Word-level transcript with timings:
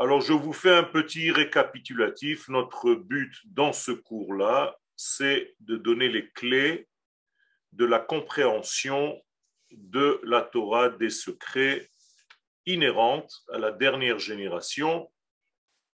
Alors, 0.00 0.20
je 0.20 0.32
vous 0.32 0.52
fais 0.52 0.72
un 0.72 0.84
petit 0.84 1.32
récapitulatif. 1.32 2.48
Notre 2.48 2.94
but 2.94 3.34
dans 3.46 3.72
ce 3.72 3.90
cours-là, 3.90 4.78
c'est 4.94 5.56
de 5.58 5.76
donner 5.76 6.08
les 6.08 6.30
clés 6.30 6.86
de 7.72 7.84
la 7.84 7.98
compréhension 7.98 9.20
de 9.72 10.20
la 10.22 10.42
Torah 10.42 10.88
des 10.88 11.10
secrets 11.10 11.90
inhérentes 12.64 13.42
à 13.52 13.58
la 13.58 13.72
dernière 13.72 14.20
génération, 14.20 15.10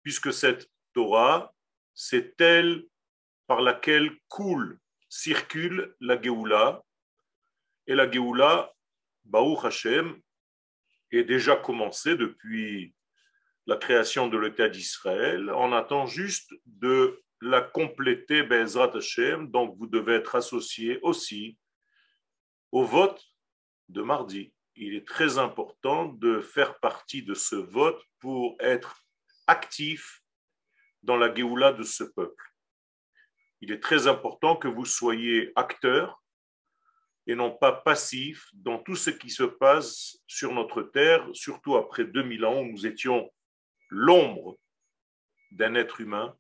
puisque 0.04 0.34
cette 0.34 0.70
Torah, 0.92 1.56
c'est 1.94 2.42
elle 2.42 2.86
par 3.48 3.62
laquelle 3.62 4.12
coule, 4.28 4.82
circule 5.08 5.96
la 6.02 6.22
Géoula. 6.22 6.84
Et 7.88 7.96
la 7.96 8.12
Géoula, 8.12 8.74
Baruch 9.24 9.64
Hashem, 9.64 10.22
est 11.12 11.24
déjà 11.24 11.56
commencée 11.56 12.18
depuis 12.18 12.94
la 13.66 13.78
création 13.78 14.28
de 14.28 14.38
l'État 14.38 14.70
d'Israël. 14.70 15.50
On 15.52 15.72
attend 15.72 16.06
juste 16.06 16.54
de 16.66 17.22
la 17.42 17.62
compléter, 17.62 18.44
Bezrat 18.44 18.96
Hashem. 18.96 19.50
Donc, 19.52 19.76
vous 19.78 19.88
devez 19.88 20.16
être 20.16 20.36
associé 20.36 21.00
aussi 21.02 21.58
au 22.72 22.84
vote 22.84 23.24
de 23.90 24.02
mardi. 24.02 24.54
Il 24.76 24.96
est 24.96 25.08
très 25.08 25.38
important 25.38 26.06
de 26.06 26.42
faire 26.42 26.80
partie 26.80 27.24
de 27.24 27.34
ce 27.34 27.56
vote 27.56 28.02
pour 28.20 28.56
être 28.60 29.04
actif 29.48 30.22
dans 31.04 31.18
la 31.18 31.34
Géoula 31.34 31.74
de 31.74 31.84
ce 31.84 32.04
peuple. 32.04 32.44
Il 33.62 33.72
est 33.72 33.82
très 33.82 34.08
important 34.08 34.56
que 34.56 34.68
vous 34.68 34.86
soyez 34.86 35.52
acteur 35.56 36.22
et 37.28 37.36
non 37.36 37.52
pas 37.52 37.72
passif 37.72 38.50
dans 38.54 38.80
tout 38.80 38.96
ce 38.96 39.10
qui 39.10 39.30
se 39.30 39.44
passe 39.44 40.18
sur 40.28 40.52
notre 40.54 40.82
terre, 40.82 41.26
surtout 41.34 41.76
après 41.76 42.04
2000 42.04 42.46
ans 42.46 42.60
où 42.60 42.66
nous 42.66 42.86
étions 42.86 43.32
l'ombre 43.94 44.58
d'un 45.52 45.76
être 45.76 46.02
humain. 46.02 46.36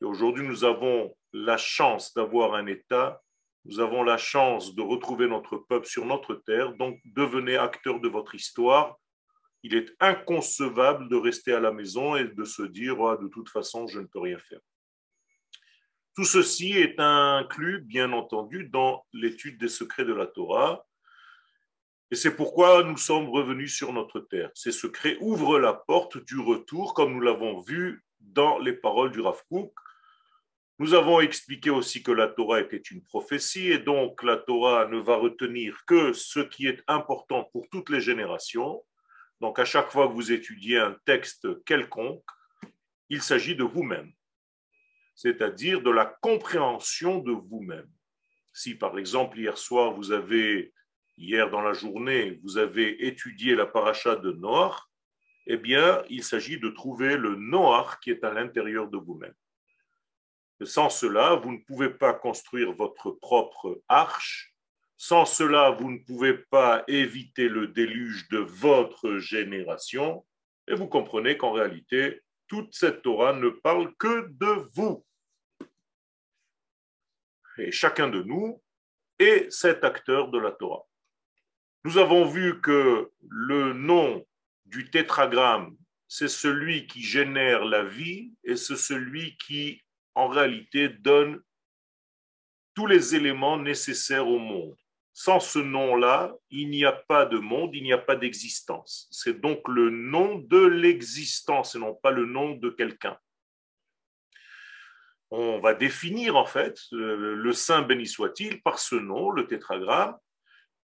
Et 0.00 0.04
aujourd'hui, 0.06 0.46
nous 0.46 0.64
avons 0.64 1.14
la 1.32 1.58
chance 1.58 2.14
d'avoir 2.14 2.54
un 2.54 2.66
État, 2.66 3.22
nous 3.66 3.80
avons 3.80 4.02
la 4.02 4.16
chance 4.16 4.74
de 4.74 4.82
retrouver 4.82 5.26
notre 5.26 5.58
peuple 5.58 5.86
sur 5.86 6.06
notre 6.06 6.34
terre, 6.34 6.72
donc 6.74 6.98
devenez 7.04 7.56
acteur 7.56 8.00
de 8.00 8.08
votre 8.08 8.34
histoire. 8.34 8.96
Il 9.62 9.74
est 9.74 9.92
inconcevable 10.00 11.08
de 11.08 11.16
rester 11.16 11.52
à 11.52 11.60
la 11.60 11.72
maison 11.72 12.16
et 12.16 12.24
de 12.24 12.44
se 12.44 12.62
dire 12.62 12.98
oh, 13.00 13.16
de 13.16 13.28
toute 13.28 13.50
façon, 13.50 13.86
je 13.86 14.00
ne 14.00 14.06
peux 14.06 14.20
rien 14.20 14.38
faire. 14.38 14.60
Tout 16.14 16.24
ceci 16.24 16.72
est 16.72 16.98
inclus, 16.98 17.82
bien 17.82 18.12
entendu, 18.12 18.68
dans 18.68 19.04
l'étude 19.12 19.58
des 19.58 19.68
secrets 19.68 20.06
de 20.06 20.14
la 20.14 20.26
Torah. 20.26 20.86
Et 22.10 22.14
c'est 22.14 22.36
pourquoi 22.36 22.84
nous 22.84 22.96
sommes 22.96 23.28
revenus 23.28 23.74
sur 23.74 23.92
notre 23.92 24.20
terre. 24.20 24.50
Ces 24.54 24.70
secrets 24.70 25.16
ouvrent 25.20 25.58
la 25.58 25.74
porte 25.74 26.18
du 26.24 26.38
retour, 26.38 26.94
comme 26.94 27.14
nous 27.14 27.20
l'avons 27.20 27.60
vu 27.60 28.04
dans 28.20 28.58
les 28.58 28.72
paroles 28.72 29.10
du 29.10 29.20
Rav 29.20 29.42
Kook. 29.50 29.72
Nous 30.78 30.94
avons 30.94 31.20
expliqué 31.20 31.70
aussi 31.70 32.02
que 32.02 32.12
la 32.12 32.28
Torah 32.28 32.60
était 32.60 32.76
une 32.76 33.02
prophétie 33.02 33.72
et 33.72 33.78
donc 33.78 34.22
la 34.22 34.36
Torah 34.36 34.86
ne 34.86 34.98
va 34.98 35.16
retenir 35.16 35.84
que 35.86 36.12
ce 36.12 36.40
qui 36.40 36.66
est 36.66 36.82
important 36.86 37.44
pour 37.44 37.68
toutes 37.70 37.90
les 37.90 38.00
générations. 38.00 38.84
Donc 39.40 39.58
à 39.58 39.64
chaque 39.64 39.90
fois 39.90 40.06
que 40.06 40.12
vous 40.12 40.32
étudiez 40.32 40.78
un 40.78 40.96
texte 41.06 41.64
quelconque, 41.64 42.24
il 43.08 43.22
s'agit 43.22 43.56
de 43.56 43.64
vous-même, 43.64 44.12
c'est-à-dire 45.14 45.80
de 45.80 45.90
la 45.90 46.04
compréhension 46.04 47.18
de 47.18 47.32
vous-même. 47.32 47.90
Si 48.52 48.74
par 48.74 48.98
exemple 48.98 49.38
hier 49.38 49.58
soir 49.58 49.92
vous 49.92 50.12
avez 50.12 50.72
hier 51.16 51.50
dans 51.50 51.62
la 51.62 51.72
journée, 51.72 52.38
vous 52.42 52.58
avez 52.58 53.06
étudié 53.06 53.54
la 53.54 53.66
paracha 53.66 54.16
de 54.16 54.32
Noach, 54.32 54.76
eh 55.46 55.56
bien, 55.56 56.02
il 56.08 56.24
s'agit 56.24 56.58
de 56.58 56.68
trouver 56.68 57.16
le 57.16 57.36
Noach 57.36 58.00
qui 58.00 58.10
est 58.10 58.24
à 58.24 58.32
l'intérieur 58.32 58.88
de 58.88 58.98
vous-même. 58.98 59.34
Sans 60.64 60.90
cela, 60.90 61.34
vous 61.34 61.52
ne 61.52 61.58
pouvez 61.58 61.90
pas 61.90 62.14
construire 62.14 62.72
votre 62.72 63.10
propre 63.10 63.82
arche. 63.88 64.54
Sans 64.96 65.26
cela, 65.26 65.70
vous 65.70 65.90
ne 65.90 65.98
pouvez 65.98 66.34
pas 66.34 66.82
éviter 66.88 67.48
le 67.48 67.68
déluge 67.68 68.28
de 68.28 68.38
votre 68.38 69.18
génération. 69.18 70.24
Et 70.66 70.74
vous 70.74 70.88
comprenez 70.88 71.36
qu'en 71.36 71.52
réalité, 71.52 72.22
toute 72.48 72.74
cette 72.74 73.02
Torah 73.02 73.34
ne 73.34 73.50
parle 73.50 73.94
que 73.96 74.28
de 74.30 74.66
vous. 74.74 75.04
Et 77.58 77.70
chacun 77.70 78.08
de 78.08 78.22
nous 78.22 78.62
est 79.18 79.50
cet 79.50 79.84
acteur 79.84 80.28
de 80.28 80.38
la 80.38 80.52
Torah. 80.52 80.86
Nous 81.86 81.98
avons 81.98 82.24
vu 82.24 82.60
que 82.60 83.12
le 83.28 83.72
nom 83.72 84.26
du 84.64 84.90
tétragramme, 84.90 85.76
c'est 86.08 86.26
celui 86.26 86.88
qui 86.88 87.00
génère 87.00 87.64
la 87.64 87.84
vie 87.84 88.32
et 88.42 88.56
c'est 88.56 88.74
celui 88.74 89.36
qui, 89.36 89.84
en 90.16 90.26
réalité, 90.26 90.88
donne 90.88 91.40
tous 92.74 92.88
les 92.88 93.14
éléments 93.14 93.56
nécessaires 93.56 94.26
au 94.26 94.40
monde. 94.40 94.76
Sans 95.12 95.38
ce 95.38 95.60
nom-là, 95.60 96.34
il 96.50 96.70
n'y 96.70 96.84
a 96.84 96.90
pas 96.90 97.24
de 97.24 97.38
monde, 97.38 97.70
il 97.72 97.84
n'y 97.84 97.92
a 97.92 97.98
pas 97.98 98.16
d'existence. 98.16 99.06
C'est 99.12 99.40
donc 99.40 99.68
le 99.68 99.88
nom 99.88 100.40
de 100.40 100.66
l'existence 100.66 101.76
et 101.76 101.78
non 101.78 101.94
pas 101.94 102.10
le 102.10 102.26
nom 102.26 102.56
de 102.56 102.68
quelqu'un. 102.68 103.16
On 105.30 105.60
va 105.60 105.72
définir 105.72 106.34
en 106.34 106.46
fait 106.46 106.80
le 106.90 107.52
saint 107.52 107.82
béni 107.82 108.08
soit-il 108.08 108.60
par 108.62 108.80
ce 108.80 108.96
nom, 108.96 109.30
le 109.30 109.46
tétragramme, 109.46 110.16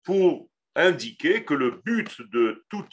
pour 0.04 0.48
indiquer 0.74 1.44
que 1.44 1.54
le 1.54 1.82
but 1.84 2.20
de 2.32 2.64
tout 2.68 2.88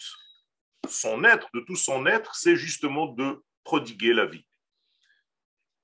son 0.88 1.24
être, 1.24 1.48
de 1.54 1.62
tout 1.62 1.76
son 1.76 2.06
être, 2.06 2.36
c'est 2.36 2.56
justement 2.56 3.08
de 3.08 3.44
prodiguer 3.64 4.14
la 4.14 4.26
vie. 4.26 4.46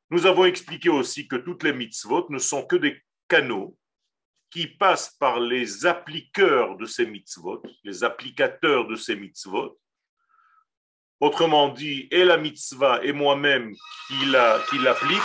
Nous 0.09 0.25
avons 0.25 0.45
expliqué 0.45 0.89
aussi 0.89 1.27
que 1.27 1.35
toutes 1.35 1.63
les 1.63 1.73
mitzvot 1.73 2.27
ne 2.29 2.39
sont 2.39 2.65
que 2.65 2.75
des 2.75 3.01
canaux 3.27 3.77
qui 4.49 4.67
passent 4.67 5.15
par 5.19 5.39
les 5.39 5.85
appliqueurs 5.85 6.77
de 6.77 6.85
ces 6.85 7.05
mitzvot, 7.05 7.61
les 7.83 8.03
applicateurs 8.03 8.87
de 8.87 8.95
ces 8.95 9.15
mitzvot. 9.15 9.77
Autrement 11.19 11.69
dit, 11.69 12.07
et 12.11 12.23
la 12.23 12.37
mitzvah 12.37 13.03
et 13.03 13.11
moi-même 13.11 13.73
qui 14.07 14.25
l'applique, 14.79 15.19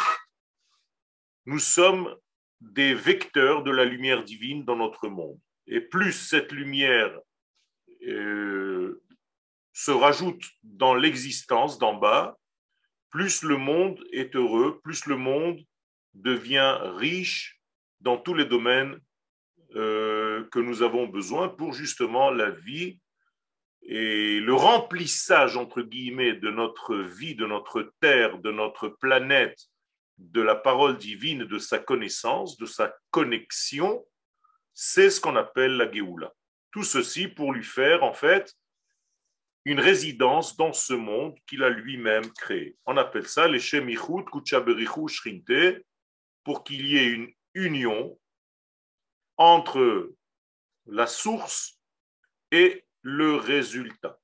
nous 1.44 1.58
sommes 1.58 2.16
des 2.60 2.94
vecteurs 2.94 3.62
de 3.62 3.70
la 3.70 3.84
lumière 3.84 4.24
divine 4.24 4.64
dans 4.64 4.76
notre 4.76 5.08
monde. 5.08 5.38
Et 5.66 5.80
plus 5.80 6.12
cette 6.12 6.52
lumière 6.52 7.18
euh, 8.06 9.02
se 9.72 9.90
rajoute 9.90 10.44
dans 10.62 10.94
l'existence 10.94 11.78
d'en 11.78 11.94
bas, 11.94 12.38
plus 13.10 13.42
le 13.42 13.56
monde 13.56 14.02
est 14.12 14.34
heureux, 14.34 14.80
plus 14.82 15.06
le 15.06 15.16
monde 15.16 15.60
devient 16.14 16.78
riche 16.96 17.60
dans 18.00 18.18
tous 18.18 18.34
les 18.34 18.44
domaines 18.44 18.98
euh, 19.76 20.44
que 20.50 20.58
nous 20.58 20.82
avons 20.82 21.06
besoin 21.06 21.48
pour 21.48 21.72
justement 21.72 22.30
la 22.30 22.50
vie 22.50 22.98
et 23.82 24.38
le 24.38 24.54
remplissage, 24.54 25.56
entre 25.56 25.82
guillemets, 25.82 26.34
de 26.34 26.50
notre 26.50 26.96
vie, 26.96 27.34
de 27.34 27.46
notre 27.46 27.92
terre, 28.00 28.38
de 28.38 28.52
notre 28.52 28.88
planète, 28.88 29.58
de 30.18 30.40
la 30.40 30.54
parole 30.54 30.98
divine, 30.98 31.44
de 31.44 31.58
sa 31.58 31.78
connaissance, 31.78 32.56
de 32.58 32.66
sa 32.66 32.94
connexion 33.10 34.04
c'est 34.74 35.10
ce 35.10 35.20
qu'on 35.20 35.36
appelle 35.36 35.76
la 35.76 35.90
Géoula. 35.90 36.32
Tout 36.70 36.84
ceci 36.84 37.28
pour 37.28 37.52
lui 37.52 37.64
faire, 37.64 38.02
en 38.02 38.14
fait, 38.14 38.54
une 39.64 39.80
résidence 39.80 40.56
dans 40.56 40.72
ce 40.72 40.94
monde 40.94 41.36
qu'il 41.46 41.62
a 41.62 41.68
lui-même 41.68 42.30
créé. 42.32 42.76
On 42.86 42.96
appelle 42.96 43.28
ça 43.28 43.46
les 43.46 43.60
Shemichut 43.60 44.24
Kuchaberichu 44.32 45.08
Shrinte, 45.08 45.84
pour 46.44 46.64
qu'il 46.64 46.86
y 46.86 46.96
ait 46.96 47.10
une 47.10 47.32
union 47.54 48.18
entre 49.36 50.12
la 50.86 51.06
source 51.06 51.78
et 52.50 52.84
le 53.02 53.36
résultat. 53.36 54.18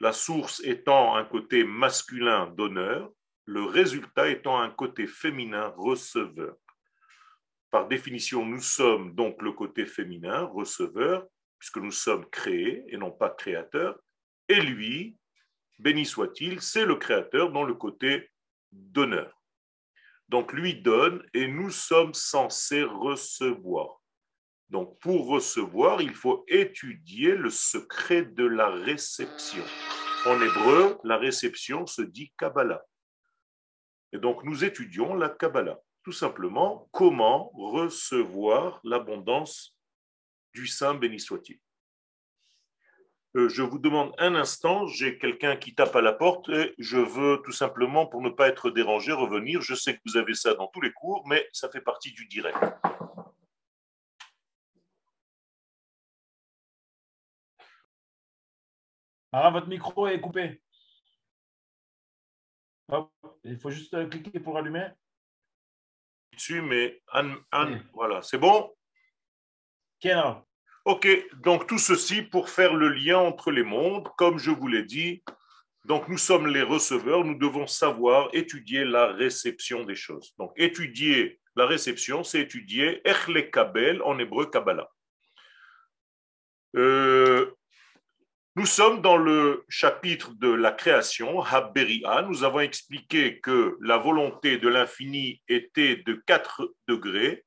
La 0.00 0.12
source 0.12 0.60
étant 0.64 1.16
un 1.16 1.24
côté 1.24 1.64
masculin 1.64 2.48
d'honneur, 2.48 3.10
le 3.44 3.64
résultat 3.64 4.28
étant 4.28 4.60
un 4.60 4.70
côté 4.70 5.06
féminin 5.06 5.72
receveur. 5.76 6.56
Par 7.72 7.88
définition, 7.88 8.44
nous 8.44 8.60
sommes 8.60 9.14
donc 9.14 9.40
le 9.40 9.50
côté 9.52 9.86
féminin, 9.86 10.42
receveur, 10.42 11.26
puisque 11.58 11.78
nous 11.78 11.90
sommes 11.90 12.28
créés 12.28 12.84
et 12.88 12.98
non 12.98 13.10
pas 13.10 13.30
créateurs. 13.30 13.98
Et 14.46 14.60
lui, 14.60 15.16
béni 15.78 16.04
soit-il, 16.04 16.60
c'est 16.60 16.84
le 16.84 16.96
créateur 16.96 17.50
dans 17.50 17.64
le 17.64 17.72
côté 17.72 18.30
donneur. 18.72 19.42
Donc 20.28 20.52
lui 20.52 20.82
donne 20.82 21.26
et 21.32 21.48
nous 21.48 21.70
sommes 21.70 22.12
censés 22.12 22.82
recevoir. 22.82 24.02
Donc 24.68 24.98
pour 25.00 25.28
recevoir, 25.28 26.02
il 26.02 26.14
faut 26.14 26.44
étudier 26.48 27.36
le 27.36 27.48
secret 27.48 28.22
de 28.22 28.44
la 28.44 28.68
réception. 28.68 29.64
En 30.26 30.38
hébreu, 30.42 30.98
la 31.04 31.16
réception 31.16 31.86
se 31.86 32.02
dit 32.02 32.34
Kabbalah. 32.36 32.82
Et 34.12 34.18
donc 34.18 34.44
nous 34.44 34.62
étudions 34.62 35.14
la 35.14 35.30
Kabbalah 35.30 35.80
tout 36.04 36.12
simplement 36.12 36.88
comment 36.92 37.50
recevoir 37.54 38.80
l'abondance 38.84 39.76
du 40.54 40.66
Saint 40.66 40.94
béni 40.94 41.20
soit-il. 41.20 41.58
Euh, 43.34 43.48
je 43.48 43.62
vous 43.62 43.78
demande 43.78 44.14
un 44.18 44.34
instant, 44.34 44.86
j'ai 44.86 45.18
quelqu'un 45.18 45.56
qui 45.56 45.74
tape 45.74 45.96
à 45.96 46.02
la 46.02 46.12
porte 46.12 46.50
et 46.50 46.74
je 46.78 46.98
veux 46.98 47.40
tout 47.42 47.52
simplement, 47.52 48.06
pour 48.06 48.20
ne 48.20 48.28
pas 48.28 48.48
être 48.48 48.70
dérangé, 48.70 49.12
revenir. 49.12 49.62
Je 49.62 49.74
sais 49.74 49.94
que 49.94 50.00
vous 50.04 50.18
avez 50.18 50.34
ça 50.34 50.54
dans 50.54 50.66
tous 50.68 50.82
les 50.82 50.92
cours, 50.92 51.26
mais 51.26 51.48
ça 51.52 51.70
fait 51.70 51.80
partie 51.80 52.12
du 52.12 52.26
direct. 52.26 52.58
Ah, 59.32 59.50
votre 59.50 59.66
micro 59.68 60.06
est 60.06 60.20
coupé. 60.20 60.60
il 63.44 63.58
faut 63.58 63.70
juste 63.70 63.94
euh, 63.94 64.06
cliquer 64.06 64.40
pour 64.40 64.58
allumer. 64.58 64.88
Dessus, 66.42 66.60
mais 66.60 67.00
Anne, 67.12 67.84
voilà, 67.94 68.20
c'est 68.20 68.38
bon? 68.38 68.74
Quel 70.00 70.20
Ok, 70.84 71.06
donc 71.36 71.68
tout 71.68 71.78
ceci 71.78 72.22
pour 72.22 72.48
faire 72.48 72.74
le 72.74 72.88
lien 72.88 73.18
entre 73.18 73.52
les 73.52 73.62
mondes, 73.62 74.08
comme 74.18 74.38
je 74.40 74.50
vous 74.50 74.66
l'ai 74.66 74.82
dit. 74.82 75.22
Donc 75.84 76.08
nous 76.08 76.18
sommes 76.18 76.48
les 76.48 76.62
receveurs, 76.62 77.24
nous 77.24 77.38
devons 77.38 77.68
savoir 77.68 78.28
étudier 78.32 78.84
la 78.84 79.06
réception 79.12 79.84
des 79.84 79.94
choses. 79.94 80.34
Donc 80.36 80.52
étudier 80.56 81.38
la 81.54 81.64
réception, 81.66 82.24
c'est 82.24 82.40
étudier 82.40 83.00
Echle 83.04 83.48
Kabel 83.52 84.02
en 84.02 84.18
hébreu 84.18 84.46
Kabbalah. 84.46 84.90
Euh, 86.74 87.54
nous 88.54 88.66
sommes 88.66 89.00
dans 89.00 89.16
le 89.16 89.64
chapitre 89.68 90.34
de 90.34 90.48
la 90.48 90.72
création, 90.72 91.40
Haberia. 91.42 92.22
Nous 92.22 92.44
avons 92.44 92.60
expliqué 92.60 93.40
que 93.40 93.78
la 93.80 93.96
volonté 93.96 94.58
de 94.58 94.68
l'infini 94.68 95.40
était 95.48 95.96
de 95.96 96.22
4 96.26 96.74
degrés. 96.86 97.44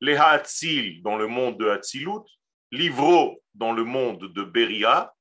Les 0.00 0.16
Haatzil 0.16 1.02
dans 1.02 1.18
le 1.18 1.26
monde 1.26 1.58
de 1.58 1.68
Hatzilut, 1.68 2.24
Livro 2.72 3.42
dans 3.54 3.72
le 3.72 3.84
monde 3.84 4.32
de 4.32 4.42
Beria, 4.42 5.12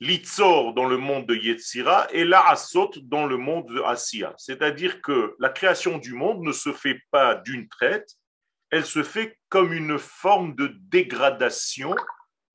Litzor 0.00 0.74
dans 0.74 0.88
le 0.88 0.96
monde 0.96 1.26
de 1.26 1.36
Yetzira 1.36 2.08
et 2.10 2.24
La'asot 2.24 2.90
dans 3.02 3.26
le 3.26 3.36
monde 3.36 3.68
de 3.72 3.80
Asiya. 3.82 4.34
C'est-à-dire 4.36 5.00
que 5.00 5.36
la 5.38 5.50
création 5.50 5.98
du 5.98 6.12
monde 6.12 6.42
ne 6.42 6.50
se 6.50 6.72
fait 6.72 7.00
pas 7.12 7.36
d'une 7.36 7.68
traite, 7.68 8.10
elle 8.70 8.84
se 8.84 9.04
fait 9.04 9.38
comme 9.48 9.72
une 9.72 9.98
forme 10.00 10.56
de 10.56 10.74
dégradation 10.90 11.94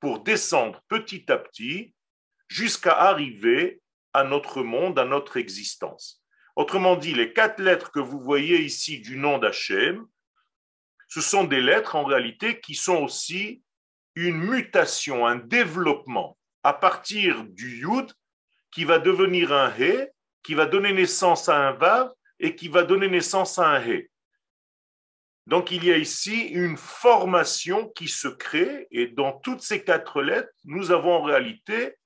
pour 0.00 0.20
descendre 0.20 0.82
petit 0.88 1.30
à 1.30 1.36
petit 1.36 1.94
jusqu'à 2.48 2.92
arriver 2.92 3.80
à 4.12 4.24
notre 4.24 4.62
monde, 4.62 4.98
à 4.98 5.04
notre 5.04 5.36
existence. 5.36 6.22
Autrement 6.56 6.96
dit, 6.96 7.14
les 7.14 7.32
quatre 7.32 7.62
lettres 7.62 7.92
que 7.92 8.00
vous 8.00 8.20
voyez 8.20 8.60
ici 8.60 9.00
du 9.00 9.16
nom 9.16 9.38
d'Hachem, 9.38 10.04
ce 11.08 11.20
sont 11.20 11.44
des 11.44 11.60
lettres 11.60 11.96
en 11.96 12.04
réalité 12.04 12.60
qui 12.60 12.74
sont 12.74 12.96
aussi 12.96 13.62
une 14.14 14.38
mutation, 14.38 15.26
un 15.26 15.36
développement 15.36 16.36
à 16.62 16.72
partir 16.72 17.44
du 17.44 17.80
yud 17.80 18.12
qui 18.70 18.84
va 18.84 18.98
devenir 18.98 19.52
un 19.52 19.72
he, 19.78 20.08
qui 20.42 20.54
va 20.54 20.66
donner 20.66 20.92
naissance 20.92 21.48
à 21.48 21.68
un 21.68 21.72
vav 21.72 22.10
et 22.38 22.54
qui 22.54 22.68
va 22.68 22.82
donner 22.82 23.08
naissance 23.08 23.58
à 23.58 23.68
un 23.68 23.80
he. 23.80 24.09
Donc 25.50 25.72
il 25.72 25.84
y 25.84 25.90
a 25.90 25.96
ici 25.96 26.42
une 26.42 26.76
formation 26.76 27.88
qui 27.88 28.06
se 28.06 28.28
crée 28.28 28.86
et 28.92 29.08
dans 29.08 29.32
toutes 29.32 29.62
ces 29.62 29.82
quatre 29.82 30.22
lettres, 30.22 30.52
nous 30.62 30.92
avons 30.92 31.14
en 31.14 31.22
réalité 31.22 31.96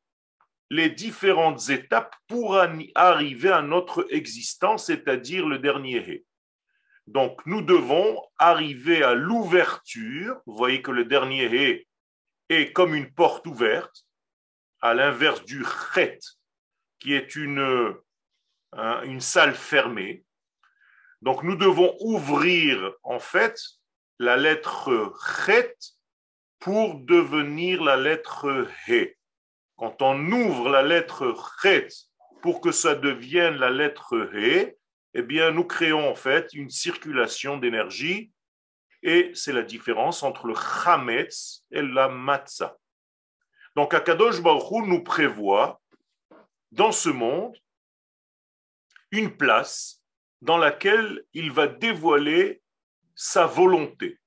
les 0.70 0.88
différentes 0.88 1.68
étapes 1.68 2.16
pour 2.26 2.56
arriver 2.56 3.50
à 3.50 3.60
notre 3.60 4.06
existence, 4.08 4.86
c'est-à-dire 4.86 5.46
le 5.46 5.58
dernier 5.58 5.98
he. 5.98 6.24
Donc 7.06 7.44
nous 7.44 7.60
devons 7.60 8.18
arriver 8.38 9.02
à 9.02 9.12
l'ouverture. 9.12 10.40
Vous 10.46 10.56
voyez 10.56 10.80
que 10.80 10.90
le 10.90 11.04
dernier 11.04 11.44
he 11.44 11.86
est 12.48 12.72
comme 12.72 12.94
une 12.94 13.12
porte 13.12 13.46
ouverte, 13.46 14.06
à 14.80 14.94
l'inverse 14.94 15.44
du 15.44 15.62
chet, 15.94 16.18
qui 16.98 17.12
est 17.12 17.36
une 17.36 17.94
salle 19.20 19.54
fermée. 19.54 20.23
Donc 21.24 21.42
nous 21.42 21.56
devons 21.56 21.96
ouvrir 22.00 22.92
en 23.02 23.18
fait 23.18 23.58
la 24.18 24.36
lettre 24.36 25.14
chet 25.46 25.74
pour 26.58 26.96
devenir 26.96 27.82
la 27.82 27.96
lettre 27.96 28.68
he. 28.86 29.16
Quand 29.76 30.02
on 30.02 30.30
ouvre 30.30 30.68
la 30.68 30.82
lettre 30.82 31.34
chet 31.62 31.88
pour 32.42 32.60
que 32.60 32.72
ça 32.72 32.94
devienne 32.94 33.54
la 33.54 33.70
lettre 33.70 34.28
he, 34.34 34.76
eh 35.14 35.22
bien 35.22 35.50
nous 35.50 35.64
créons 35.64 36.10
en 36.10 36.14
fait 36.14 36.52
une 36.52 36.68
circulation 36.68 37.56
d'énergie 37.56 38.30
et 39.02 39.30
c'est 39.32 39.54
la 39.54 39.62
différence 39.62 40.22
entre 40.22 40.46
le 40.46 40.54
chametz 40.54 41.64
et 41.70 41.80
la 41.80 42.10
matzah. 42.10 42.76
Donc 43.74 43.94
Akadosh 43.94 44.42
Baruch 44.42 44.86
nous 44.86 45.02
prévoit 45.02 45.80
dans 46.70 46.92
ce 46.92 47.08
monde 47.08 47.56
une 49.10 49.34
place 49.34 50.03
dans 50.44 50.58
laquelle 50.58 51.24
il 51.32 51.50
va 51.50 51.66
dévoiler 51.66 52.60
sa 53.14 53.46
volonté. 53.46 54.18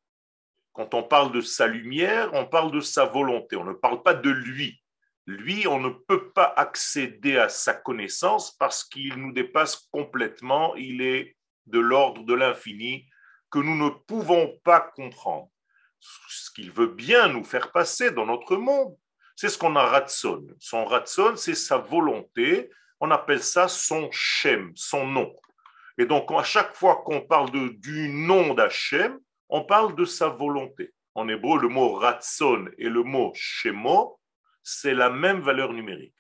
Quand 0.74 0.96
on 0.96 1.04
parle 1.04 1.32
de 1.32 1.42
sa 1.42 1.68
lumière, 1.68 2.32
on 2.34 2.48
parle 2.48 2.72
de 2.72 2.82
sa 2.82 3.06
volonté, 3.06 3.56
on 3.56 3.64
ne 3.64 3.74
parle 3.74 4.02
pas 4.02 4.16
de 4.16 4.32
lui. 4.32 4.82
Lui, 5.28 5.68
on 5.68 5.80
ne 5.80 5.90
peut 5.90 6.32
pas 6.32 6.52
accéder 6.58 7.38
à 7.38 7.50
sa 7.50 7.76
connaissance 7.76 8.52
parce 8.58 8.84
qu'il 8.84 9.14
nous 9.16 9.32
dépasse 9.32 9.88
complètement, 9.92 10.76
il 10.76 11.02
est 11.02 11.38
de 11.68 11.80
l'ordre 11.80 12.24
de 12.24 12.34
l'infini, 12.34 13.06
que 13.52 13.60
nous 13.60 13.76
ne 13.76 13.90
pouvons 13.90 14.60
pas 14.64 14.80
comprendre. 14.80 15.50
Ce 16.00 16.50
qu'il 16.50 16.72
veut 16.72 16.88
bien 16.88 17.28
nous 17.28 17.44
faire 17.44 17.72
passer 17.72 18.10
dans 18.10 18.26
notre 18.26 18.56
monde, 18.56 18.96
c'est 19.36 19.50
ce 19.50 19.58
qu'on 19.58 19.76
a 19.76 19.86
ratson. 19.86 20.48
Son 20.58 20.86
ratson, 20.86 21.36
c'est 21.36 21.54
sa 21.54 21.78
volonté. 21.78 22.72
On 23.00 23.12
appelle 23.12 23.44
ça 23.44 23.68
son 23.68 24.10
shem, 24.12 24.72
son 24.76 25.06
nom. 25.06 25.36
Et 25.98 26.06
donc, 26.06 26.32
à 26.32 26.44
chaque 26.44 26.76
fois 26.76 26.98
qu'on 27.06 27.22
parle 27.22 27.50
du 27.52 28.10
nom 28.10 28.54
d'Hachem, 28.54 29.20
on 29.50 29.64
parle 29.64 29.96
de 29.96 30.06
sa 30.06 30.30
volonté. 30.30 30.94
En 31.16 31.28
hébreu, 31.28 31.60
le 31.60 31.68
mot 31.68 31.94
ratson 31.94 32.68
et 32.78 32.90
le 32.90 33.04
mot 33.04 33.32
shemo, 33.34 34.20
c'est 34.62 34.94
la 34.94 35.10
même 35.10 35.42
valeur 35.42 35.74
numérique. 35.74 36.14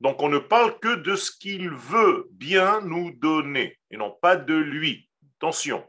Donc, 0.00 0.20
on 0.22 0.28
ne 0.28 0.38
parle 0.38 0.78
que 0.80 0.96
de 0.96 1.14
ce 1.14 1.30
qu'il 1.30 1.70
veut 1.70 2.26
bien 2.32 2.80
nous 2.80 3.12
donner 3.12 3.78
et 3.90 3.96
non 3.96 4.10
pas 4.10 4.36
de 4.36 4.54
lui. 4.54 5.08
Attention, 5.36 5.86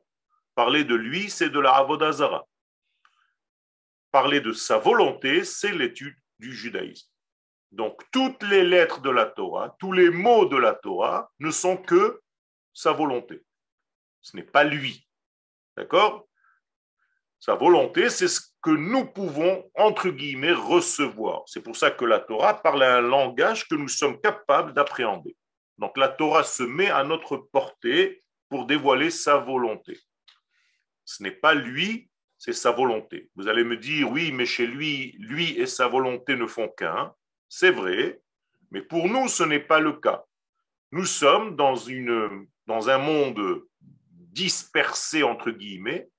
Parler 0.55 0.85
de 0.85 0.95
lui, 0.95 1.29
c'est 1.29 1.49
de 1.49 1.59
la 1.59 1.73
Avodazara. 1.75 2.47
Parler 4.11 4.39
de 4.39 4.53
sa 4.53 4.77
volonté, 4.77 5.43
c'est 5.43 5.73
l'étude 5.73 6.15
du 6.39 6.53
judaïsme. 6.53 7.09
Donc, 7.73 8.01
toutes 8.13 8.41
les 8.43 8.63
lettres 8.63 9.01
de 9.01 9.09
la 9.09 9.25
Torah, 9.25 9.75
tous 9.79 9.91
les 9.91 10.09
mots 10.09 10.45
de 10.45 10.55
la 10.55 10.73
Torah 10.73 11.29
ne 11.39 11.51
sont 11.51 11.75
que 11.75 12.21
sa 12.75 12.91
volonté. 12.91 13.41
Ce 14.21 14.35
n'est 14.35 14.43
pas 14.43 14.63
lui. 14.63 15.07
D'accord? 15.75 16.27
Sa 17.39 17.55
volonté, 17.55 18.09
c'est 18.09 18.27
ce 18.27 18.41
que 18.61 18.71
nous 18.71 19.05
pouvons, 19.05 19.69
entre 19.75 20.09
guillemets, 20.09 20.53
recevoir. 20.53 21.43
C'est 21.47 21.61
pour 21.61 21.75
ça 21.75 21.89
que 21.91 22.05
la 22.05 22.19
Torah 22.19 22.61
parle 22.61 22.83
un 22.83 23.01
langage 23.01 23.67
que 23.67 23.75
nous 23.75 23.87
sommes 23.87 24.19
capables 24.19 24.73
d'appréhender. 24.73 25.35
Donc, 25.77 25.97
la 25.97 26.09
Torah 26.09 26.43
se 26.43 26.63
met 26.63 26.89
à 26.89 27.03
notre 27.03 27.37
portée 27.37 28.23
pour 28.49 28.65
dévoiler 28.65 29.09
sa 29.09 29.37
volonté. 29.37 29.99
Ce 31.03 31.23
n'est 31.23 31.31
pas 31.31 31.53
lui, 31.53 32.09
c'est 32.37 32.53
sa 32.53 32.71
volonté. 32.71 33.29
Vous 33.35 33.47
allez 33.47 33.63
me 33.63 33.77
dire, 33.77 34.11
oui, 34.11 34.31
mais 34.31 34.45
chez 34.45 34.67
lui, 34.67 35.15
lui 35.19 35.57
et 35.59 35.67
sa 35.67 35.87
volonté 35.87 36.35
ne 36.35 36.47
font 36.47 36.67
qu'un. 36.67 37.13
C'est 37.47 37.71
vrai, 37.71 38.21
mais 38.71 38.81
pour 38.81 39.07
nous, 39.07 39.27
ce 39.27 39.43
n'est 39.43 39.59
pas 39.59 39.79
le 39.79 39.93
cas. 39.93 40.25
Nous 40.91 41.05
sommes 41.05 41.55
dans, 41.55 41.75
une, 41.75 42.47
dans 42.65 42.89
un 42.89 42.97
monde 42.97 43.63
dispersé, 43.99 45.23
entre 45.23 45.51
guillemets, 45.51 46.09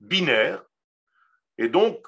binaire, 0.00 0.64
et 1.58 1.68
donc 1.68 2.06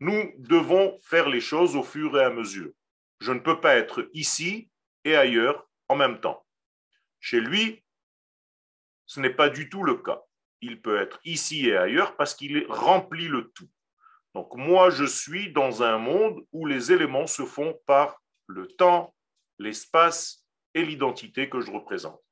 nous 0.00 0.32
devons 0.38 0.98
faire 1.02 1.28
les 1.28 1.40
choses 1.40 1.76
au 1.76 1.82
fur 1.82 2.18
et 2.18 2.24
à 2.24 2.30
mesure. 2.30 2.72
Je 3.20 3.32
ne 3.32 3.40
peux 3.40 3.60
pas 3.60 3.76
être 3.76 4.08
ici 4.12 4.70
et 5.04 5.16
ailleurs 5.16 5.68
en 5.88 5.96
même 5.96 6.20
temps. 6.20 6.46
Chez 7.20 7.40
lui, 7.40 7.84
ce 9.06 9.20
n'est 9.20 9.34
pas 9.34 9.48
du 9.48 9.68
tout 9.68 9.82
le 9.82 9.96
cas 9.96 10.22
il 10.60 10.80
peut 10.80 11.00
être 11.00 11.20
ici 11.24 11.68
et 11.68 11.76
ailleurs 11.76 12.16
parce 12.16 12.34
qu'il 12.34 12.66
remplit 12.68 13.28
le 13.28 13.50
tout. 13.50 13.68
Donc 14.34 14.54
moi, 14.54 14.90
je 14.90 15.04
suis 15.04 15.52
dans 15.52 15.82
un 15.82 15.98
monde 15.98 16.44
où 16.52 16.66
les 16.66 16.92
éléments 16.92 17.26
se 17.26 17.44
font 17.44 17.78
par 17.86 18.22
le 18.46 18.66
temps, 18.66 19.14
l'espace 19.58 20.46
et 20.74 20.84
l'identité 20.84 21.48
que 21.48 21.60
je 21.60 21.70
représente. 21.70 22.22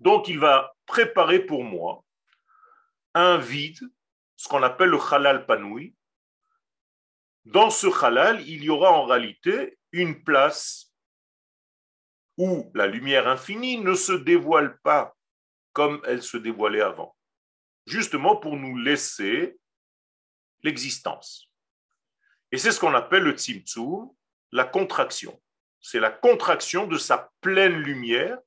Donc 0.00 0.28
il 0.28 0.38
va 0.38 0.74
préparer 0.86 1.40
pour 1.40 1.64
moi 1.64 2.04
un 3.14 3.38
vide, 3.38 3.80
ce 4.36 4.48
qu'on 4.48 4.62
appelle 4.62 4.90
le 4.90 4.98
halal 4.98 5.46
panoui. 5.46 5.94
Dans 7.44 7.70
ce 7.70 7.86
halal, 8.04 8.46
il 8.46 8.64
y 8.64 8.70
aura 8.70 8.92
en 8.92 9.06
réalité 9.06 9.78
une 9.92 10.22
place 10.22 10.92
où 12.36 12.70
la 12.74 12.86
lumière 12.86 13.28
infinie 13.28 13.78
ne 13.78 13.94
se 13.94 14.12
dévoile 14.12 14.78
pas 14.80 15.16
comme 15.72 16.00
elle 16.04 16.22
se 16.22 16.36
dévoilait 16.36 16.82
avant, 16.82 17.16
justement 17.86 18.36
pour 18.36 18.56
nous 18.56 18.76
laisser 18.78 19.58
l'existence. 20.62 21.50
Et 22.52 22.58
c'est 22.58 22.72
ce 22.72 22.80
qu'on 22.80 22.94
appelle 22.94 23.22
le 23.22 23.32
tzimtzum, 23.32 24.10
la 24.52 24.64
contraction. 24.64 25.40
C'est 25.80 26.00
la 26.00 26.10
contraction 26.10 26.86
de 26.86 26.98
sa 26.98 27.30
pleine 27.40 27.76
lumière, 27.76 28.38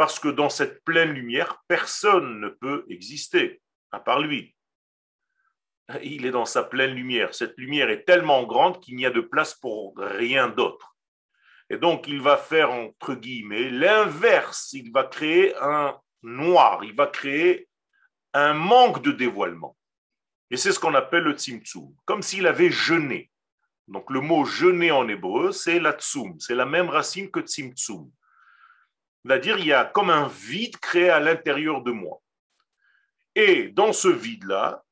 parce 0.00 0.18
que 0.18 0.28
dans 0.28 0.48
cette 0.48 0.82
pleine 0.82 1.12
lumière, 1.12 1.62
personne 1.68 2.40
ne 2.40 2.48
peut 2.48 2.86
exister, 2.88 3.60
à 3.92 4.00
part 4.00 4.20
lui. 4.20 4.56
Il 6.02 6.24
est 6.24 6.30
dans 6.30 6.46
sa 6.46 6.62
pleine 6.64 6.94
lumière. 6.94 7.34
Cette 7.34 7.52
lumière 7.58 7.90
est 7.90 8.04
tellement 8.04 8.44
grande 8.44 8.80
qu'il 8.80 8.96
n'y 8.96 9.04
a 9.04 9.10
de 9.10 9.20
place 9.20 9.52
pour 9.52 9.92
rien 9.98 10.48
d'autre. 10.48 10.96
Et 11.68 11.76
donc, 11.76 12.08
il 12.08 12.22
va 12.22 12.38
faire, 12.38 12.70
entre 12.70 13.14
guillemets, 13.14 13.68
l'inverse. 13.68 14.72
Il 14.72 14.90
va 14.90 15.04
créer 15.04 15.54
un 15.60 16.00
noir, 16.22 16.82
il 16.82 16.94
va 16.94 17.06
créer 17.06 17.68
un 18.32 18.54
manque 18.54 19.02
de 19.02 19.12
dévoilement. 19.12 19.76
Et 20.50 20.56
c'est 20.56 20.72
ce 20.72 20.80
qu'on 20.80 20.94
appelle 20.94 21.24
le 21.24 21.34
tzimtzum, 21.34 21.94
comme 22.06 22.22
s'il 22.22 22.46
avait 22.46 22.70
jeûné. 22.70 23.30
Donc 23.86 24.10
le 24.10 24.22
mot 24.22 24.46
jeûner 24.46 24.92
en 24.92 25.06
hébreu, 25.08 25.52
c'est 25.52 25.78
la 25.78 25.92
tsum, 25.92 26.40
c'est 26.40 26.54
la 26.54 26.64
même 26.64 26.88
racine 26.88 27.30
que 27.30 27.40
tzimtzum. 27.40 28.10
C'est-à-dire, 29.24 29.58
il 29.58 29.66
y 29.66 29.72
a 29.72 29.84
comme 29.84 30.10
un 30.10 30.28
vide 30.28 30.76
créé 30.78 31.10
à 31.10 31.20
l'intérieur 31.20 31.82
de 31.82 31.92
moi. 31.92 32.20
Et 33.34 33.68
dans 33.68 33.92
ce 33.92 34.08
vide-là, 34.08 34.84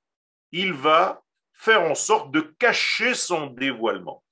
il 0.53 0.73
va 0.73 1.23
faire 1.53 1.83
en 1.83 1.95
sorte 1.95 2.31
de 2.31 2.41
cacher 2.41 3.15
son 3.15 3.49
dévoilement. 3.49 4.23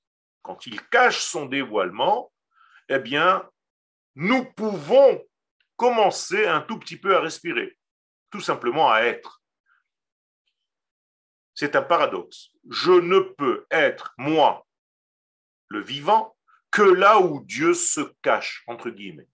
Quand 0.41 0.65
il 0.65 0.81
cache 0.89 1.19
son 1.19 1.45
dévoilement, 1.45 2.31
eh 2.89 2.99
bien, 2.99 3.49
nous 4.15 4.45
pouvons 4.53 5.23
commencer 5.75 6.47
un 6.47 6.61
tout 6.61 6.79
petit 6.79 6.97
peu 6.97 7.15
à 7.15 7.19
respirer, 7.19 7.77
tout 8.31 8.39
simplement 8.39 8.91
à 8.91 9.01
être. 9.01 9.41
C'est 11.53 11.75
un 11.75 11.81
paradoxe. 11.81 12.51
Je 12.69 12.91
ne 12.91 13.19
peux 13.19 13.65
être, 13.71 14.13
moi, 14.17 14.65
le 15.67 15.81
vivant, 15.81 16.35
que 16.71 16.81
là 16.81 17.19
où 17.19 17.43
Dieu 17.43 17.73
se 17.73 18.01
cache, 18.21 18.63
entre 18.67 18.89
guillemets. 18.89 19.27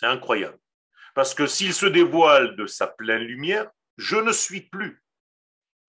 C'est 0.00 0.06
incroyable. 0.06 0.58
Parce 1.14 1.34
que 1.34 1.46
s'il 1.46 1.74
se 1.74 1.84
dévoile 1.84 2.56
de 2.56 2.64
sa 2.64 2.86
pleine 2.86 3.20
lumière, 3.20 3.70
je 3.98 4.16
ne 4.16 4.32
suis 4.32 4.62
plus. 4.62 5.04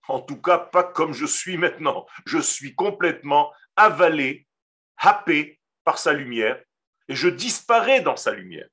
En 0.10 0.20
tout 0.20 0.42
cas, 0.42 0.58
pas 0.58 0.84
comme 0.84 1.14
je 1.14 1.26
suis 1.26 1.56
maintenant. 1.56 2.06
Je 2.26 2.40
suis 2.40 2.76
complètement 2.76 3.54
avalé, 3.78 4.50
happé 4.98 5.62
par 5.86 5.98
sa 5.98 6.12
lumière, 6.12 6.62
et 7.08 7.16
je 7.16 7.30
disparais 7.30 8.02
dans 8.02 8.18
sa 8.18 8.34
lumière. 8.34 8.68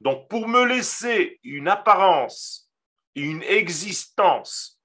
Donc, 0.00 0.26
pour 0.30 0.48
me 0.48 0.64
laisser 0.64 1.38
une 1.42 1.68
apparence 1.68 2.72
et 3.14 3.20
une 3.20 3.42
existence, 3.42 4.80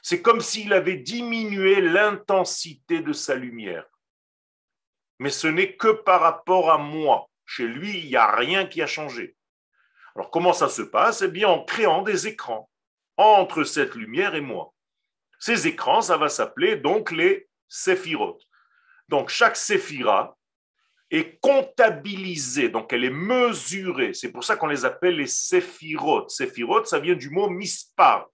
c'est 0.00 0.22
comme 0.22 0.40
s'il 0.40 0.72
avait 0.72 0.98
diminué 0.98 1.80
l'intensité 1.80 3.00
de 3.00 3.12
sa 3.12 3.34
lumière. 3.34 3.86
Mais 5.18 5.30
ce 5.30 5.48
n'est 5.48 5.74
que 5.74 5.88
par 5.88 6.20
rapport 6.20 6.70
à 6.70 6.78
moi. 6.78 7.28
Chez 7.46 7.66
lui, 7.66 7.98
il 7.98 8.06
n'y 8.06 8.16
a 8.16 8.34
rien 8.34 8.66
qui 8.66 8.82
a 8.82 8.86
changé. 8.86 9.36
Alors, 10.14 10.30
comment 10.30 10.52
ça 10.52 10.68
se 10.68 10.82
passe? 10.82 11.22
Eh 11.22 11.28
bien, 11.28 11.48
en 11.48 11.64
créant 11.64 12.02
des 12.02 12.26
écrans 12.26 12.70
entre 13.16 13.64
cette 13.64 13.94
lumière 13.94 14.34
et 14.34 14.40
moi. 14.40 14.72
Ces 15.38 15.66
écrans, 15.66 16.02
ça 16.02 16.16
va 16.16 16.28
s'appeler 16.28 16.76
donc 16.76 17.10
les 17.10 17.48
séphirotes. 17.68 18.42
Donc, 19.08 19.28
chaque 19.28 19.56
séphira 19.56 20.36
est 21.12 21.38
comptabilisée, 21.40 22.70
donc 22.70 22.92
elle 22.92 23.04
est 23.04 23.10
mesurée. 23.10 24.14
C'est 24.14 24.32
pour 24.32 24.44
ça 24.44 24.56
qu'on 24.56 24.66
les 24.66 24.86
appelle 24.86 25.16
les 25.16 25.26
séphirotes. 25.26 26.30
Séphirotes, 26.30 26.86
ça 26.86 27.00
vient 27.00 27.14
du 27.14 27.28
mot 27.28 27.50
mispar. 27.50 28.28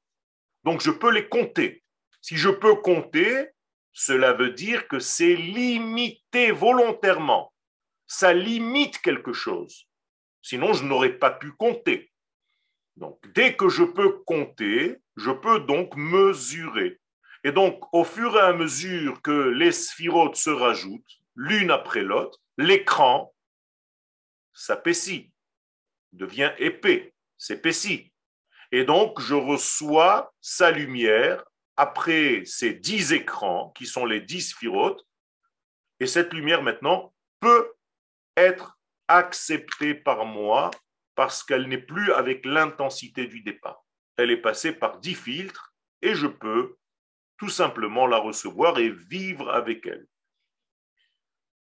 Donc 0.63 0.81
je 0.81 0.93
peux 0.93 1.11
les 1.11 1.29
compter. 1.29 1.83
Si 2.21 2.37
je 2.37 2.49
peux 2.49 2.77
compter, 2.77 3.49
cela 3.93 4.33
veut 4.33 4.51
dire 4.51 4.87
que 4.87 5.01
c'est 5.01 5.35
limité 5.35 6.53
volontairement. 6.53 7.53
Ça 8.09 8.33
limite 8.33 8.99
quelque 8.99 9.33
chose. 9.33 9.87
Sinon, 10.43 10.73
je 10.73 10.85
n'aurais 10.85 11.13
pas 11.13 11.31
pu 11.31 11.53
compter. 11.53 12.11
Donc, 12.97 13.21
dès 13.33 13.55
que 13.55 13.69
je 13.69 13.85
peux 13.85 14.11
compter, 14.25 14.97
je 15.17 15.31
peux 15.31 15.61
donc 15.61 15.95
mesurer. 15.95 16.99
Et 17.45 17.53
donc, 17.53 17.83
au 17.93 18.03
fur 18.03 18.37
et 18.37 18.41
à 18.41 18.53
mesure 18.53 19.23
que 19.23 19.51
les 19.51 19.71
sphirotes 19.71 20.37
se 20.37 20.51
rajoutent, 20.51 21.19
l'une 21.37 21.71
après 21.71 22.03
l'autre, 22.03 22.41
l'écran 22.57 23.33
s'apaissit, 24.53 25.31
devient 26.13 26.53
épais, 26.59 27.15
s'épaissit. 27.37 28.13
Et 28.73 28.85
donc, 28.85 29.21
je 29.21 29.35
reçois 29.35 30.35
sa 30.41 30.71
lumière 30.71 31.45
après 31.77 32.43
ces 32.45 32.75
dix 32.75 33.13
écrans, 33.13 33.71
qui 33.77 33.87
sont 33.87 34.05
les 34.05 34.21
dix 34.21 34.51
sphirotes, 34.51 35.07
et 36.01 36.07
cette 36.07 36.33
lumière 36.33 36.63
maintenant 36.63 37.15
peut 37.39 37.73
être 38.39 38.79
acceptée 39.09 39.95
par 39.95 40.25
moi 40.25 40.71
parce 41.15 41.43
qu'elle 41.43 41.69
n'est 41.69 41.83
plus 41.83 42.13
avec 42.13 42.45
l'intensité 42.47 43.27
du 43.27 43.43
départ. 43.43 43.85
Elle 44.17 44.31
est 44.31 44.41
passée 44.41 44.73
par 44.73 44.99
dix 44.99 45.15
filtres 45.15 45.75
et 46.03 46.15
je 46.15 46.27
peux 46.27 46.77
tout 47.37 47.49
simplement 47.49 48.07
la 48.07 48.19
recevoir 48.19 48.79
et 48.79 48.91
vivre 48.91 49.51
avec 49.51 49.87
elle. 49.87 50.07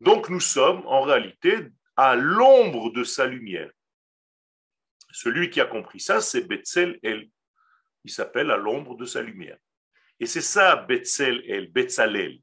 Donc 0.00 0.28
nous 0.28 0.40
sommes 0.40 0.84
en 0.86 1.02
réalité 1.02 1.68
à 1.96 2.16
l'ombre 2.16 2.90
de 2.90 3.04
sa 3.04 3.26
lumière. 3.26 3.70
Celui 5.12 5.50
qui 5.50 5.60
a 5.60 5.66
compris 5.66 6.00
ça, 6.00 6.20
c'est 6.20 6.42
Betzel 6.42 6.98
El. 7.02 7.28
Il 8.04 8.10
s'appelle 8.10 8.50
à 8.50 8.56
l'ombre 8.56 8.96
de 8.96 9.04
sa 9.04 9.22
lumière. 9.22 9.58
Et 10.18 10.26
c'est 10.26 10.40
ça 10.40 10.76
Betzel 10.76 11.42
El, 11.48 11.70
Betzalel. 11.70 12.38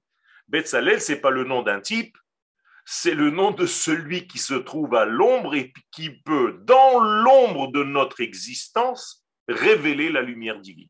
Betzalel, 0.48 1.02
ce 1.02 1.14
n'est 1.14 1.20
pas 1.20 1.32
le 1.32 1.44
nom 1.44 1.64
d'un 1.64 1.82
type, 1.82 2.18
c'est 2.92 3.14
le 3.14 3.30
nom 3.30 3.52
de 3.52 3.68
celui 3.68 4.26
qui 4.26 4.40
se 4.40 4.56
trouve 4.56 4.96
à 4.96 5.06
l'ombre 5.06 5.54
et 5.54 5.72
qui 5.92 6.10
peut, 6.10 6.60
dans 6.64 7.00
l'ombre 7.00 7.72
de 7.72 7.84
notre 7.84 8.20
existence, 8.20 9.28
révéler 9.48 10.10
la 10.10 10.24
lumière 10.24 10.60
divine. 10.60 10.90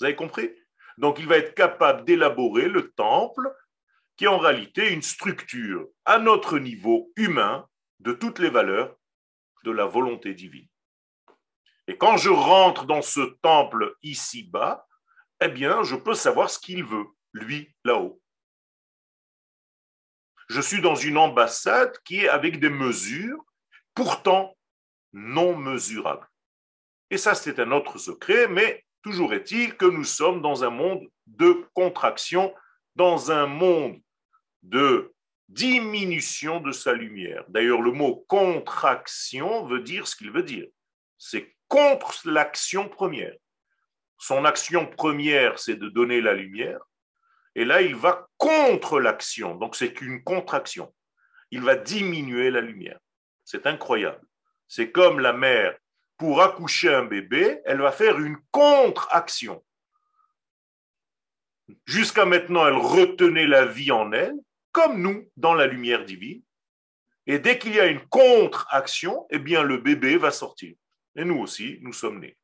Vous 0.00 0.06
avez 0.06 0.16
compris? 0.16 0.50
Donc 0.96 1.18
il 1.18 1.26
va 1.26 1.36
être 1.36 1.54
capable 1.54 2.06
d'élaborer 2.06 2.70
le 2.70 2.92
temple 2.92 3.54
qui 4.16 4.24
est 4.24 4.28
en 4.28 4.38
réalité 4.38 4.90
une 4.90 5.02
structure 5.02 5.86
à 6.06 6.18
notre 6.18 6.58
niveau 6.58 7.12
humain 7.14 7.68
de 8.00 8.12
toutes 8.12 8.38
les 8.38 8.50
valeurs 8.50 8.96
de 9.64 9.70
la 9.70 9.84
volonté 9.84 10.32
divine. 10.32 10.68
Et 11.88 11.98
quand 11.98 12.16
je 12.16 12.30
rentre 12.30 12.86
dans 12.86 13.02
ce 13.02 13.20
temple 13.42 13.94
ici-bas, 14.02 14.86
eh 15.42 15.48
bien, 15.48 15.82
je 15.82 15.94
peux 15.94 16.14
savoir 16.14 16.48
ce 16.48 16.58
qu'il 16.58 16.84
veut, 16.84 17.06
lui, 17.34 17.76
là-haut. 17.84 18.18
Je 20.48 20.60
suis 20.60 20.80
dans 20.80 20.94
une 20.94 21.18
ambassade 21.18 21.96
qui 22.04 22.20
est 22.20 22.28
avec 22.28 22.58
des 22.58 22.70
mesures, 22.70 23.44
pourtant 23.94 24.56
non 25.12 25.56
mesurables. 25.56 26.26
Et 27.10 27.18
ça, 27.18 27.34
c'est 27.34 27.58
un 27.58 27.72
autre 27.72 27.98
secret, 27.98 28.48
mais 28.48 28.84
toujours 29.02 29.34
est-il 29.34 29.76
que 29.76 29.86
nous 29.86 30.04
sommes 30.04 30.42
dans 30.42 30.64
un 30.64 30.70
monde 30.70 31.06
de 31.26 31.64
contraction, 31.74 32.54
dans 32.96 33.30
un 33.30 33.46
monde 33.46 34.00
de 34.62 35.12
diminution 35.48 36.60
de 36.60 36.72
sa 36.72 36.92
lumière. 36.92 37.44
D'ailleurs, 37.48 37.80
le 37.80 37.92
mot 37.92 38.24
contraction 38.28 39.66
veut 39.66 39.80
dire 39.80 40.06
ce 40.06 40.16
qu'il 40.16 40.30
veut 40.30 40.42
dire. 40.42 40.66
C'est 41.16 41.56
contre 41.68 42.28
l'action 42.28 42.88
première. 42.88 43.34
Son 44.18 44.44
action 44.44 44.86
première, 44.86 45.58
c'est 45.58 45.76
de 45.76 45.88
donner 45.88 46.20
la 46.20 46.34
lumière. 46.34 46.80
Et 47.58 47.64
là, 47.64 47.82
il 47.82 47.96
va 47.96 48.28
contre 48.36 49.00
l'action. 49.00 49.56
Donc, 49.56 49.74
c'est 49.74 50.00
une 50.00 50.22
contraction. 50.22 50.94
Il 51.50 51.62
va 51.62 51.74
diminuer 51.74 52.52
la 52.52 52.60
lumière. 52.60 53.00
C'est 53.44 53.66
incroyable. 53.66 54.24
C'est 54.68 54.92
comme 54.92 55.18
la 55.18 55.32
mère, 55.32 55.76
pour 56.18 56.40
accoucher 56.40 56.94
un 56.94 57.04
bébé, 57.04 57.60
elle 57.64 57.80
va 57.80 57.90
faire 57.90 58.20
une 58.20 58.38
contre-action. 58.52 59.64
Jusqu'à 61.84 62.26
maintenant, 62.26 62.64
elle 62.64 62.74
retenait 62.74 63.48
la 63.48 63.66
vie 63.66 63.90
en 63.90 64.12
elle 64.12 64.36
comme 64.70 65.02
nous 65.02 65.28
dans 65.36 65.54
la 65.54 65.66
lumière 65.66 66.04
divine. 66.04 66.44
Et 67.26 67.40
dès 67.40 67.58
qu'il 67.58 67.74
y 67.74 67.80
a 67.80 67.88
une 67.88 68.06
contre-action, 68.06 69.26
eh 69.30 69.40
bien 69.40 69.64
le 69.64 69.78
bébé 69.78 70.16
va 70.16 70.30
sortir. 70.30 70.76
Et 71.16 71.24
nous 71.24 71.40
aussi, 71.40 71.78
nous 71.80 71.92
sommes 71.92 72.20
nés. 72.20 72.38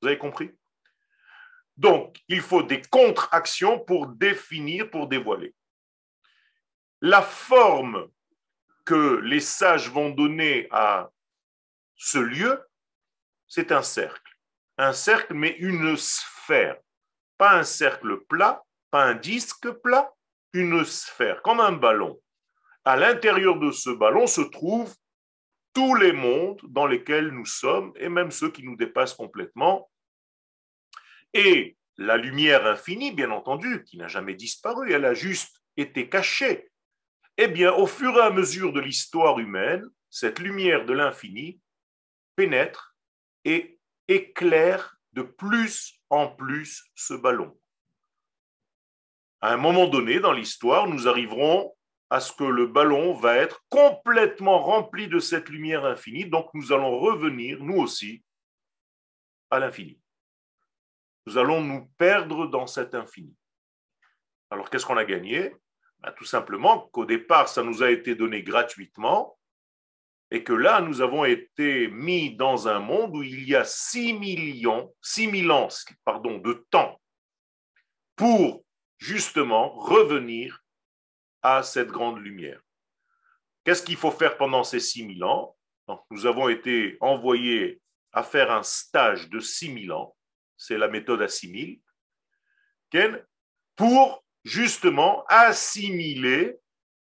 Vous 0.00 0.06
avez 0.06 0.18
compris? 0.18 0.52
Donc, 1.76 2.20
il 2.28 2.40
faut 2.40 2.62
des 2.62 2.82
contre-actions 2.82 3.78
pour 3.78 4.06
définir, 4.06 4.90
pour 4.90 5.08
dévoiler. 5.08 5.54
La 7.00 7.22
forme 7.22 8.08
que 8.84 9.20
les 9.22 9.40
sages 9.40 9.90
vont 9.90 10.10
donner 10.10 10.68
à 10.70 11.10
ce 11.96 12.18
lieu, 12.18 12.60
c'est 13.46 13.72
un 13.72 13.82
cercle. 13.82 14.32
Un 14.78 14.92
cercle, 14.92 15.34
mais 15.34 15.56
une 15.58 15.96
sphère. 15.96 16.76
Pas 17.38 17.58
un 17.58 17.64
cercle 17.64 18.18
plat, 18.26 18.62
pas 18.90 19.04
un 19.04 19.14
disque 19.14 19.70
plat, 19.70 20.12
une 20.52 20.84
sphère, 20.84 21.42
comme 21.42 21.60
un 21.60 21.72
ballon. 21.72 22.20
À 22.84 22.96
l'intérieur 22.96 23.58
de 23.58 23.70
ce 23.70 23.90
ballon 23.90 24.26
se 24.26 24.40
trouvent 24.40 24.94
tous 25.72 25.94
les 25.94 26.12
mondes 26.12 26.60
dans 26.64 26.86
lesquels 26.86 27.28
nous 27.28 27.46
sommes, 27.46 27.92
et 27.96 28.08
même 28.08 28.30
ceux 28.30 28.50
qui 28.50 28.62
nous 28.62 28.76
dépassent 28.76 29.14
complètement. 29.14 29.90
Et 31.34 31.76
la 31.96 32.16
lumière 32.16 32.66
infinie, 32.66 33.12
bien 33.12 33.30
entendu, 33.30 33.84
qui 33.84 33.96
n'a 33.96 34.08
jamais 34.08 34.34
disparu, 34.34 34.92
elle 34.92 35.04
a 35.04 35.14
juste 35.14 35.62
été 35.76 36.08
cachée. 36.08 36.70
Eh 37.38 37.48
bien, 37.48 37.72
au 37.72 37.86
fur 37.86 38.16
et 38.16 38.20
à 38.20 38.30
mesure 38.30 38.72
de 38.72 38.80
l'histoire 38.80 39.38
humaine, 39.38 39.84
cette 40.10 40.38
lumière 40.38 40.84
de 40.84 40.92
l'infini 40.92 41.60
pénètre 42.36 42.96
et 43.44 43.78
éclaire 44.08 44.96
de 45.12 45.22
plus 45.22 46.00
en 46.10 46.28
plus 46.28 46.84
ce 46.94 47.14
ballon. 47.14 47.58
À 49.40 49.52
un 49.54 49.56
moment 49.56 49.88
donné 49.88 50.20
dans 50.20 50.32
l'histoire, 50.32 50.86
nous 50.86 51.08
arriverons 51.08 51.74
à 52.10 52.20
ce 52.20 52.32
que 52.32 52.44
le 52.44 52.66
ballon 52.66 53.14
va 53.14 53.36
être 53.36 53.64
complètement 53.70 54.62
rempli 54.62 55.08
de 55.08 55.18
cette 55.18 55.48
lumière 55.48 55.86
infinie, 55.86 56.26
donc 56.26 56.50
nous 56.52 56.72
allons 56.72 56.98
revenir, 56.98 57.58
nous 57.62 57.78
aussi, 57.78 58.22
à 59.50 59.58
l'infini. 59.58 60.01
Nous 61.26 61.38
allons 61.38 61.60
nous 61.60 61.86
perdre 61.98 62.46
dans 62.46 62.66
cet 62.66 62.94
infini. 62.94 63.34
Alors 64.50 64.68
qu'est-ce 64.68 64.86
qu'on 64.86 64.96
a 64.96 65.04
gagné? 65.04 65.54
Ben, 66.00 66.12
Tout 66.12 66.24
simplement 66.24 66.88
qu'au 66.92 67.04
départ, 67.04 67.48
ça 67.48 67.62
nous 67.62 67.82
a 67.82 67.90
été 67.90 68.14
donné 68.14 68.42
gratuitement, 68.42 69.38
et 70.32 70.42
que 70.44 70.54
là, 70.54 70.80
nous 70.80 71.02
avons 71.02 71.26
été 71.26 71.88
mis 71.88 72.34
dans 72.34 72.66
un 72.66 72.80
monde 72.80 73.14
où 73.14 73.22
il 73.22 73.46
y 73.46 73.54
a 73.54 73.64
6 73.64 74.14
millions, 74.14 74.94
6 75.02 75.42
000 75.42 75.50
ans 75.50 75.68
pardon, 76.06 76.38
de 76.38 76.64
temps 76.70 76.98
pour 78.16 78.64
justement 78.96 79.68
revenir 79.74 80.64
à 81.42 81.62
cette 81.62 81.88
grande 81.88 82.18
lumière. 82.18 82.62
Qu'est-ce 83.62 83.82
qu'il 83.82 83.96
faut 83.96 84.10
faire 84.10 84.38
pendant 84.38 84.64
ces 84.64 84.80
6 84.80 85.18
000 85.18 85.28
ans? 85.28 85.54
Nous 86.10 86.24
avons 86.24 86.48
été 86.48 86.96
envoyés 87.00 87.82
à 88.12 88.22
faire 88.22 88.50
un 88.50 88.62
stage 88.62 89.28
de 89.28 89.38
6 89.38 89.86
000 89.86 89.98
ans, 89.98 90.16
c'est 90.62 90.78
la 90.78 90.88
méthode 90.88 91.22
à 91.22 91.28
6 91.28 91.78
000, 92.92 93.16
pour 93.74 94.24
justement 94.44 95.24
assimiler 95.28 96.56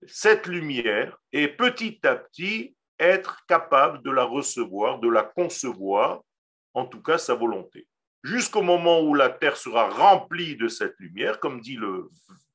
cette 0.08 0.48
lumière 0.48 1.18
et 1.34 1.50
petit 1.50 2.00
à 2.04 2.16
petit 2.16 2.76
être 3.00 3.46
capable 3.48 4.02
de 4.04 4.12
la 4.12 4.24
recevoir, 4.24 5.00
de 5.00 5.10
la 5.10 5.24
concevoir, 5.24 6.22
en 6.74 6.86
tout 6.86 7.02
cas 7.02 7.18
sa 7.18 7.34
volonté. 7.36 7.88
Jusqu'au 8.24 8.62
moment 8.62 9.02
où 9.02 9.14
la 9.14 9.30
terre 9.30 9.58
sera 9.58 9.90
remplie 9.90 10.56
de 10.56 10.68
cette 10.68 10.96
lumière, 11.00 11.40
comme 11.40 11.60
dit 11.60 11.76
le 11.76 12.10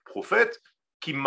prophète, 0.05 0.61
il 1.07 1.19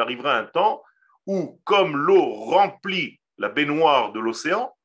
arrivera 0.00 0.36
un 0.36 0.44
temps 0.46 0.82
où, 1.26 1.60
comme 1.64 1.96
l'eau 1.96 2.32
remplit 2.34 3.20
la 3.38 3.48
baignoire 3.48 4.12
de 4.12 4.20
l'océan, 4.20 4.76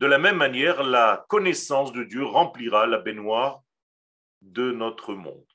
de 0.00 0.06
la 0.06 0.18
même 0.18 0.36
manière, 0.36 0.82
la 0.82 1.24
connaissance 1.28 1.92
de 1.92 2.02
Dieu 2.02 2.24
remplira 2.24 2.86
la 2.86 2.98
baignoire 2.98 3.62
de 4.42 4.72
notre 4.72 5.14
monde. 5.14 5.46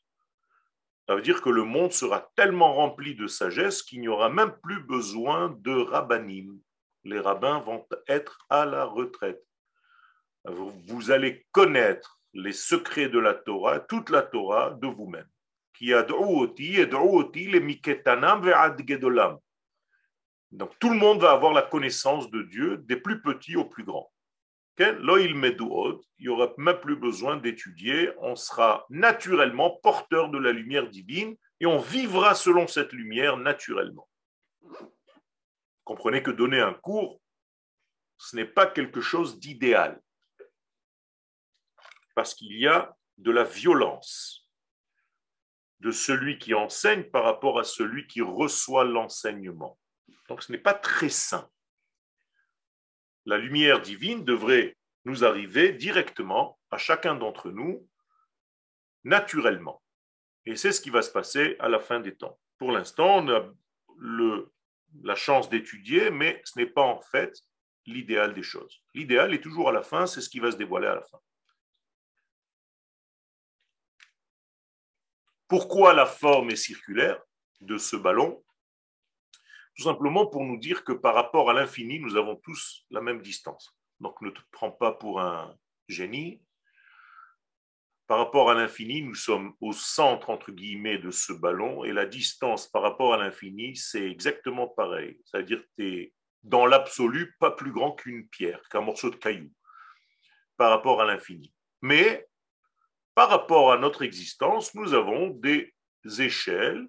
Ça 1.07 1.15
veut 1.15 1.21
dire 1.21 1.41
que 1.41 1.50
le 1.50 1.63
monde 1.63 1.91
sera 1.91 2.31
tellement 2.36 2.74
rempli 2.74 3.15
de 3.15 3.27
sagesse 3.27 3.83
qu'il 3.83 4.00
n'y 4.00 4.07
aura 4.07 4.29
même 4.29 4.55
plus 4.63 4.81
besoin 4.83 5.50
de 5.59 5.71
rabbinim. 5.71 6.59
Les 7.03 7.19
rabbins 7.19 7.59
vont 7.59 7.86
être 8.07 8.45
à 8.50 8.65
la 8.65 8.86
retraite. 8.86 9.43
Vous 10.45 11.12
allez 11.12 11.45
connaître 11.51 12.19
les 12.33 12.53
secrets 12.53 13.09
de 13.09 13.19
la 13.19 13.33
Torah, 13.33 13.79
toute 13.79 14.09
la 14.09 14.21
Torah 14.21 14.71
de 14.71 14.88
vous-même. 14.88 15.27
Donc 20.51 20.77
tout 20.79 20.89
le 20.89 20.97
monde 20.97 21.21
va 21.21 21.31
avoir 21.31 21.53
la 21.53 21.61
connaissance 21.61 22.29
de 22.29 22.43
Dieu, 22.43 22.77
des 22.77 22.97
plus 22.97 23.21
petits 23.21 23.55
aux 23.55 23.65
plus 23.65 23.83
grands 23.83 24.11
il 24.79 25.95
n'y 26.19 26.27
aura 26.29 26.53
même 26.57 26.79
plus 26.79 26.95
besoin 26.95 27.37
d'étudier, 27.37 28.11
on 28.19 28.35
sera 28.35 28.85
naturellement 28.89 29.71
porteur 29.83 30.29
de 30.29 30.37
la 30.37 30.51
lumière 30.51 30.87
divine 30.87 31.35
et 31.59 31.65
on 31.65 31.79
vivra 31.79 32.33
selon 32.33 32.67
cette 32.67 32.93
lumière 32.93 33.37
naturellement. 33.37 34.07
Comprenez 35.83 36.23
que 36.23 36.31
donner 36.31 36.62
un 36.62 36.73
cours, 36.73 37.21
ce 38.17 38.35
n'est 38.35 38.45
pas 38.45 38.67
quelque 38.67 39.01
chose 39.01 39.39
d'idéal, 39.39 40.01
parce 42.15 42.33
qu'il 42.33 42.57
y 42.57 42.67
a 42.67 42.95
de 43.17 43.31
la 43.31 43.43
violence 43.43 44.49
de 45.81 45.91
celui 45.91 46.38
qui 46.38 46.53
enseigne 46.53 47.03
par 47.03 47.23
rapport 47.23 47.59
à 47.59 47.63
celui 47.63 48.07
qui 48.07 48.21
reçoit 48.21 48.83
l'enseignement. 48.83 49.77
Donc 50.29 50.41
ce 50.43 50.51
n'est 50.51 50.57
pas 50.57 50.73
très 50.73 51.09
sain 51.09 51.49
la 53.29 53.37
lumière 53.37 53.79
divine 53.79 54.25
devrait 54.25 54.75
nous 55.05 55.23
arriver 55.23 55.71
directement 55.71 56.59
à 56.71 56.77
chacun 56.77 57.15
d'entre 57.15 57.51
nous, 57.51 57.87
naturellement. 59.03 59.81
Et 60.45 60.55
c'est 60.55 60.71
ce 60.71 60.81
qui 60.81 60.89
va 60.89 61.03
se 61.03 61.11
passer 61.11 61.55
à 61.59 61.69
la 61.69 61.79
fin 61.79 61.99
des 61.99 62.15
temps. 62.15 62.39
Pour 62.57 62.71
l'instant, 62.71 63.17
on 63.17 63.29
a 63.29 63.47
le, 63.99 64.51
la 65.03 65.15
chance 65.15 65.47
d'étudier, 65.47 66.09
mais 66.09 66.41
ce 66.43 66.57
n'est 66.57 66.65
pas 66.65 66.81
en 66.81 66.99
fait 66.99 67.39
l'idéal 67.85 68.33
des 68.33 68.43
choses. 68.43 68.81
L'idéal 68.95 69.33
est 69.33 69.41
toujours 69.41 69.69
à 69.69 69.71
la 69.71 69.83
fin, 69.83 70.07
c'est 70.07 70.21
ce 70.21 70.29
qui 70.29 70.39
va 70.39 70.51
se 70.51 70.57
dévoiler 70.57 70.87
à 70.87 70.95
la 70.95 71.03
fin. 71.03 71.19
Pourquoi 75.47 75.93
la 75.93 76.07
forme 76.07 76.49
est 76.49 76.55
circulaire 76.55 77.21
de 77.61 77.77
ce 77.77 77.95
ballon 77.95 78.43
tout 79.79 79.85
simplement 79.85 80.25
pour 80.25 80.43
nous 80.43 80.57
dire 80.57 80.83
que 80.83 80.91
par 80.91 81.15
rapport 81.15 81.49
à 81.49 81.53
l'infini, 81.53 82.01
nous 82.01 82.17
avons 82.17 82.35
tous 82.35 82.85
la 82.89 82.99
même 82.99 83.21
distance. 83.21 83.73
Donc 84.01 84.21
ne 84.21 84.29
te 84.29 84.41
prends 84.51 84.71
pas 84.71 84.91
pour 84.91 85.21
un 85.21 85.55
génie. 85.87 86.41
Par 88.05 88.17
rapport 88.17 88.51
à 88.51 88.55
l'infini, 88.55 89.01
nous 89.01 89.15
sommes 89.15 89.53
au 89.61 89.71
centre, 89.71 90.31
entre 90.31 90.51
guillemets, 90.51 90.97
de 90.97 91.11
ce 91.11 91.31
ballon, 91.31 91.85
et 91.85 91.93
la 91.93 92.05
distance 92.05 92.67
par 92.67 92.81
rapport 92.81 93.13
à 93.13 93.17
l'infini, 93.17 93.73
c'est 93.77 94.05
exactement 94.05 94.67
pareil. 94.67 95.17
C'est-à-dire 95.23 95.61
que 95.61 95.69
tu 95.77 95.87
es, 95.87 96.13
dans 96.43 96.65
l'absolu, 96.65 97.37
pas 97.39 97.51
plus 97.51 97.71
grand 97.71 97.93
qu'une 97.93 98.27
pierre, 98.27 98.61
qu'un 98.69 98.81
morceau 98.81 99.09
de 99.09 99.15
caillou, 99.15 99.49
par 100.57 100.71
rapport 100.71 101.01
à 101.01 101.05
l'infini. 101.05 101.53
Mais 101.81 102.27
par 103.15 103.29
rapport 103.29 103.71
à 103.71 103.77
notre 103.77 104.01
existence, 104.01 104.75
nous 104.75 104.93
avons 104.93 105.29
des 105.29 105.73
échelles 106.17 106.85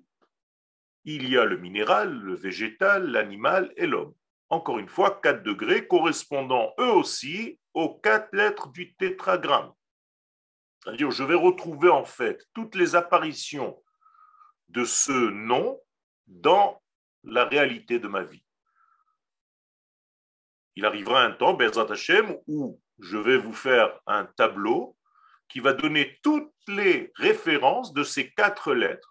il 1.05 1.29
y 1.29 1.39
a 1.39 1.45
le 1.45 1.57
minéral, 1.57 2.13
le 2.13 2.35
végétal, 2.35 3.11
l'animal 3.11 3.73
et 3.77 3.87
l'homme. 3.87 4.15
Encore 4.49 4.79
une 4.79 4.89
fois, 4.89 5.21
4 5.23 5.43
degrés 5.43 5.87
correspondant 5.87 6.75
eux 6.79 6.93
aussi 6.93 7.59
aux 7.75 7.99
quatre 8.01 8.35
lettres 8.35 8.69
du 8.69 8.95
tétragramme. 8.95 9.73
C'est-à-dire, 10.83 11.11
je 11.11 11.25
vais 11.25 11.35
retrouver 11.35 11.89
en 11.89 12.05
fait 12.05 12.45
toutes 12.55 12.75
les 12.75 12.97
apparitions 12.97 13.83
de 14.69 14.85
ce 14.85 15.13
nom 15.31 15.81
dans 16.27 16.83
la 17.25 17.45
réalité 17.45 17.99
de 17.99 18.09
ma 18.09 18.23
vie. 18.23 18.45
Il 20.77 20.85
arrivera 20.85 21.23
un 21.23 21.33
temps, 21.33 21.55
Berzat 21.55 21.91
Hashem, 21.91 22.37
où 22.47 22.81
je 22.99 23.19
vais 23.19 23.37
vous 23.37 23.53
faire 23.53 24.01
un 24.07 24.25
tableau 24.25 24.97
qui 25.49 25.61
va 25.61 25.73
donner 25.73 26.19
toutes 26.23 26.55
les 26.69 27.13
références 27.17 27.93
de 27.93 28.05
ces 28.05 28.31
quatre 28.33 28.73
lettres 28.73 29.10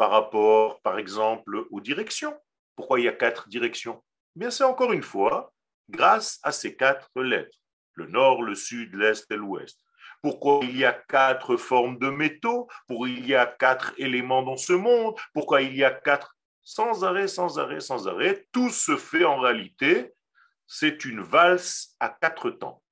par 0.00 0.12
rapport, 0.12 0.80
par 0.80 0.98
exemple, 0.98 1.66
aux 1.70 1.80
directions. 1.82 2.34
Pourquoi 2.74 3.00
il 3.00 3.04
y 3.04 3.08
a 3.08 3.12
quatre 3.12 3.50
directions? 3.50 4.02
Bien, 4.34 4.50
c'est 4.50 4.64
encore 4.64 4.94
une 4.94 5.02
fois 5.02 5.52
grâce 5.90 6.38
à 6.42 6.52
ces 6.52 6.74
quatre 6.74 7.10
lettres 7.20 7.58
le 7.92 8.06
nord, 8.06 8.42
le 8.42 8.54
sud, 8.54 8.94
l'est 8.94 9.30
et 9.30 9.36
l'ouest. 9.36 9.78
Pourquoi 10.22 10.60
il 10.62 10.74
y 10.74 10.86
a 10.86 10.94
quatre 10.94 11.58
formes 11.58 11.98
de 11.98 12.08
métaux? 12.08 12.66
Pourquoi 12.86 13.10
il 13.10 13.26
y 13.26 13.34
a 13.34 13.44
quatre 13.44 13.92
éléments 13.98 14.42
dans 14.42 14.56
ce 14.56 14.72
monde? 14.72 15.16
Pourquoi 15.34 15.60
il 15.60 15.76
y 15.76 15.84
a 15.84 15.90
quatre 15.90 16.34
Sans 16.62 17.04
arrêt, 17.04 17.28
sans 17.28 17.58
arrêt, 17.58 17.80
sans 17.80 18.08
arrêt? 18.08 18.46
Tout 18.52 18.70
se 18.70 18.96
fait 18.96 19.26
en 19.26 19.38
réalité. 19.38 20.14
C'est 20.66 21.04
une 21.04 21.20
valse 21.20 21.94
à 22.00 22.08
quatre 22.08 22.48
temps. 22.48 22.82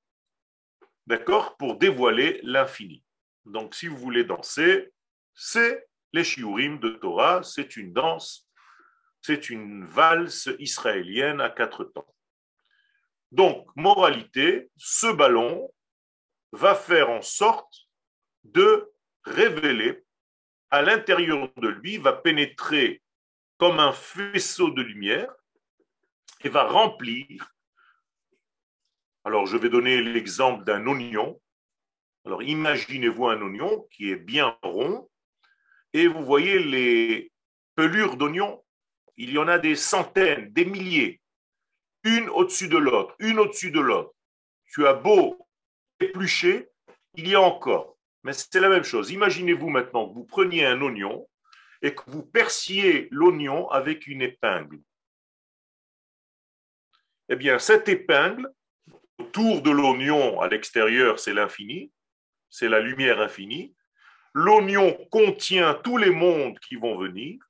D'accord? 1.07 1.57
Pour 1.57 1.79
dévoiler 1.79 2.39
l'infini. 2.43 3.03
Donc, 3.47 3.75
si 3.75 3.89
vous 3.89 3.97
voulez 3.97 4.25
danser, 4.25 4.93
c'est 5.33 5.88
les 6.13 6.25
shiurim 6.25 6.79
de 6.79 6.91
Torah, 6.91 7.43
c'est 7.43 7.77
une 7.77 7.93
danse, 7.93 8.49
c'est 9.21 9.51
une 9.51 9.85
valse 9.85 10.49
israélienne 10.59 11.41
à 11.41 11.51
quatre 11.51 11.85
temps. 11.85 12.15
Donc, 13.31 13.67
moralité, 13.77 14.71
ce 14.77 15.13
ballon 15.13 15.73
va 16.53 16.75
faire 16.75 17.11
en 17.11 17.21
sorte 17.21 17.89
de 18.45 18.91
révéler 19.23 20.05
à 20.71 20.83
l'intérieur 20.83 21.51
de 21.57 21.69
lui, 21.69 21.99
va 21.99 22.13
pénétrer 22.13 23.03
comme 23.59 23.81
un 23.81 23.93
faisceau 23.93 24.71
de 24.71 24.83
lumière 24.83 25.33
et 26.43 26.49
va 26.49 26.65
remplir. 26.65 27.53
Alors, 29.25 29.47
je 29.47 29.57
vais 29.59 29.69
donner 29.69 30.01
l'exemple 30.01 30.65
d'un 30.65 30.87
oignon. 30.87 31.41
Alors, 32.25 32.43
imaginez-vous 32.43 33.27
un 33.27 33.43
oignon 33.43 33.87
qui 33.91 34.11
est 34.11 34.17
bien 34.17 34.57
rond 34.63 35.11
et 35.99 36.07
vous 36.07 36.25
voyez 36.25 36.61
les 36.61 37.33
pelures 37.75 38.17
d'oignons, 38.17 38.65
il 39.17 39.33
y 39.33 39.39
en 39.39 39.49
a 39.49 39.59
des 39.59 39.75
centaines, 39.75 40.53
des 40.53 40.65
milliers. 40.65 41.21
une 42.05 42.29
au-dessus 42.29 42.69
de 42.69 42.79
l'autre, 42.79 43.17
une 43.19 43.41
au-dessus 43.41 43.73
de 43.73 43.81
l'autre. 43.81 44.15
Tu 44.67 44.87
as 44.87 44.95
beau 44.95 45.37
éplucher, 45.99 46.69
il 47.15 47.27
y 47.29 47.35
a 47.35 47.41
encore. 47.41 47.99
Mais 48.23 48.33
c'est 48.33 48.61
la 48.61 48.69
même 48.69 48.85
chose. 48.85 49.11
Imaginez-vous 49.11 49.69
maintenant 49.69 50.09
que 50.09 50.15
vous 50.15 50.25
preniez 50.25 50.65
un 50.65 50.81
oignon 50.81 51.29
et 51.83 51.95
que 51.95 52.03
vous 52.07 52.23
perciez 52.23 53.09
l'oignon 53.11 53.69
avec 53.71 54.07
une 54.07 54.23
épingle. 54.23 54.81
Eh 57.29 57.37
bien, 57.37 57.59
cette 57.59 57.89
épingle, 57.89 58.49
autour 59.19 59.63
de 59.63 59.71
l'oignon 59.71 60.41
à 60.41 60.49
l'extérieur, 60.49 61.19
c'est 61.19 61.35
l'infini, 61.35 61.93
c'est 62.49 62.69
la 62.69 62.81
lumière 62.81 63.21
infinie. 63.21 63.75
L'oignon 64.41 64.97
contient 65.11 65.75
tous 65.75 65.97
les 65.97 66.11
mondes 66.11 66.61
qui 66.61 66.77
vont 66.77 66.97
venir 66.97 67.43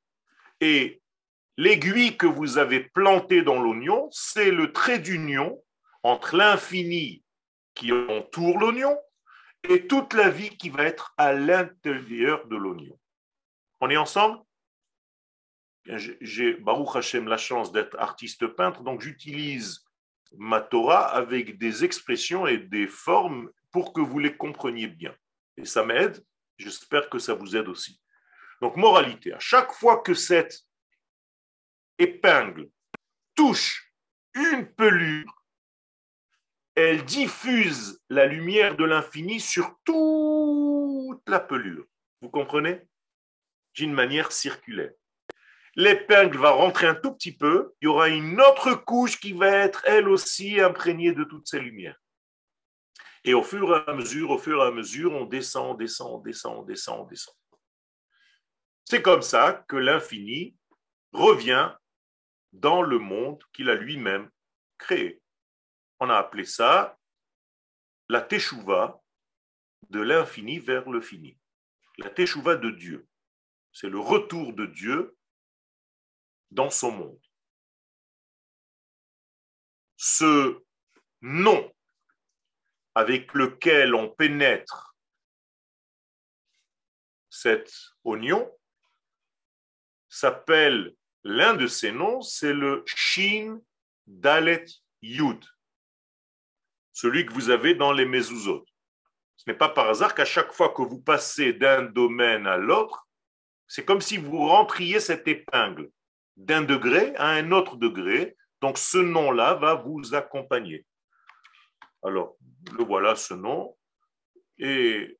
et 0.58 1.02
l'aiguille 1.58 2.16
que 2.16 2.26
vous 2.26 2.56
avez 2.56 2.80
plantée 2.80 3.42
dans 3.42 3.60
l'oignon, 3.60 4.08
c'est 4.10 4.50
le 4.50 4.72
trait 4.72 4.98
d'union 4.98 5.62
entre 6.02 6.34
l'infini 6.34 7.22
qui 7.74 7.92
entoure 7.92 8.58
l'oignon 8.58 8.98
et 9.68 9.86
toute 9.86 10.14
la 10.14 10.30
vie 10.30 10.56
qui 10.56 10.70
va 10.70 10.84
être 10.84 11.12
à 11.18 11.34
l'intérieur 11.34 12.48
de 12.48 12.56
l'oignon. 12.56 12.98
On 13.80 13.90
est 13.90 13.98
ensemble? 13.98 14.38
J'ai, 15.84 16.54
Baruch 16.54 16.96
Hashem, 16.96 17.28
la 17.28 17.36
chance 17.36 17.70
d'être 17.70 17.98
artiste 17.98 18.46
peintre, 18.46 18.82
donc 18.82 19.02
j'utilise 19.02 19.84
ma 20.38 20.62
Torah 20.62 21.04
avec 21.14 21.58
des 21.58 21.84
expressions 21.84 22.46
et 22.46 22.56
des 22.56 22.86
formes 22.86 23.50
pour 23.72 23.92
que 23.92 24.00
vous 24.00 24.18
les 24.18 24.34
compreniez 24.34 24.86
bien. 24.86 25.14
Et 25.58 25.66
ça 25.66 25.84
m'aide, 25.84 26.24
j'espère 26.58 27.08
que 27.08 27.18
ça 27.18 27.34
vous 27.34 27.56
aide 27.56 27.68
aussi. 27.68 28.00
Donc, 28.60 28.76
moralité, 28.76 29.32
à 29.32 29.38
chaque 29.38 29.72
fois 29.72 30.02
que 30.02 30.14
cette 30.14 30.64
épingle 31.98 32.68
touche 33.34 33.92
une 34.34 34.66
pelure, 34.74 35.44
elle 36.74 37.04
diffuse 37.04 38.00
la 38.08 38.26
lumière 38.26 38.76
de 38.76 38.84
l'infini 38.84 39.40
sur 39.40 39.76
toute 39.84 41.28
la 41.28 41.40
pelure. 41.40 41.86
Vous 42.20 42.30
comprenez? 42.30 42.82
D'une 43.74 43.92
manière 43.92 44.32
circulaire. 44.32 44.92
L'épingle 45.74 46.38
va 46.38 46.50
rentrer 46.50 46.86
un 46.86 46.94
tout 46.94 47.12
petit 47.14 47.36
peu, 47.36 47.74
il 47.80 47.84
y 47.84 47.88
aura 47.88 48.08
une 48.08 48.40
autre 48.40 48.74
couche 48.74 49.20
qui 49.20 49.32
va 49.32 49.48
être 49.48 49.82
elle 49.86 50.08
aussi 50.08 50.60
imprégnée 50.60 51.12
de 51.12 51.22
toutes 51.24 51.46
ces 51.46 51.60
lumières. 51.60 52.00
Et 53.24 53.34
au 53.34 53.42
fur 53.42 53.76
et 53.76 53.90
à 53.90 53.94
mesure, 53.94 54.30
au 54.30 54.38
fur 54.38 54.62
et 54.62 54.66
à 54.66 54.70
mesure, 54.70 55.12
on 55.12 55.24
descend, 55.24 55.78
descend, 55.78 56.22
descend, 56.22 56.66
descend, 56.66 57.08
descend. 57.08 57.34
C'est 58.84 59.02
comme 59.02 59.22
ça 59.22 59.64
que 59.68 59.76
l'infini 59.76 60.56
revient 61.12 61.74
dans 62.52 62.82
le 62.82 62.98
monde 62.98 63.42
qu'il 63.52 63.68
a 63.68 63.74
lui-même 63.74 64.30
créé. 64.78 65.20
On 66.00 66.08
a 66.08 66.16
appelé 66.16 66.44
ça 66.44 66.98
la 68.08 68.22
teshuva 68.22 69.02
de 69.90 70.00
l'infini 70.00 70.58
vers 70.58 70.88
le 70.88 71.00
fini. 71.00 71.38
La 71.98 72.10
teshuva 72.10 72.56
de 72.56 72.70
Dieu. 72.70 73.06
C'est 73.72 73.90
le 73.90 73.98
retour 73.98 74.54
de 74.54 74.66
Dieu 74.66 75.16
dans 76.50 76.70
son 76.70 76.92
monde. 76.92 77.20
Ce 79.96 80.62
nom 81.20 81.74
avec 82.98 83.32
lequel 83.32 83.94
on 83.94 84.08
pénètre 84.08 84.96
cet 87.30 87.72
oignon 88.02 88.50
s'appelle, 90.08 90.96
l'un 91.22 91.54
de 91.54 91.68
ces 91.68 91.92
noms, 91.92 92.22
c'est 92.22 92.52
le 92.52 92.82
Shin 92.86 93.60
Dalet 94.08 94.64
Yud 95.02 95.44
celui 96.92 97.24
que 97.24 97.32
vous 97.32 97.50
avez 97.50 97.76
dans 97.76 97.92
les 97.92 98.04
mezuzot. 98.04 98.64
Ce 99.36 99.48
n'est 99.48 99.56
pas 99.56 99.68
par 99.68 99.88
hasard 99.88 100.16
qu'à 100.16 100.24
chaque 100.24 100.52
fois 100.52 100.70
que 100.70 100.82
vous 100.82 101.00
passez 101.00 101.52
d'un 101.52 101.82
domaine 101.82 102.48
à 102.48 102.56
l'autre, 102.56 103.06
c'est 103.68 103.84
comme 103.84 104.00
si 104.00 104.16
vous 104.16 104.48
rentriez 104.48 104.98
cette 104.98 105.28
épingle 105.28 105.92
d'un 106.36 106.62
degré 106.62 107.14
à 107.14 107.28
un 107.28 107.52
autre 107.52 107.76
degré. 107.76 108.36
Donc 108.60 108.78
ce 108.78 108.98
nom-là 108.98 109.54
va 109.54 109.74
vous 109.74 110.16
accompagner. 110.16 110.84
Alors, 112.02 112.36
le 112.76 112.84
voilà 112.84 113.16
ce 113.16 113.34
nom. 113.34 113.76
Et 114.58 115.18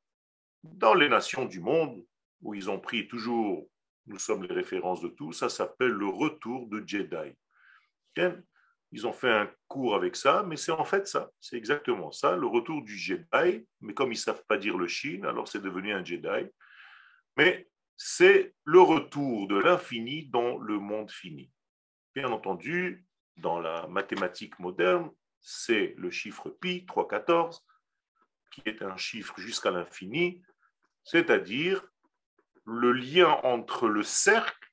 dans 0.63 0.95
les 0.95 1.09
nations 1.09 1.45
du 1.45 1.61
monde, 1.61 2.05
où 2.43 2.55
ils 2.55 2.71
ont 2.71 2.81
pris 2.81 3.09
toujours, 3.09 3.69
nous 4.07 4.19
sommes 4.19 4.45
les 4.45 4.55
références 4.55 5.01
de 5.01 5.09
tout, 5.09 5.33
ça 5.33 5.49
s'appelle 5.49 5.91
le 5.91 6.07
retour 6.07 6.69
de 6.69 6.83
Jedi. 6.87 7.35
Ils 8.91 9.07
ont 9.07 9.13
fait 9.13 9.31
un 9.31 9.51
cours 9.69 9.95
avec 9.95 10.17
ça, 10.17 10.43
mais 10.47 10.57
c'est 10.57 10.73
en 10.73 10.85
fait 10.85 11.07
ça. 11.07 11.31
C'est 11.41 11.57
exactement 11.57 12.11
ça, 12.11 12.37
le 12.37 12.47
retour 12.47 12.83
du 12.83 12.97
Jedi. 12.97 13.67
Mais 13.81 13.95
comme 13.95 14.09
ils 14.09 14.17
ne 14.17 14.21
savent 14.21 14.45
pas 14.47 14.57
dire 14.57 14.79
le 14.79 14.89
Shin, 14.89 15.23
alors 15.25 15.47
c'est 15.47 15.61
devenu 15.61 15.93
un 15.93 16.05
Jedi. 16.05 16.49
Mais 17.37 17.69
c'est 17.97 18.55
le 18.65 18.81
retour 18.81 19.47
de 19.47 19.59
l'infini 19.59 20.27
dans 20.27 20.59
le 20.59 20.79
monde 20.79 21.11
fini. 21.11 21.51
Bien 22.15 22.33
entendu, 22.33 23.05
dans 23.37 23.61
la 23.61 23.87
mathématique 23.89 24.59
moderne, 24.59 25.11
c'est 25.41 25.95
le 25.97 26.11
chiffre 26.11 26.51
pi, 26.51 26.85
314, 26.87 27.65
qui 28.51 28.63
est 28.67 28.83
un 28.83 28.97
chiffre 28.97 29.39
jusqu'à 29.39 29.71
l'infini, 29.71 30.43
c'est-à-dire 31.05 31.83
le 32.65 32.93
lien 32.93 33.31
entre 33.45 33.89
le 33.89 34.03
cercle 34.03 34.71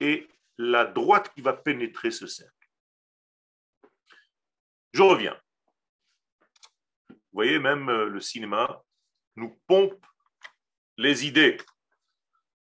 et 0.00 0.28
la 0.56 0.84
droite 0.84 1.32
qui 1.34 1.42
va 1.42 1.52
pénétrer 1.52 2.10
ce 2.10 2.26
cercle. 2.26 2.52
Je 4.92 5.02
reviens. 5.02 5.38
Vous 7.08 7.16
voyez, 7.32 7.58
même 7.58 7.88
euh, 7.88 8.08
le 8.08 8.20
cinéma 8.20 8.82
nous 9.36 9.60
pompe 9.66 10.06
les 10.96 11.26
idées. 11.26 11.56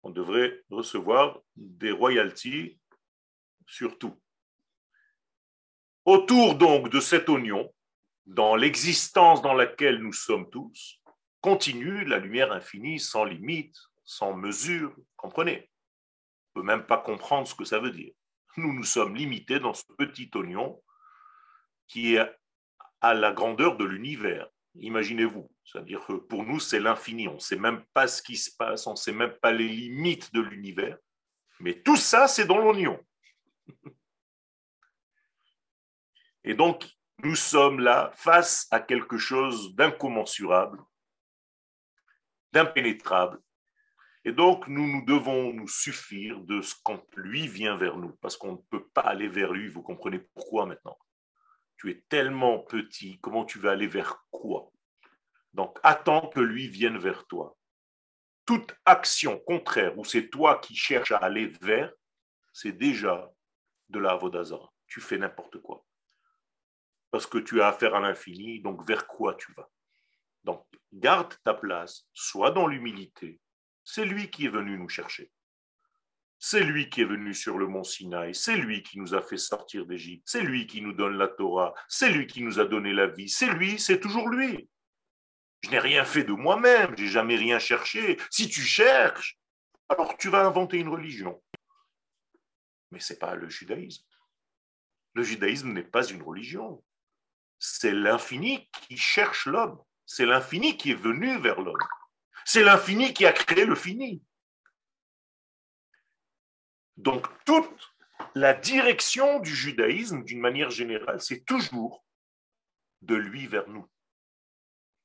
On 0.03 0.10
devrait 0.10 0.63
recevoir 0.69 1.39
des 1.55 1.91
royalties 1.91 2.79
sur 3.67 3.97
tout. 3.97 4.19
Autour 6.06 6.56
donc 6.56 6.89
de 6.89 7.00
cet 7.00 7.30
oignon, 7.30 7.74
dans 8.28 8.56
l'existence 8.56 9.41
dans 9.41 9.56
laquelle 9.56 9.98
nous 9.98 10.13
sommes 10.13 10.50
tous, 10.52 11.02
continue 11.41 12.06
la 12.06 12.20
lumière 12.20 12.52
infinie 12.52 13.00
sans 13.00 13.24
limite, 13.24 13.76
sans 14.04 14.36
mesure. 14.36 14.96
Comprenez? 15.15 15.70
On 16.54 16.60
ne 16.60 16.62
peut 16.62 16.68
même 16.68 16.86
pas 16.86 17.00
comprendre 17.00 17.48
ce 17.48 17.56
que 17.56 17.65
ça 17.65 17.80
veut 17.80 17.89
dire. 17.89 18.13
Nous 18.58 18.72
nous 18.72 18.84
sommes 18.84 19.15
limités 19.15 19.60
dans 19.60 19.74
ce 19.74 19.84
petit 19.98 20.30
oignon 20.36 20.80
qui 21.88 22.15
est 22.15 22.32
à 23.02 23.13
la 23.13 23.32
grandeur 23.32 23.76
de 23.76 23.86
l'univers. 23.86 24.48
Imaginez-vous, 24.76 25.50
c'est-à-dire 25.63 26.06
que 26.06 26.13
pour 26.13 26.44
nous, 26.44 26.60
c'est 26.60 26.80
l'infini. 26.80 27.28
On 27.28 27.36
ne 27.36 27.39
sait 27.39 27.58
même 27.58 27.84
pas 27.94 28.08
ce 28.08 28.22
qui 28.22 28.38
se 28.38 28.56
passe, 28.56 28.86
on 28.86 28.91
ne 28.91 28.96
sait 28.96 29.12
même 29.12 29.34
pas 29.41 29.52
les 29.52 29.68
limites 29.68 30.34
de 30.34 30.41
l'univers. 30.41 30.98
Mais 31.60 31.82
tout 31.82 31.98
ça, 31.98 32.28
c'est 32.28 32.46
dans 32.46 32.60
l'oignon. 32.60 33.00
Et 36.45 36.53
donc, 36.53 36.88
nous 37.23 37.36
sommes 37.36 37.79
là 37.79 38.12
face 38.15 38.67
à 38.71 38.79
quelque 38.79 39.17
chose 39.17 39.75
d'incommensurable, 39.75 40.79
d'impénétrable. 42.53 43.39
Et 44.23 44.31
donc, 44.31 44.67
nous, 44.67 44.88
nous 44.88 45.03
devons 45.05 45.51
nous 45.51 45.67
suffire 45.67 46.39
de 46.39 46.62
ce 46.62 46.75
quand 46.84 47.03
lui 47.15 47.47
vient 47.47 47.75
vers 47.75 47.97
nous, 47.97 48.15
parce 48.21 48.38
qu'on 48.38 48.53
ne 48.53 48.62
peut 48.69 48.88
pas 48.89 49.01
aller 49.01 49.27
vers 49.27 49.51
lui. 49.51 49.67
Vous 49.67 49.81
comprenez 49.81 50.19
pourquoi 50.19 50.65
maintenant? 50.65 50.97
Tu 51.77 51.91
es 51.91 52.05
tellement 52.10 52.60
petit, 52.60 53.19
comment 53.19 53.43
tu 53.43 53.60
vas 53.60 53.71
aller 53.71 53.88
vers 53.88 54.23
quoi? 54.31 54.71
Donc 55.53 55.79
attends 55.84 56.27
que 56.27 56.39
lui 56.39 56.67
vienne 56.67 56.97
vers 56.97 57.25
toi. 57.27 57.58
Toute 58.45 58.75
action 58.86 59.39
contraire, 59.39 59.97
où 59.97 60.05
c'est 60.05 60.29
toi 60.29 60.60
qui 60.60 60.75
cherches 60.75 61.12
à 61.12 61.17
aller 61.17 61.47
vers, 61.62 61.91
c'est 62.53 62.71
déjà 62.71 63.31
de 63.89 63.99
la 63.99 64.15
Vodazara. 64.15 64.71
Tu 64.88 65.01
fais 65.01 65.17
n'importe 65.17 65.60
quoi. 65.62 65.84
Parce 67.15 67.28
que 67.28 67.38
tu 67.38 67.62
as 67.62 67.69
affaire 67.69 67.95
à 67.95 68.01
l'infini, 68.01 68.60
donc 68.60 68.86
vers 68.86 69.08
quoi 69.08 69.36
tu 69.36 69.49
vas? 69.54 69.69
Donc 70.43 70.65
garde 70.91 71.34
ta 71.45 71.54
place, 71.54 72.10
sois 72.12 72.51
dans 72.51 72.67
l'humilité. 72.67 73.39
C'est 73.86 74.04
lui 74.04 74.30
qui 74.30 74.47
est 74.47 74.49
venu 74.49 74.78
nous 74.78 74.89
chercher. 74.89 75.32
C'est 76.39 76.65
lui 76.65 76.89
qui 76.89 76.99
est 76.99 77.06
venu 77.06 77.34
sur 77.34 77.58
le 77.58 77.67
mont 77.67 77.86
Sinaï, 77.86 78.36
c'est 78.36 78.58
lui 78.58 78.84
qui 78.84 78.99
nous 78.99 79.15
a 79.15 79.21
fait 79.21 79.38
sortir 79.38 79.86
d'Égypte, 79.86 80.25
c'est 80.25 80.41
lui 80.41 80.67
qui 80.67 80.82
nous 80.82 80.91
donne 80.91 81.17
la 81.17 81.30
Torah, 81.30 81.73
c'est 81.88 82.10
lui 82.10 82.28
qui 82.28 82.43
nous 82.43 82.60
a 82.60 82.65
donné 82.65 82.91
la 82.91 83.08
vie, 83.08 83.30
c'est 83.30 83.54
lui, 83.54 83.80
c'est 83.80 84.01
toujours 84.01 84.28
lui. 84.28 84.69
Je 85.62 85.69
n'ai 85.69 85.80
rien 85.80 86.04
fait 86.04 86.25
de 86.25 86.34
moi-même, 86.34 86.97
j'ai 86.97 87.08
jamais 87.08 87.38
rien 87.38 87.60
cherché. 87.60 88.19
Si 88.30 88.49
tu 88.49 88.60
cherches, 88.60 89.39
alors 89.88 90.17
tu 90.17 90.28
vas 90.28 90.45
inventer 90.45 90.80
une 90.80 90.89
religion. 90.89 91.41
Mais 92.91 92.99
ce 92.99 93.13
n'est 93.13 93.19
pas 93.19 93.36
le 93.36 93.47
judaïsme. 93.47 94.04
Le 95.13 95.23
judaïsme 95.23 95.71
n'est 95.71 95.82
pas 95.82 96.06
une 96.06 96.21
religion. 96.21 96.84
C'est 97.60 97.91
l'infini 97.91 98.70
qui 98.72 98.98
cherche 98.98 99.46
l'homme. 99.46 99.80
C'est 100.06 100.26
l'infini 100.26 100.78
qui 100.78 100.91
est 100.91 101.02
venu 101.02 101.39
vers 101.39 101.62
l'homme. 101.62 101.78
C'est 102.46 102.63
l'infini 102.63 103.13
qui 103.13 103.26
a 103.26 103.34
créé 103.34 103.65
le 103.65 103.76
fini. 103.76 104.22
Donc 106.98 107.28
toute 107.46 107.94
la 108.36 108.54
direction 108.54 109.39
du 109.39 109.54
judaïsme, 109.54 110.24
d'une 110.24 110.39
manière 110.39 110.70
générale, 110.70 111.22
c'est 111.22 111.44
toujours 111.44 112.06
de 113.02 113.15
lui 113.15 113.48
vers 113.48 113.68
nous, 113.68 113.89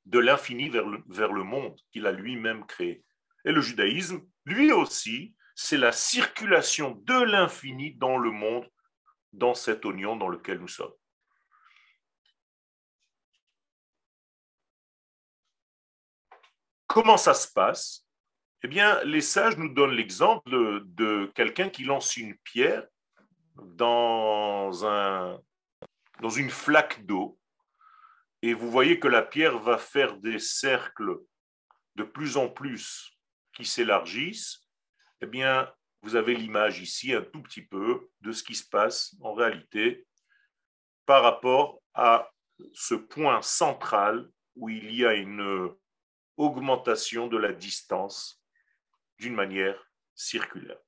de 0.05 0.19
l'infini 0.19 0.69
vers 0.69 0.85
le, 0.85 1.43
monde 1.43 1.79
qu'il 1.91 2.07
a 2.07 2.11
lui-même 2.11 2.65
créé. 2.65 3.03
Et 3.45 3.51
le 3.51 3.61
judaïsme, 3.61 4.21
lui 4.45 4.71
aussi, 4.71 5.35
c'est 5.55 5.77
la 5.77 5.91
circulation 5.91 6.91
de 6.91 7.21
l'infini 7.23 7.95
dans 7.95 8.17
le 8.17 8.31
monde, 8.31 8.69
dans 9.33 9.53
cet 9.53 9.85
oignon 9.85 10.15
dans 10.15 10.29
lequel 10.29 10.59
nous 10.59 10.67
sommes. 10.67 10.93
Comment 16.93 17.15
ça 17.15 17.33
se 17.33 17.47
passe? 17.47 18.05
Eh 18.63 18.67
bien, 18.67 19.01
les 19.05 19.21
sages 19.21 19.55
nous 19.55 19.69
donnent 19.69 19.95
l'exemple 19.95 20.83
de, 20.83 21.31
quelqu'un 21.35 21.69
qui 21.69 21.85
lance 21.85 22.17
une 22.17 22.37
pierre 22.39 22.85
dans, 23.55 24.85
un, 24.85 25.39
dans 26.19 26.29
une 26.29 26.49
flaque 26.49 27.05
d'eau. 27.05 27.39
Et 28.41 28.53
vous 28.53 28.69
voyez 28.69 28.99
que 28.99 29.07
la 29.07 29.21
pierre 29.21 29.57
va 29.57 29.77
faire 29.77 30.17
des 30.17 30.37
cercles 30.37 31.19
de 31.95 32.03
plus 32.03 32.35
en 32.35 32.49
plus 32.49 33.17
qui 33.53 33.63
s'élargissent, 33.63 34.67
eh 35.21 35.27
bien, 35.27 35.71
vous 36.01 36.17
avez 36.17 36.35
l'image 36.35 36.81
ici 36.81 37.13
un 37.13 37.21
tout 37.21 37.41
petit 37.41 37.61
peu 37.61 38.09
de 38.19 38.33
ce 38.33 38.43
qui 38.43 38.55
se 38.55 38.67
passe 38.67 39.15
en 39.21 39.33
réalité 39.33 40.05
par 41.05 41.23
rapport 41.23 41.81
à 41.93 42.29
ce 42.73 42.95
point 42.95 43.41
central 43.41 44.29
où 44.57 44.67
il 44.67 44.93
y 44.93 45.05
a 45.05 45.13
une 45.13 45.73
augmentation 46.37 47.27
de 47.27 47.37
la 47.37 47.53
distance 47.53 48.41
d'une 49.19 49.35
manière 49.35 49.89
circulaire. 50.15 50.79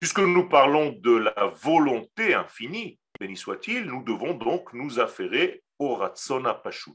Puisque 0.00 0.20
nous 0.20 0.48
parlons 0.48 0.92
de 0.92 1.12
la 1.12 1.46
volonté 1.46 2.34
infinie, 2.34 2.98
béni 3.18 3.36
soit-il, 3.36 3.84
nous 3.86 4.02
devons 4.02 4.34
donc 4.34 4.72
nous 4.72 5.00
affairer 5.00 5.62
au 5.78 5.94
Ratsona 5.94 6.54
Pashut. 6.54 6.92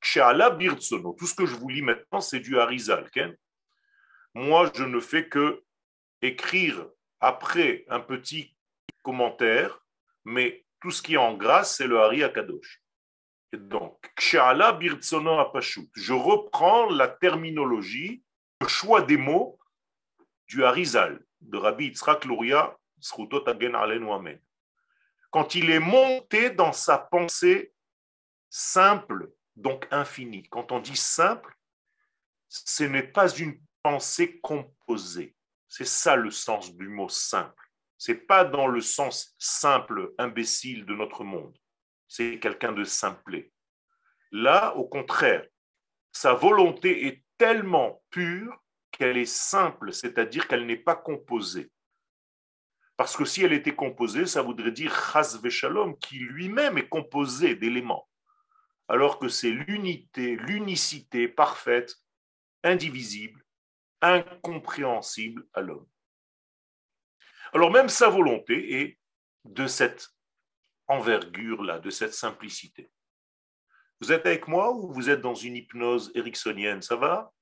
Tout 0.00 1.26
ce 1.26 1.34
que 1.34 1.46
je 1.46 1.54
vous 1.54 1.68
lis 1.68 1.82
maintenant, 1.82 2.20
c'est 2.20 2.40
du 2.40 2.58
Harizal. 2.58 3.08
Moi, 4.34 4.70
je 4.74 4.84
ne 4.84 5.00
fais 5.00 5.28
que 5.28 5.62
écrire 6.20 6.86
après 7.20 7.84
un 7.88 8.00
petit 8.00 8.54
commentaire, 9.02 9.80
mais 10.24 10.66
tout 10.80 10.90
ce 10.90 11.00
qui 11.00 11.14
est 11.14 11.18
en 11.18 11.34
grâce, 11.34 11.76
c'est 11.76 11.86
le 11.86 11.98
Hari 12.00 12.22
Akadosh. 12.22 12.83
Donc, 13.56 14.12
je 14.18 16.12
reprends 16.12 16.86
la 16.86 17.08
terminologie, 17.08 18.22
le 18.60 18.68
choix 18.68 19.02
des 19.02 19.16
mots 19.16 19.58
du 20.46 20.64
Harizal, 20.64 21.24
de 21.40 21.58
Rabbi 21.58 21.86
Yitzhak 21.86 22.24
Luria, 22.24 22.76
Quand 25.30 25.54
il 25.54 25.70
est 25.70 25.80
monté 25.80 26.50
dans 26.50 26.72
sa 26.72 26.98
pensée 26.98 27.72
simple, 28.48 29.30
donc 29.56 29.86
infinie. 29.90 30.48
Quand 30.48 30.72
on 30.72 30.80
dit 30.80 30.96
simple, 30.96 31.56
ce 32.48 32.84
n'est 32.84 33.02
pas 33.02 33.28
une 33.28 33.60
pensée 33.82 34.40
composée. 34.40 35.34
C'est 35.68 35.86
ça 35.86 36.16
le 36.16 36.30
sens 36.30 36.74
du 36.74 36.88
mot 36.88 37.08
simple. 37.08 37.64
C'est 37.98 38.26
pas 38.26 38.44
dans 38.44 38.66
le 38.66 38.80
sens 38.80 39.34
simple, 39.38 40.12
imbécile 40.18 40.84
de 40.86 40.94
notre 40.94 41.24
monde. 41.24 41.56
C'est 42.16 42.38
quelqu'un 42.38 42.70
de 42.70 42.84
simplé. 42.84 43.52
Là, 44.30 44.76
au 44.76 44.86
contraire, 44.86 45.44
sa 46.12 46.32
volonté 46.32 47.08
est 47.08 47.24
tellement 47.38 48.04
pure 48.10 48.56
qu'elle 48.92 49.16
est 49.16 49.24
simple, 49.24 49.92
c'est-à-dire 49.92 50.46
qu'elle 50.46 50.64
n'est 50.64 50.76
pas 50.76 50.94
composée. 50.94 51.72
Parce 52.96 53.16
que 53.16 53.24
si 53.24 53.42
elle 53.42 53.52
était 53.52 53.74
composée, 53.74 54.26
ça 54.26 54.42
voudrait 54.42 54.70
dire 54.70 54.94
chas 54.94 55.40
veshalom, 55.42 55.98
qui 55.98 56.20
lui-même 56.20 56.78
est 56.78 56.88
composé 56.88 57.56
d'éléments 57.56 58.08
alors 58.86 59.18
que 59.18 59.26
c'est 59.26 59.50
l'unité, 59.50 60.36
l'unicité 60.36 61.26
parfaite, 61.26 61.96
indivisible, 62.62 63.44
incompréhensible 64.00 65.48
à 65.52 65.62
l'homme. 65.62 65.88
Alors 67.52 67.72
même 67.72 67.88
sa 67.88 68.08
volonté 68.08 68.82
est 68.82 69.00
de 69.46 69.66
cette 69.66 70.13
envergure-là, 70.88 71.78
de 71.78 71.90
cette 71.90 72.14
simplicité. 72.14 72.90
Vous 74.00 74.12
êtes 74.12 74.26
avec 74.26 74.48
moi 74.48 74.72
ou 74.72 74.92
vous 74.92 75.08
êtes 75.10 75.20
dans 75.20 75.34
une 75.34 75.56
hypnose 75.56 76.12
ericksonienne 76.14 76.82
Ça 76.82 76.96
va? 76.96 77.32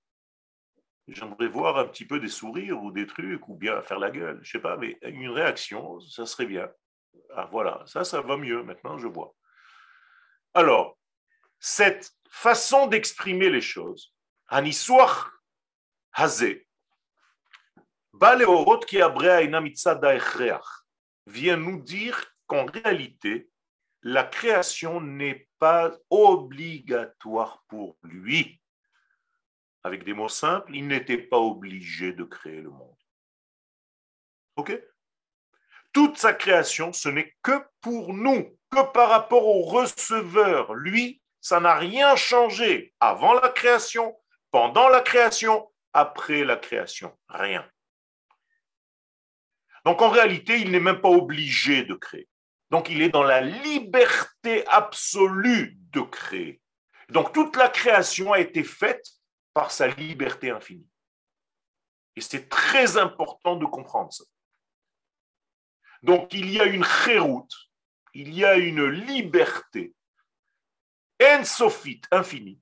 J'aimerais 1.08 1.48
voir 1.48 1.78
un 1.78 1.86
petit 1.86 2.06
peu 2.06 2.20
des 2.20 2.28
sourires 2.28 2.80
ou 2.80 2.92
des 2.92 3.06
trucs, 3.06 3.48
ou 3.48 3.56
bien 3.56 3.82
faire 3.82 3.98
la 3.98 4.10
gueule, 4.10 4.38
je 4.42 4.52
sais 4.52 4.60
pas, 4.60 4.76
mais 4.76 4.98
une 5.02 5.30
réaction, 5.30 5.98
ça 6.00 6.26
serait 6.26 6.46
bien. 6.46 6.70
Ah 7.34 7.48
voilà, 7.50 7.82
ça, 7.86 8.04
ça 8.04 8.20
va 8.20 8.36
mieux 8.36 8.62
maintenant, 8.62 8.98
je 8.98 9.08
vois. 9.08 9.34
Alors, 10.54 10.98
cette 11.58 12.12
façon 12.28 12.86
d'exprimer 12.86 13.50
les 13.50 13.60
choses, 13.60 14.14
Aniswach 14.48 15.30
Hazé, 16.12 16.68
vient 21.26 21.56
nous 21.56 21.80
dire 21.82 22.31
qu'en 22.46 22.66
réalité, 22.66 23.50
la 24.02 24.24
création 24.24 25.00
n'est 25.00 25.48
pas 25.58 25.92
obligatoire 26.10 27.64
pour 27.68 27.96
lui. 28.02 28.60
Avec 29.84 30.04
des 30.04 30.12
mots 30.12 30.28
simples, 30.28 30.74
il 30.74 30.86
n'était 30.86 31.18
pas 31.18 31.38
obligé 31.38 32.12
de 32.12 32.24
créer 32.24 32.60
le 32.60 32.70
monde. 32.70 32.96
OK? 34.56 34.78
Toute 35.92 36.16
sa 36.18 36.32
création, 36.32 36.92
ce 36.92 37.08
n'est 37.08 37.36
que 37.42 37.64
pour 37.80 38.12
nous, 38.14 38.56
que 38.70 38.92
par 38.92 39.10
rapport 39.10 39.46
au 39.46 39.62
receveur. 39.62 40.74
Lui, 40.74 41.20
ça 41.40 41.60
n'a 41.60 41.74
rien 41.74 42.16
changé 42.16 42.94
avant 43.00 43.34
la 43.34 43.50
création, 43.50 44.16
pendant 44.50 44.88
la 44.88 45.00
création, 45.00 45.70
après 45.92 46.44
la 46.44 46.56
création. 46.56 47.16
Rien. 47.28 47.68
Donc 49.84 50.00
en 50.00 50.10
réalité, 50.10 50.60
il 50.60 50.70
n'est 50.70 50.80
même 50.80 51.00
pas 51.00 51.08
obligé 51.08 51.84
de 51.84 51.94
créer. 51.94 52.28
Donc 52.72 52.88
il 52.88 53.02
est 53.02 53.10
dans 53.10 53.22
la 53.22 53.42
liberté 53.42 54.66
absolue 54.66 55.76
de 55.90 56.00
créer. 56.00 56.62
Donc 57.10 57.34
toute 57.34 57.54
la 57.56 57.68
création 57.68 58.32
a 58.32 58.40
été 58.40 58.64
faite 58.64 59.06
par 59.52 59.70
sa 59.70 59.88
liberté 59.88 60.50
infinie. 60.50 60.88
Et 62.16 62.22
c'est 62.22 62.48
très 62.48 62.96
important 62.96 63.56
de 63.56 63.66
comprendre 63.66 64.10
ça. 64.10 64.24
Donc 66.02 66.32
il 66.32 66.50
y 66.50 66.60
a 66.60 66.64
une 66.64 66.82
chéroute, 66.82 67.54
il 68.14 68.32
y 68.32 68.42
a 68.42 68.56
une 68.56 68.86
liberté 68.86 69.94
en 71.22 71.44
sofit, 71.44 72.00
infini, 72.10 72.58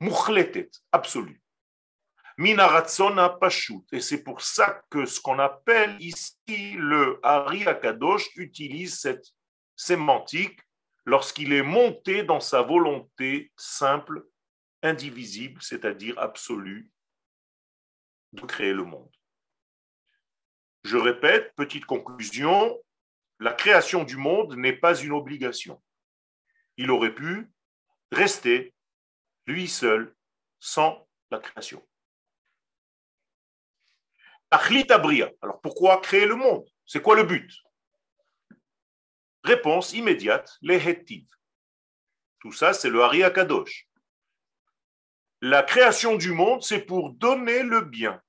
muchletet, 0.00 0.70
absolu. 0.92 1.42
Minaratzona 2.38 3.28
pashut. 3.28 3.84
Et 3.92 4.00
c'est 4.00 4.22
pour 4.22 4.40
ça 4.40 4.80
que 4.88 5.04
ce 5.04 5.20
qu'on 5.20 5.38
appelle 5.38 5.94
ici 6.00 6.72
le 6.72 7.20
Hari 7.22 7.66
Akadosh 7.66 8.30
utilise 8.36 8.98
cette 8.98 9.26
sémantique 9.82 10.60
lorsqu'il 11.04 11.52
est 11.52 11.62
monté 11.62 12.22
dans 12.22 12.40
sa 12.40 12.62
volonté 12.62 13.52
simple, 13.56 14.24
indivisible, 14.82 15.60
c'est-à-dire 15.60 16.18
absolue, 16.18 16.90
de 18.32 18.42
créer 18.42 18.72
le 18.72 18.84
monde. 18.84 19.10
Je 20.84 20.96
répète, 20.96 21.52
petite 21.56 21.84
conclusion, 21.84 22.80
la 23.40 23.52
création 23.52 24.04
du 24.04 24.16
monde 24.16 24.56
n'est 24.56 24.76
pas 24.76 24.94
une 24.94 25.12
obligation. 25.12 25.82
Il 26.76 26.90
aurait 26.90 27.14
pu 27.14 27.50
rester 28.12 28.74
lui 29.46 29.68
seul 29.68 30.14
sans 30.60 31.08
la 31.30 31.38
création. 31.38 31.86
Alors 34.50 35.60
pourquoi 35.60 36.00
créer 36.00 36.26
le 36.26 36.36
monde? 36.36 36.68
C'est 36.86 37.02
quoi 37.02 37.16
le 37.16 37.24
but? 37.24 37.50
Réponse 39.44 39.92
immédiate, 39.92 40.56
les 40.62 40.80
Tout 42.40 42.52
ça, 42.52 42.72
c'est 42.72 42.90
le 42.90 43.02
Hari 43.02 43.24
Akadosh. 43.24 43.88
La 45.40 45.62
création 45.62 46.16
du 46.16 46.32
monde, 46.32 46.62
c'est 46.62 46.82
pour 46.82 47.10
donner 47.10 47.62
le 47.62 47.80
bien. 47.80 48.22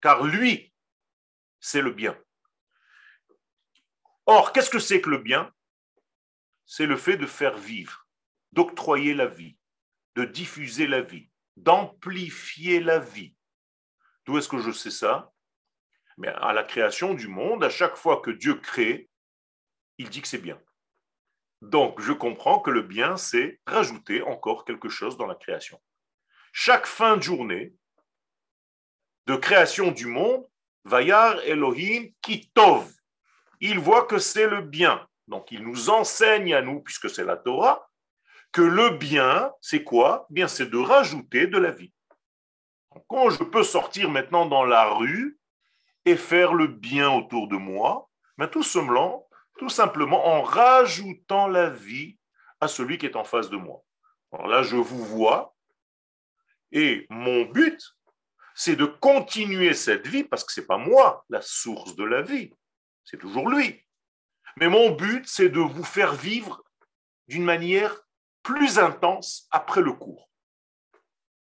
Car 0.00 0.24
lui, 0.24 0.72
c'est 1.60 1.82
le 1.82 1.90
bien. 1.90 2.18
Or, 4.24 4.52
qu'est-ce 4.52 4.70
que 4.70 4.78
c'est 4.78 5.00
que 5.00 5.10
le 5.10 5.18
bien? 5.18 5.52
C'est 6.64 6.86
le 6.86 6.96
fait 6.96 7.16
de 7.16 7.26
faire 7.26 7.56
vivre 7.56 8.08
d'octroyer 8.52 9.14
la 9.14 9.26
vie, 9.26 9.56
de 10.16 10.24
diffuser 10.24 10.86
la 10.86 11.02
vie, 11.02 11.28
d'amplifier 11.56 12.80
la 12.80 12.98
vie. 12.98 13.34
D'où 14.24 14.38
est-ce 14.38 14.48
que 14.48 14.58
je 14.58 14.70
sais 14.70 14.90
ça? 14.90 15.32
Mais 16.16 16.28
à 16.28 16.52
la 16.52 16.64
création 16.64 17.14
du 17.14 17.28
monde, 17.28 17.62
à 17.62 17.70
chaque 17.70 17.96
fois 17.96 18.20
que 18.20 18.30
Dieu 18.30 18.54
crée, 18.54 19.07
il 19.98 20.08
dit 20.08 20.22
que 20.22 20.28
c'est 20.28 20.38
bien. 20.38 20.58
Donc, 21.60 22.00
je 22.00 22.12
comprends 22.12 22.60
que 22.60 22.70
le 22.70 22.82
bien, 22.82 23.16
c'est 23.16 23.60
rajouter 23.66 24.22
encore 24.22 24.64
quelque 24.64 24.88
chose 24.88 25.16
dans 25.16 25.26
la 25.26 25.34
création. 25.34 25.80
Chaque 26.52 26.86
fin 26.86 27.16
de 27.16 27.22
journée 27.22 27.74
de 29.26 29.36
création 29.36 29.90
du 29.90 30.06
monde, 30.06 30.46
Vayar 30.84 31.38
Elohim 31.40 32.08
Kitov, 32.22 32.90
il 33.60 33.78
voit 33.78 34.06
que 34.06 34.18
c'est 34.18 34.48
le 34.48 34.62
bien. 34.62 35.06
Donc 35.26 35.52
il 35.52 35.62
nous 35.62 35.90
enseigne 35.90 36.54
à 36.54 36.62
nous, 36.62 36.80
puisque 36.80 37.10
c'est 37.10 37.24
la 37.24 37.36
Torah, 37.36 37.90
que 38.52 38.62
le 38.62 38.90
bien, 38.90 39.52
c'est 39.60 39.84
quoi? 39.84 40.26
Eh 40.30 40.34
Bien, 40.34 40.48
c'est 40.48 40.70
de 40.70 40.78
rajouter 40.78 41.46
de 41.46 41.58
la 41.58 41.70
vie. 41.70 41.92
quand 43.06 43.30
je 43.30 43.44
peux 43.44 43.62
sortir 43.62 44.10
maintenant 44.10 44.46
dans 44.46 44.64
la 44.64 44.94
rue 44.94 45.38
et 46.06 46.16
faire 46.16 46.54
le 46.54 46.66
bien 46.66 47.10
autour 47.10 47.48
de 47.48 47.56
moi, 47.56 48.08
mais 48.38 48.48
tout 48.48 48.62
simplement, 48.62 49.27
tout 49.58 49.68
simplement 49.68 50.26
en 50.26 50.42
rajoutant 50.42 51.48
la 51.48 51.68
vie 51.68 52.16
à 52.60 52.68
celui 52.68 52.98
qui 52.98 53.06
est 53.06 53.16
en 53.16 53.24
face 53.24 53.50
de 53.50 53.56
moi. 53.56 53.82
Alors 54.32 54.46
là, 54.46 54.62
je 54.62 54.76
vous 54.76 55.04
vois, 55.04 55.54
et 56.72 57.06
mon 57.10 57.44
but, 57.44 57.82
c'est 58.54 58.76
de 58.76 58.86
continuer 58.86 59.74
cette 59.74 60.06
vie, 60.06 60.24
parce 60.24 60.44
que 60.44 60.52
ce 60.52 60.60
n'est 60.60 60.66
pas 60.66 60.78
moi 60.78 61.24
la 61.28 61.40
source 61.40 61.96
de 61.96 62.04
la 62.04 62.22
vie, 62.22 62.52
c'est 63.04 63.18
toujours 63.18 63.48
lui. 63.48 63.84
Mais 64.56 64.68
mon 64.68 64.90
but, 64.90 65.26
c'est 65.26 65.48
de 65.48 65.60
vous 65.60 65.84
faire 65.84 66.14
vivre 66.14 66.62
d'une 67.28 67.44
manière 67.44 67.96
plus 68.42 68.78
intense 68.78 69.46
après 69.50 69.80
le 69.80 69.92
cours. 69.92 70.30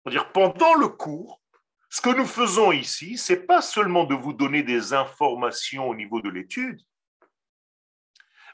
C'est-à-dire, 0.03 0.31
pendant 0.31 0.75
le 0.75 0.87
cours, 0.87 1.41
ce 1.89 2.01
que 2.01 2.09
nous 2.09 2.25
faisons 2.25 2.71
ici, 2.71 3.17
c'est 3.17 3.47
pas 3.47 3.61
seulement 3.61 4.03
de 4.03 4.15
vous 4.15 4.33
donner 4.33 4.63
des 4.63 4.93
informations 4.93 5.89
au 5.89 5.95
niveau 5.95 6.21
de 6.21 6.29
l'étude, 6.29 6.81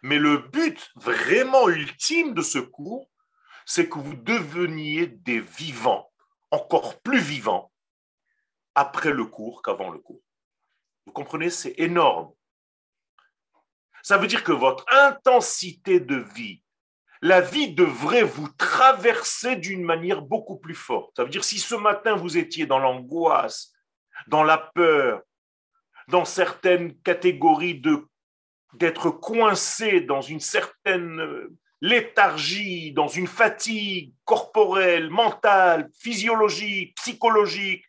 mais 0.05 0.19
le 0.19 0.37
but 0.37 0.91
vraiment 0.97 1.67
ultime 1.67 2.35
de 2.35 2.43
ce 2.43 2.59
cours, 2.59 3.09
c'est 3.65 3.89
que 3.89 3.97
vous 3.97 4.13
deveniez 4.13 5.07
des 5.07 5.39
vivants, 5.39 6.11
encore 6.51 7.01
plus 7.01 7.19
vivants, 7.19 7.71
après 8.75 9.11
le 9.11 9.25
cours 9.25 9.63
qu'avant 9.63 9.89
le 9.89 9.97
cours. 9.97 10.21
Vous 11.07 11.11
comprenez, 11.11 11.49
c'est 11.49 11.73
énorme. 11.79 12.31
Ça 14.03 14.19
veut 14.19 14.27
dire 14.27 14.43
que 14.43 14.51
votre 14.51 14.85
intensité 14.93 15.99
de 15.99 16.17
vie, 16.17 16.61
la 17.23 17.41
vie 17.41 17.73
devrait 17.73 18.21
vous 18.21 18.49
traverser 18.49 19.55
d'une 19.55 19.83
manière 19.83 20.21
beaucoup 20.21 20.59
plus 20.59 20.75
forte. 20.75 21.15
Ça 21.15 21.23
veut 21.23 21.31
dire 21.31 21.43
si 21.43 21.57
ce 21.57 21.73
matin 21.73 22.15
vous 22.15 22.37
étiez 22.37 22.67
dans 22.67 22.77
l'angoisse, 22.77 23.73
dans 24.27 24.43
la 24.43 24.59
peur, 24.59 25.23
dans 26.09 26.25
certaines 26.25 26.95
catégories 27.01 27.79
de 27.79 28.07
d'être 28.77 29.09
coincé 29.09 30.01
dans 30.01 30.21
une 30.21 30.39
certaine 30.39 31.49
léthargie, 31.81 32.93
dans 32.93 33.07
une 33.07 33.27
fatigue 33.27 34.13
corporelle, 34.23 35.09
mentale, 35.09 35.89
physiologique, 35.99 36.95
psychologique, 36.95 37.85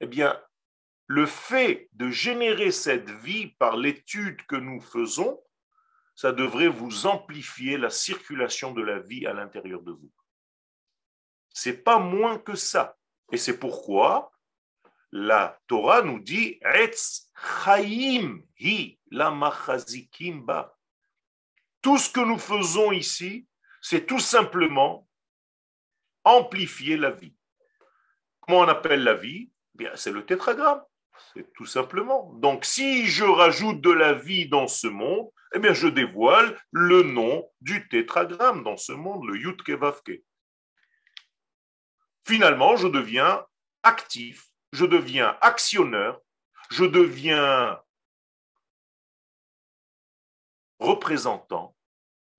eh 0.00 0.06
bien, 0.06 0.40
le 1.06 1.26
fait 1.26 1.88
de 1.92 2.10
générer 2.10 2.70
cette 2.70 3.10
vie 3.10 3.48
par 3.58 3.76
l'étude 3.76 4.44
que 4.46 4.56
nous 4.56 4.80
faisons, 4.80 5.40
ça 6.14 6.32
devrait 6.32 6.68
vous 6.68 7.06
amplifier 7.06 7.78
la 7.78 7.90
circulation 7.90 8.72
de 8.72 8.82
la 8.82 8.98
vie 8.98 9.26
à 9.26 9.32
l'intérieur 9.32 9.82
de 9.82 9.92
vous. 9.92 10.10
C'est 11.50 11.82
pas 11.82 11.98
moins 11.98 12.38
que 12.38 12.54
ça. 12.54 12.96
Et 13.30 13.36
c'est 13.36 13.58
pourquoi 13.58 14.32
la 15.10 15.58
Torah 15.66 16.02
nous 16.02 16.20
dit 16.20 16.58
Etz 16.62 17.30
Chaim 17.42 18.42
hi 18.58 18.98
la 19.10 19.30
ba. 19.30 20.78
Tout 21.82 21.98
ce 21.98 22.10
que 22.10 22.20
nous 22.20 22.38
faisons 22.38 22.92
ici, 22.92 23.46
c'est 23.80 24.06
tout 24.06 24.20
simplement 24.20 25.08
amplifier 26.24 26.96
la 26.96 27.10
vie. 27.10 27.34
Comment 28.40 28.60
on 28.60 28.68
appelle 28.68 29.02
la 29.02 29.14
vie? 29.14 29.50
Bien, 29.74 29.90
c'est 29.96 30.12
le 30.12 30.24
tétragramme. 30.24 30.82
C'est 31.34 31.52
tout 31.52 31.66
simplement. 31.66 32.32
Donc, 32.34 32.64
si 32.64 33.06
je 33.06 33.24
rajoute 33.24 33.80
de 33.80 33.90
la 33.90 34.12
vie 34.12 34.48
dans 34.48 34.68
ce 34.68 34.86
monde, 34.86 35.28
eh 35.54 35.58
bien, 35.58 35.72
je 35.72 35.88
dévoile 35.88 36.58
le 36.70 37.02
nom 37.02 37.48
du 37.60 37.88
tétragramme 37.88 38.62
dans 38.62 38.76
ce 38.76 38.92
monde, 38.92 39.26
le 39.26 39.36
Yutke 39.36 39.72
Finalement, 42.24 42.76
je 42.76 42.86
deviens 42.86 43.44
actif, 43.82 44.48
je 44.72 44.86
deviens 44.86 45.36
actionneur, 45.40 46.20
je 46.72 46.86
deviens 46.86 47.78
représentant 50.78 51.76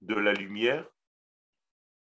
de 0.01 0.15
la 0.15 0.33
lumière 0.33 0.89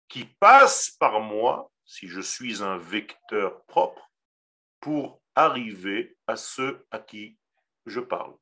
qui 0.08 0.26
passe 0.26 0.90
par 0.90 1.20
moi, 1.20 1.72
si 1.86 2.06
je 2.06 2.20
suis 2.20 2.62
un 2.62 2.76
vecteur 2.76 3.64
propre, 3.64 4.12
pour 4.78 5.22
arriver 5.34 6.18
à 6.26 6.36
ceux 6.36 6.86
à 6.90 6.98
qui 6.98 7.38
je 7.86 8.00
parle. 8.00 8.36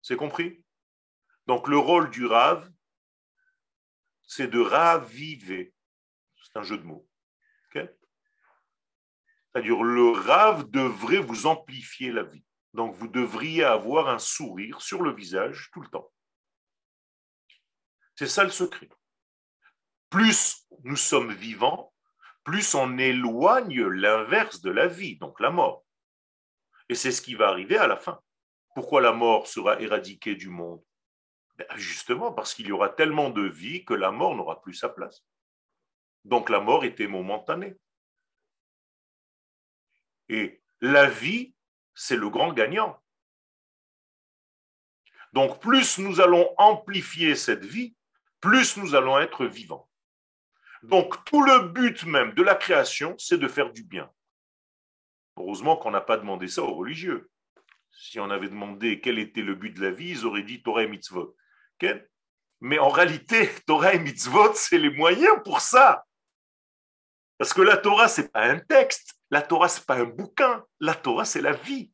C'est 0.00 0.16
compris? 0.16 0.64
Donc 1.46 1.68
le 1.68 1.76
rôle 1.76 2.08
du 2.08 2.24
rave, 2.24 2.72
c'est 4.22 4.48
de 4.48 4.58
raviver. 4.58 5.74
C'est 6.42 6.58
un 6.58 6.62
jeu 6.62 6.78
de 6.78 6.84
mots. 6.84 7.06
C'est-à-dire 9.52 9.82
le 9.82 10.10
rave 10.10 10.70
devrait 10.70 11.18
vous 11.18 11.46
amplifier 11.46 12.10
la 12.10 12.22
vie. 12.22 12.44
Donc 12.72 12.94
vous 12.94 13.08
devriez 13.08 13.64
avoir 13.64 14.08
un 14.08 14.18
sourire 14.18 14.80
sur 14.80 15.02
le 15.02 15.12
visage 15.12 15.70
tout 15.72 15.80
le 15.80 15.88
temps. 15.88 16.10
C'est 18.14 18.26
ça 18.26 18.44
le 18.44 18.50
secret. 18.50 18.88
Plus 20.08 20.66
nous 20.84 20.96
sommes 20.96 21.32
vivants, 21.32 21.92
plus 22.44 22.74
on 22.74 22.98
éloigne 22.98 23.82
l'inverse 23.82 24.60
de 24.62 24.70
la 24.70 24.86
vie, 24.86 25.16
donc 25.16 25.38
la 25.40 25.50
mort. 25.50 25.84
Et 26.88 26.94
c'est 26.94 27.12
ce 27.12 27.22
qui 27.22 27.34
va 27.34 27.48
arriver 27.48 27.76
à 27.76 27.86
la 27.86 27.96
fin. 27.96 28.20
Pourquoi 28.74 29.00
la 29.00 29.12
mort 29.12 29.46
sera 29.46 29.80
éradiquée 29.80 30.34
du 30.34 30.48
monde? 30.48 30.82
Ben, 31.56 31.66
Justement 31.76 32.32
parce 32.32 32.54
qu'il 32.54 32.66
y 32.66 32.72
aura 32.72 32.88
tellement 32.88 33.30
de 33.30 33.42
vie 33.42 33.84
que 33.84 33.94
la 33.94 34.10
mort 34.10 34.34
n'aura 34.34 34.62
plus 34.62 34.74
sa 34.74 34.88
place. 34.88 35.24
Donc 36.24 36.48
la 36.48 36.60
mort 36.60 36.84
était 36.84 37.06
momentanée. 37.06 37.76
Et 40.32 40.62
la 40.80 41.08
vie, 41.08 41.54
c'est 41.94 42.16
le 42.16 42.30
grand 42.30 42.54
gagnant. 42.54 42.98
Donc 45.34 45.60
plus 45.60 45.98
nous 45.98 46.20
allons 46.22 46.54
amplifier 46.56 47.36
cette 47.36 47.66
vie, 47.66 47.94
plus 48.40 48.78
nous 48.78 48.94
allons 48.94 49.18
être 49.18 49.44
vivants. 49.44 49.88
Donc 50.82 51.22
tout 51.26 51.42
le 51.42 51.68
but 51.68 52.04
même 52.04 52.32
de 52.32 52.42
la 52.42 52.54
création, 52.54 53.14
c'est 53.18 53.36
de 53.36 53.46
faire 53.46 53.72
du 53.72 53.84
bien. 53.84 54.10
Heureusement 55.36 55.76
qu'on 55.76 55.90
n'a 55.90 56.00
pas 56.00 56.16
demandé 56.16 56.48
ça 56.48 56.62
aux 56.62 56.74
religieux. 56.74 57.30
Si 57.90 58.18
on 58.18 58.30
avait 58.30 58.48
demandé 58.48 59.02
quel 59.02 59.18
était 59.18 59.42
le 59.42 59.54
but 59.54 59.70
de 59.70 59.82
la 59.82 59.90
vie, 59.90 60.10
ils 60.10 60.24
auraient 60.24 60.42
dit 60.42 60.62
Torah 60.62 60.84
et 60.84 60.88
mitzvot. 60.88 61.36
Mais 62.60 62.78
en 62.78 62.88
réalité, 62.88 63.50
Torah 63.66 63.92
et 63.92 63.98
mitzvot, 63.98 64.54
c'est 64.54 64.78
les 64.78 64.90
moyens 64.90 65.36
pour 65.44 65.60
ça. 65.60 66.06
Parce 67.36 67.52
que 67.52 67.60
la 67.60 67.76
Torah, 67.76 68.08
ce 68.08 68.22
n'est 68.22 68.28
pas 68.28 68.44
un 68.44 68.60
texte. 68.60 69.18
La 69.32 69.40
Torah, 69.40 69.68
ce 69.68 69.80
n'est 69.80 69.86
pas 69.86 69.96
un 69.96 70.04
bouquin. 70.04 70.62
La 70.78 70.94
Torah, 70.94 71.24
c'est 71.24 71.40
la 71.40 71.54
vie. 71.54 71.90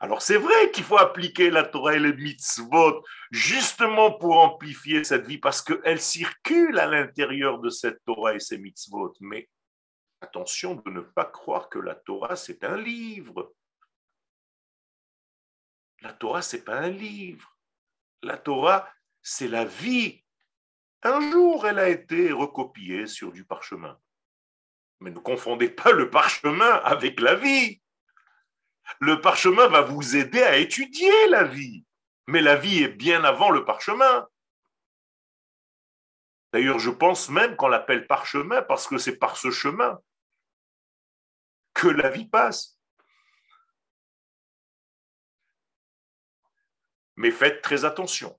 Alors 0.00 0.20
c'est 0.20 0.36
vrai 0.36 0.70
qu'il 0.70 0.84
faut 0.84 0.98
appliquer 0.98 1.50
la 1.50 1.64
Torah 1.64 1.94
et 1.94 1.98
les 1.98 2.12
mitzvot 2.12 3.02
justement 3.32 4.12
pour 4.12 4.38
amplifier 4.38 5.02
cette 5.02 5.26
vie 5.26 5.38
parce 5.38 5.62
qu'elle 5.62 6.00
circule 6.00 6.78
à 6.78 6.86
l'intérieur 6.86 7.58
de 7.58 7.70
cette 7.70 8.04
Torah 8.04 8.34
et 8.34 8.38
ces 8.38 8.58
mitzvot. 8.58 9.14
Mais 9.20 9.48
attention 10.20 10.74
de 10.76 10.90
ne 10.90 11.00
pas 11.00 11.24
croire 11.24 11.68
que 11.68 11.80
la 11.80 11.94
Torah 11.94 12.36
c'est 12.36 12.62
un 12.62 12.76
livre. 12.76 13.54
La 16.02 16.12
Torah 16.12 16.42
c'est 16.42 16.62
pas 16.62 16.76
un 16.76 16.90
livre. 16.90 17.58
La 18.22 18.36
Torah 18.36 18.88
c'est 19.22 19.48
la 19.48 19.64
vie. 19.64 20.22
Un 21.02 21.32
jour 21.32 21.66
elle 21.66 21.78
a 21.78 21.88
été 21.88 22.30
recopiée 22.30 23.06
sur 23.06 23.32
du 23.32 23.44
parchemin. 23.44 23.98
Mais 25.00 25.10
ne 25.10 25.18
confondez 25.18 25.68
pas 25.68 25.92
le 25.92 26.10
parchemin 26.10 26.70
avec 26.84 27.20
la 27.20 27.34
vie. 27.34 27.80
Le 29.00 29.20
parchemin 29.20 29.68
va 29.68 29.82
vous 29.82 30.16
aider 30.16 30.42
à 30.42 30.56
étudier 30.56 31.28
la 31.28 31.44
vie. 31.44 31.84
Mais 32.26 32.40
la 32.40 32.56
vie 32.56 32.82
est 32.82 32.88
bien 32.88 33.24
avant 33.24 33.50
le 33.50 33.64
parchemin. 33.64 34.28
D'ailleurs, 36.52 36.78
je 36.78 36.90
pense 36.90 37.28
même 37.28 37.56
qu'on 37.56 37.68
l'appelle 37.68 38.06
parchemin 38.06 38.62
parce 38.62 38.86
que 38.86 38.98
c'est 38.98 39.18
par 39.18 39.36
ce 39.36 39.50
chemin 39.50 40.00
que 41.74 41.88
la 41.88 42.08
vie 42.08 42.26
passe. 42.26 42.78
Mais 47.16 47.30
faites 47.30 47.62
très 47.62 47.84
attention. 47.84 48.38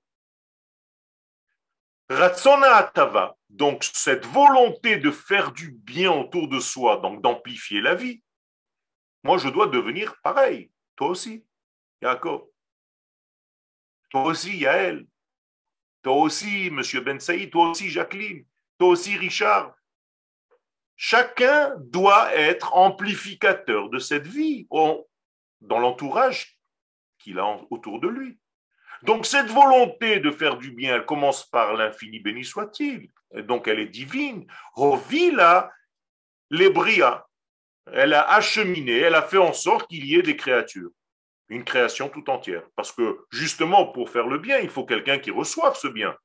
Ratsona 2.10 2.74
Atava, 2.74 3.36
donc 3.48 3.84
cette 3.84 4.26
volonté 4.26 4.98
de 4.98 5.10
faire 5.10 5.52
du 5.52 5.70
bien 5.70 6.12
autour 6.12 6.48
de 6.48 6.60
soi, 6.60 6.98
donc 6.98 7.22
d'amplifier 7.22 7.80
la 7.80 7.94
vie, 7.94 8.22
moi, 9.22 9.38
je 9.38 9.48
dois 9.48 9.66
devenir 9.66 10.16
pareil. 10.22 10.70
Toi 10.96 11.08
aussi, 11.08 11.44
Jacob. 12.00 12.48
Toi 14.08 14.22
aussi, 14.24 14.56
Yael. 14.56 15.06
Toi 16.02 16.14
aussi, 16.14 16.70
Monsieur 16.70 17.00
Ben 17.00 17.20
Saïd. 17.20 17.50
Toi 17.50 17.70
aussi, 17.70 17.90
Jacqueline. 17.90 18.46
Toi 18.78 18.88
aussi, 18.88 19.16
Richard. 19.16 19.74
Chacun 20.96 21.74
doit 21.78 22.34
être 22.34 22.74
amplificateur 22.74 23.90
de 23.90 23.98
cette 23.98 24.26
vie 24.26 24.66
dans 24.70 25.78
l'entourage 25.78 26.58
qu'il 27.18 27.38
a 27.38 27.60
autour 27.70 28.00
de 28.00 28.08
lui. 28.08 28.39
Donc 29.02 29.26
cette 29.26 29.48
volonté 29.48 30.20
de 30.20 30.30
faire 30.30 30.56
du 30.56 30.72
bien, 30.72 30.96
elle 30.96 31.06
commence 31.06 31.48
par 31.48 31.74
l'infini 31.74 32.20
béni 32.20 32.44
soit-il, 32.44 33.10
donc 33.44 33.68
elle 33.68 33.80
est 33.80 33.86
divine. 33.86 34.46
Rovila 34.74 35.70
l'ébria, 36.50 37.26
elle 37.92 38.14
a 38.14 38.28
acheminé, 38.30 38.98
elle 38.98 39.14
a 39.14 39.22
fait 39.22 39.38
en 39.38 39.52
sorte 39.52 39.88
qu'il 39.88 40.04
y 40.04 40.16
ait 40.16 40.22
des 40.22 40.36
créatures, 40.36 40.90
une 41.48 41.64
création 41.64 42.08
tout 42.08 42.28
entière. 42.28 42.62
Parce 42.76 42.92
que 42.92 43.24
justement, 43.30 43.86
pour 43.86 44.10
faire 44.10 44.26
le 44.26 44.38
bien, 44.38 44.58
il 44.58 44.70
faut 44.70 44.84
quelqu'un 44.84 45.18
qui 45.18 45.30
reçoive 45.30 45.76
ce 45.76 45.88
bien. 45.88 46.16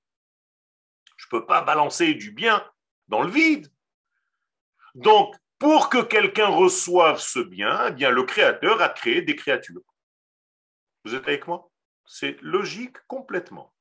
Je 1.18 1.28
ne 1.28 1.40
peux 1.40 1.46
pas 1.46 1.62
balancer 1.62 2.14
du 2.14 2.32
bien 2.32 2.64
dans 3.08 3.22
le 3.22 3.30
vide. 3.30 3.72
Donc, 4.96 5.36
pour 5.58 5.90
que 5.90 6.02
quelqu'un 6.02 6.48
reçoive 6.48 7.20
ce 7.20 7.40
bien, 7.40 7.88
eh 7.88 7.92
bien, 7.92 8.10
le 8.10 8.24
Créateur 8.24 8.82
a 8.82 8.90
créé 8.90 9.22
des 9.22 9.36
créatures. 9.36 9.82
Vous 11.04 11.16
êtes 11.16 11.28
avec 11.28 11.48
moi? 11.48 11.70
C'est 12.06 12.42
logique 12.42 12.98
complètement. 13.08 13.74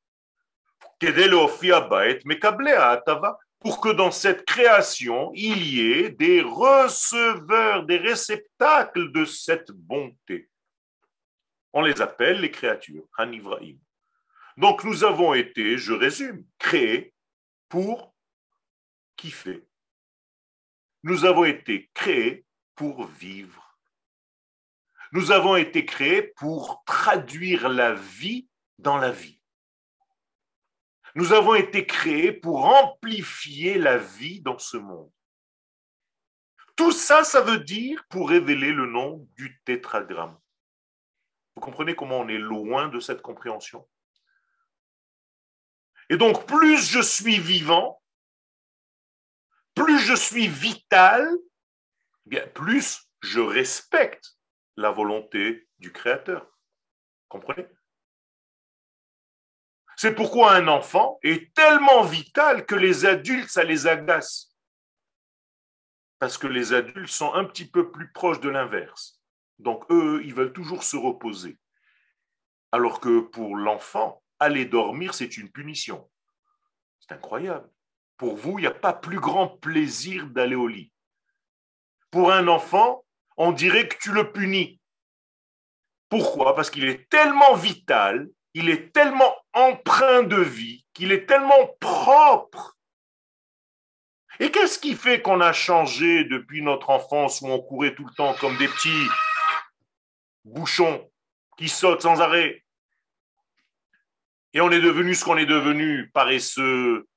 Pour 3.61 3.81
que 3.81 3.93
dans 3.93 4.11
cette 4.11 4.45
création, 4.45 5.33
il 5.35 5.67
y 5.67 5.93
ait 5.93 6.11
des 6.11 6.43
receveurs, 6.43 7.85
des 7.87 7.97
réceptacles 7.99 9.13
de 9.13 9.25
cette 9.25 9.71
bonté. 9.71 10.49
On 11.73 11.83
les 11.83 12.01
appelle 12.01 12.41
les 12.41 12.51
créatures, 12.51 13.07
Hanivraim. 13.17 13.77
Donc 14.57 14.85
nous 14.85 15.03
avons 15.03 15.35
été, 15.35 15.77
je 15.79 15.93
résume, 15.93 16.45
créés 16.59 17.13
pour 17.69 18.15
kiffer. 19.17 19.67
Nous 21.03 21.25
avons 21.25 21.45
été 21.45 21.91
créés 21.93 22.45
pour 22.75 23.07
vivre. 23.07 23.64
Nous 25.15 25.31
avons 25.31 25.55
été 25.55 25.87
créés 25.87 26.23
pour 26.23 26.83
traduire 26.85 27.69
la 27.69 27.95
vie 27.95 28.49
dans 28.79 28.97
la 28.97 29.13
vie. 29.13 29.41
Nous 31.15 31.33
avons 31.33 31.55
été 31.55 31.87
créés 31.87 32.33
pour 32.33 32.65
amplifier 32.65 33.79
la 33.79 33.97
vie 33.97 34.41
dans 34.41 34.59
ce 34.59 34.77
monde. 34.77 35.13
Tout 36.75 36.91
ça, 36.91 37.23
ça 37.23 37.43
veut 37.43 37.61
dire 37.61 38.05
pour 38.09 38.29
révéler 38.29 38.73
le 38.73 38.87
nom 38.87 39.29
du 39.37 39.63
tétragramme. 39.65 40.37
Vous 41.55 41.61
comprenez 41.61 41.95
comment 41.95 42.19
on 42.19 42.29
est 42.29 42.37
loin 42.37 42.89
de 42.89 42.99
cette 42.99 43.23
compréhension? 43.23 43.89
Et 46.11 46.17
donc, 46.17 46.45
plus 46.49 46.91
je 46.91 47.01
suis 47.01 47.39
vivant, 47.39 48.03
plus 49.77 50.01
je 50.01 50.17
suis 50.17 50.49
vital, 50.49 51.25
eh 52.27 52.31
bien 52.31 52.49
plus 52.49 53.09
je 53.21 53.39
respecte 53.39 54.37
la 54.77 54.91
volonté 54.91 55.69
du 55.79 55.93
Créateur. 55.93 56.47
Comprenez? 57.29 57.67
C'est 59.97 60.15
pourquoi 60.15 60.55
un 60.55 60.69
enfant 60.69 61.19
est 61.23 61.55
tellement 61.55 62.03
vital 62.03 62.67
que 62.67 62.75
les 62.75 63.07
adultes, 63.07 63.49
ça 63.49 63.65
les 63.65 63.87
agace. 63.87 64.55
Parce 66.19 66.37
que 66.37 66.47
les 66.47 66.73
adultes 66.73 67.09
sont 67.09 67.33
un 67.35 67.45
petit 67.45 67.69
peu 67.69 67.91
plus 67.91 68.11
proches 68.13 68.41
de 68.41 68.49
l'inverse. 68.49 69.21
Donc 69.59 69.85
eux, 69.91 70.23
ils 70.25 70.35
veulent 70.35 70.53
toujours 70.53 70.83
se 70.83 70.97
reposer. 70.97 71.59
Alors 72.73 72.99
que 72.99 73.21
pour 73.21 73.57
l'enfant, 73.57 74.23
aller 74.41 74.65
dormir, 74.65 75.15
c'est 75.15 75.37
une 75.37 75.51
punition. 75.51 76.11
C'est 76.99 77.15
incroyable. 77.15 77.71
Pour 78.17 78.37
vous, 78.37 78.59
il 78.59 78.63
n'y 78.63 78.67
a 78.67 78.73
pas 78.73 78.93
plus 78.93 79.21
grand 79.21 79.49
plaisir 79.49 80.27
d'aller 80.29 80.57
au 80.57 80.67
lit. 80.67 80.93
Pour 82.11 82.33
un 82.33 82.49
enfant, 82.49 83.04
on 83.37 83.53
dirait 83.53 83.89
que 83.89 83.97
tu 83.99 84.13
le 84.13 84.33
punis. 84.33 84.81
Pourquoi? 86.09 86.55
Parce 86.55 86.71
qu'il 86.71 86.85
est 86.85 87.09
tellement 87.09 87.55
vital, 87.55 88.29
il 88.55 88.69
est 88.69 88.93
tellement 88.93 89.35
empreint 89.53 90.23
de 90.23 90.41
vie, 90.41 90.85
qu'il 90.93 91.13
est 91.13 91.27
tellement 91.27 91.77
propre. 91.81 92.77
Et 94.41 94.51
qu'est-ce 94.51 94.79
qui 94.79 94.95
fait 94.95 95.23
qu'on 95.23 95.41
a 95.41 95.53
changé 95.53 96.25
depuis 96.25 96.63
notre 96.63 96.91
enfance 96.91 97.41
où 97.41 97.49
on 97.49 97.61
courait 97.61 97.95
tout 97.95 98.05
le 98.05 98.15
temps 98.15 98.35
comme 98.35 98.57
des 98.57 98.69
petits 98.69 99.09
bouchons 100.45 101.11
qui 101.57 101.69
sautent 101.69 102.03
sans 102.03 102.21
arrêt? 102.21 102.65
Et 104.53 104.61
on 104.61 104.71
est 104.71 104.81
devenu 104.81 105.15
ce 105.15 105.25
qu'on 105.25 105.37
est 105.37 105.47
devenu, 105.47 106.11
paresseux, 106.11 107.09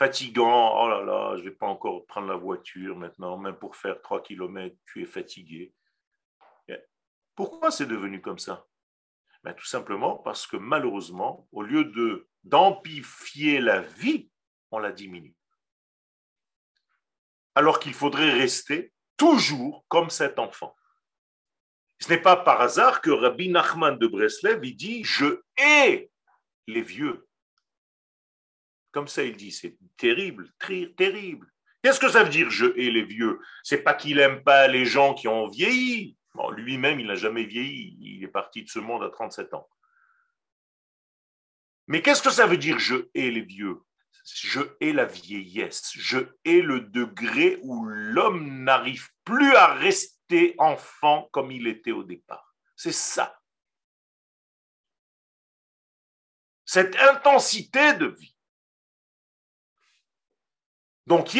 fatigant. 0.00 0.82
Oh 0.82 0.88
là 0.88 1.02
là, 1.02 1.36
je 1.36 1.42
ne 1.42 1.50
vais 1.50 1.54
pas 1.54 1.66
encore 1.66 2.06
prendre 2.06 2.28
la 2.28 2.36
voiture 2.36 2.96
maintenant, 2.96 3.36
même 3.36 3.56
pour 3.56 3.76
faire 3.76 4.00
3 4.00 4.22
km, 4.22 4.74
tu 4.86 5.02
es 5.02 5.06
fatigué. 5.06 5.74
Pourquoi 7.36 7.70
c'est 7.70 7.86
devenu 7.86 8.20
comme 8.20 8.38
ça? 8.38 8.66
Ben, 9.42 9.54
Tout 9.54 9.66
simplement 9.66 10.16
parce 10.16 10.46
que 10.46 10.56
malheureusement, 10.56 11.48
au 11.52 11.62
lieu 11.62 11.84
de 11.84 12.28
d'amplifier 12.44 13.60
la 13.60 13.80
vie, 13.80 14.30
on 14.70 14.78
la 14.78 14.92
diminue. 14.92 15.36
Alors 17.54 17.78
qu'il 17.78 17.94
faudrait 17.94 18.32
rester 18.32 18.92
toujours 19.18 19.84
comme 19.88 20.10
cet 20.10 20.38
enfant. 20.38 20.74
Ce 21.98 22.08
n'est 22.08 22.20
pas 22.20 22.36
par 22.36 22.60
hasard 22.62 23.02
que 23.02 23.10
Rabbi 23.10 23.50
Nachman 23.50 23.98
de 23.98 24.06
Breslev 24.06 24.64
il 24.64 24.76
dit 24.76 25.04
Je 25.04 25.42
hais 25.58 26.10
les 26.66 26.82
vieux. 26.82 27.28
Comme 28.92 29.08
ça, 29.08 29.22
il 29.22 29.36
dit, 29.36 29.52
c'est 29.52 29.76
terrible, 29.96 30.50
terrible. 30.58 31.50
Qu'est-ce 31.82 32.00
que 32.00 32.10
ça 32.10 32.24
veut 32.24 32.30
dire 32.30 32.50
je 32.50 32.66
hais 32.78 32.90
les 32.90 33.04
vieux? 33.04 33.40
C'est 33.62 33.82
pas 33.82 33.94
qu'il 33.94 34.18
aime 34.18 34.42
pas 34.42 34.68
les 34.68 34.84
gens 34.84 35.14
qui 35.14 35.28
ont 35.28 35.48
vieilli. 35.48 36.16
lui-même, 36.56 37.00
il 37.00 37.06
n'a 37.06 37.14
jamais 37.14 37.44
vieilli. 37.44 37.96
Il 38.00 38.24
est 38.24 38.28
parti 38.28 38.62
de 38.62 38.68
ce 38.68 38.78
monde 38.78 39.02
à 39.02 39.10
37 39.10 39.54
ans. 39.54 39.68
Mais 41.86 42.02
qu'est-ce 42.02 42.22
que 42.22 42.30
ça 42.30 42.46
veut 42.46 42.58
dire 42.58 42.78
je 42.78 43.08
hais 43.14 43.30
les 43.30 43.40
vieux? 43.40 43.78
Je 44.24 44.60
hais 44.80 44.92
la 44.92 45.06
vieillesse. 45.06 45.90
Je 45.94 46.18
hais 46.44 46.60
le 46.60 46.82
degré 46.82 47.58
où 47.62 47.84
l'homme 47.84 48.62
n'arrive 48.64 49.08
plus 49.24 49.54
à 49.56 49.74
rester 49.74 50.54
enfant 50.58 51.28
comme 51.32 51.50
il 51.50 51.66
était 51.66 51.92
au 51.92 52.04
départ. 52.04 52.54
C'est 52.76 52.92
ça. 52.92 53.40
Cette 56.64 56.94
intensité 56.96 57.94
de 57.94 58.06
vie. 58.06 58.36
Donc. 61.10 61.36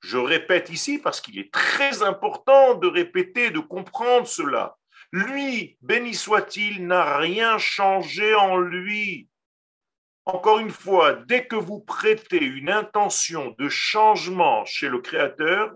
Je 0.00 0.18
répète 0.18 0.68
ici 0.68 0.98
parce 0.98 1.22
qu'il 1.22 1.38
est 1.38 1.50
très 1.50 2.02
important 2.02 2.74
de 2.74 2.86
répéter, 2.86 3.50
de 3.50 3.58
comprendre 3.58 4.26
cela. 4.26 4.76
Lui, 5.10 5.78
béni 5.80 6.12
soit-il, 6.12 6.86
n'a 6.86 7.16
rien 7.16 7.56
changé 7.56 8.34
en 8.34 8.58
lui. 8.58 9.30
Encore 10.26 10.58
une 10.58 10.68
fois, 10.68 11.14
dès 11.14 11.46
que 11.46 11.56
vous 11.56 11.80
prêtez 11.80 12.44
une 12.44 12.68
intention 12.68 13.54
de 13.58 13.70
changement 13.70 14.66
chez 14.66 14.90
le 14.90 15.00
Créateur, 15.00 15.74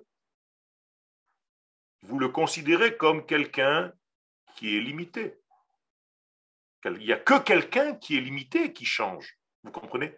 vous 2.02 2.18
le 2.18 2.28
considérez 2.28 2.98
comme 2.98 3.24
quelqu'un 3.24 3.94
qui 4.56 4.76
est 4.76 4.80
limité. 4.80 5.38
Il 6.94 7.06
n'y 7.06 7.12
a 7.12 7.18
que 7.18 7.38
quelqu'un 7.38 7.94
qui 7.94 8.16
est 8.16 8.20
limité 8.20 8.72
qui 8.72 8.84
change. 8.84 9.36
Vous 9.64 9.72
comprenez? 9.72 10.16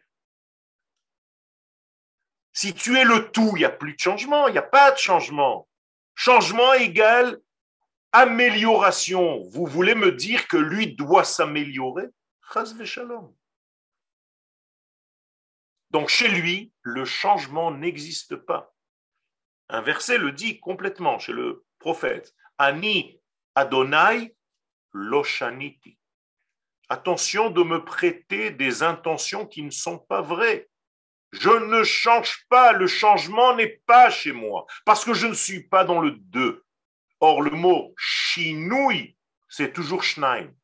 Si 2.53 2.75
tu 2.75 2.99
es 2.99 3.05
le 3.05 3.31
tout, 3.31 3.53
il 3.55 3.61
n'y 3.61 3.65
a 3.65 3.71
plus 3.71 3.95
de 3.95 3.99
changement, 3.99 4.49
il 4.49 4.53
n'y 4.53 4.59
a 4.59 4.63
pas 4.63 4.91
de 4.91 4.99
changement. 4.99 5.69
Changement 6.15 6.75
égale 6.75 7.41
amélioration. 8.13 9.43
Vous 9.51 9.67
voulez 9.67 9.95
me 9.95 10.13
dire 10.13 10.49
que 10.49 10.57
lui 10.57 10.95
doit 10.95 11.25
s'améliorer? 11.25 12.07
Donc 15.91 16.09
chez 16.09 16.29
lui, 16.29 16.73
le 16.83 17.05
changement 17.05 17.71
n'existe 17.71 18.37
pas. 18.37 18.75
Un 19.69 19.83
verset 19.83 20.19
le 20.19 20.33
dit 20.33 20.59
complètement 20.61 21.19
chez 21.19 21.33
le 21.33 21.65
prophète. 21.79 22.35
Ani 22.57 23.21
Adonai 23.55 24.35
Loshaniti. 24.93 25.98
Attention 26.89 27.51
de 27.51 27.63
me 27.63 27.85
prêter 27.85 28.51
des 28.51 28.83
intentions 28.83 29.47
qui 29.47 29.63
ne 29.63 29.71
sont 29.71 29.99
pas 29.99 30.23
vraies. 30.23 30.71
Je 31.33 31.51
ne 31.51 31.85
change 31.85 32.47
pas, 32.49 32.73
le 32.73 32.87
changement 32.87 33.55
n'est 33.55 33.83
pas 33.87 34.09
chez 34.09 34.33
moi, 34.33 34.67
parce 34.87 35.05
que 35.05 35.13
je 35.13 35.27
ne 35.27 35.35
suis 35.35 35.69
pas 35.69 35.85
dans 35.85 36.01
le 36.01 36.13
deux. 36.13 36.65
Or, 37.21 37.43
le 37.43 37.51
mot 37.51 37.95
chinoui, 37.99 39.17
c'est 39.49 39.73
toujours 39.73 40.03
schneim. 40.03 40.55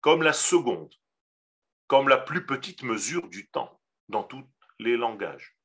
Comme 0.00 0.22
la 0.22 0.32
seconde, 0.32 0.94
comme 1.86 2.08
la 2.08 2.16
plus 2.16 2.44
petite 2.46 2.82
mesure 2.82 3.28
du 3.28 3.48
temps 3.48 3.80
dans 4.08 4.24
tous 4.24 4.44
les 4.78 4.96
langages. 4.96 5.56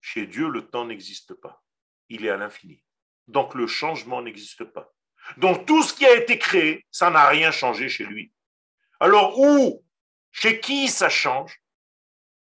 Chez 0.00 0.26
Dieu, 0.26 0.48
le 0.48 0.68
temps 0.68 0.84
n'existe 0.84 1.34
pas. 1.34 1.62
Il 2.08 2.26
est 2.26 2.30
à 2.30 2.36
l'infini. 2.36 2.82
Donc 3.30 3.54
le 3.54 3.66
changement 3.66 4.22
n'existe 4.22 4.64
pas. 4.64 4.92
Donc 5.36 5.64
tout 5.64 5.82
ce 5.82 5.94
qui 5.94 6.04
a 6.04 6.14
été 6.14 6.38
créé, 6.38 6.84
ça 6.90 7.10
n'a 7.10 7.28
rien 7.28 7.50
changé 7.50 7.88
chez 7.88 8.04
lui. 8.04 8.32
Alors 8.98 9.38
où, 9.38 9.84
chez 10.32 10.60
qui 10.60 10.88
ça 10.88 11.08
change? 11.08 11.56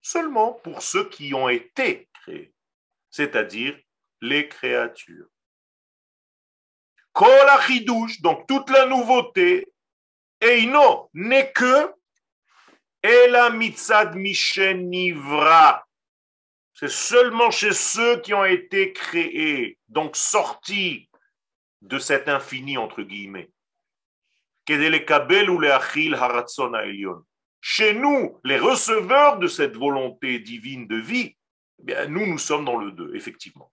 Seulement 0.01 0.53
pour 0.53 0.81
ceux 0.81 1.09
qui 1.09 1.33
ont 1.33 1.49
été 1.49 2.07
créés, 2.13 2.53
c'est-à-dire 3.09 3.77
les 4.21 4.47
créatures. 4.47 5.27
Donc 8.21 8.47
toute 8.47 8.69
la 8.69 8.85
nouveauté, 8.85 9.67
Eino 10.39 11.09
n'est 11.13 11.51
que 11.51 11.93
Ela 13.01 13.49
mitzad 13.49 14.15
mishenivra. 14.15 15.86
C'est 16.79 16.91
seulement 16.91 17.49
chez 17.49 17.73
ceux 17.73 18.21
qui 18.21 18.35
ont 18.35 18.45
été 18.45 18.93
créés, 18.93 19.79
donc 19.87 20.15
sortis 20.15 21.09
de 21.81 21.97
cet 21.97 22.29
infini, 22.29 22.77
entre 22.77 23.01
guillemets. 23.01 23.49
Chez 27.59 27.93
nous, 27.95 28.39
les 28.43 28.59
receveurs 28.59 29.39
de 29.39 29.47
cette 29.47 29.75
volonté 29.75 30.37
divine 30.37 30.85
de 30.85 30.97
vie, 30.97 31.35
eh 31.79 31.83
bien, 31.83 32.05
nous, 32.05 32.27
nous 32.27 32.37
sommes 32.37 32.65
dans 32.65 32.77
le 32.77 32.91
2, 32.91 33.15
effectivement. 33.15 33.71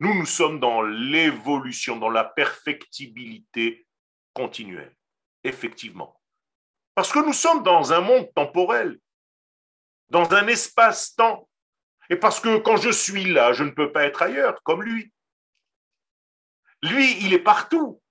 Nous, 0.00 0.12
nous 0.12 0.26
sommes 0.26 0.58
dans 0.58 0.82
l'évolution, 0.82 1.98
dans 1.98 2.10
la 2.10 2.24
perfectibilité 2.24 3.86
continuelle, 4.32 4.96
effectivement. 5.44 6.20
Parce 6.96 7.12
que 7.12 7.20
nous 7.24 7.32
sommes 7.32 7.62
dans 7.62 7.92
un 7.92 8.00
monde 8.00 8.28
temporel, 8.34 8.98
dans 10.08 10.34
un 10.34 10.48
espace-temps. 10.48 11.48
Et 12.10 12.16
parce 12.16 12.40
que 12.40 12.58
quand 12.58 12.76
je 12.76 12.90
suis 12.90 13.24
là, 13.24 13.52
je 13.52 13.64
ne 13.64 13.70
peux 13.70 13.92
pas 13.92 14.04
être 14.04 14.22
ailleurs, 14.22 14.62
comme 14.62 14.82
lui. 14.82 15.12
Lui, 16.82 17.24
il 17.24 17.32
est 17.32 17.38
partout. 17.38 18.02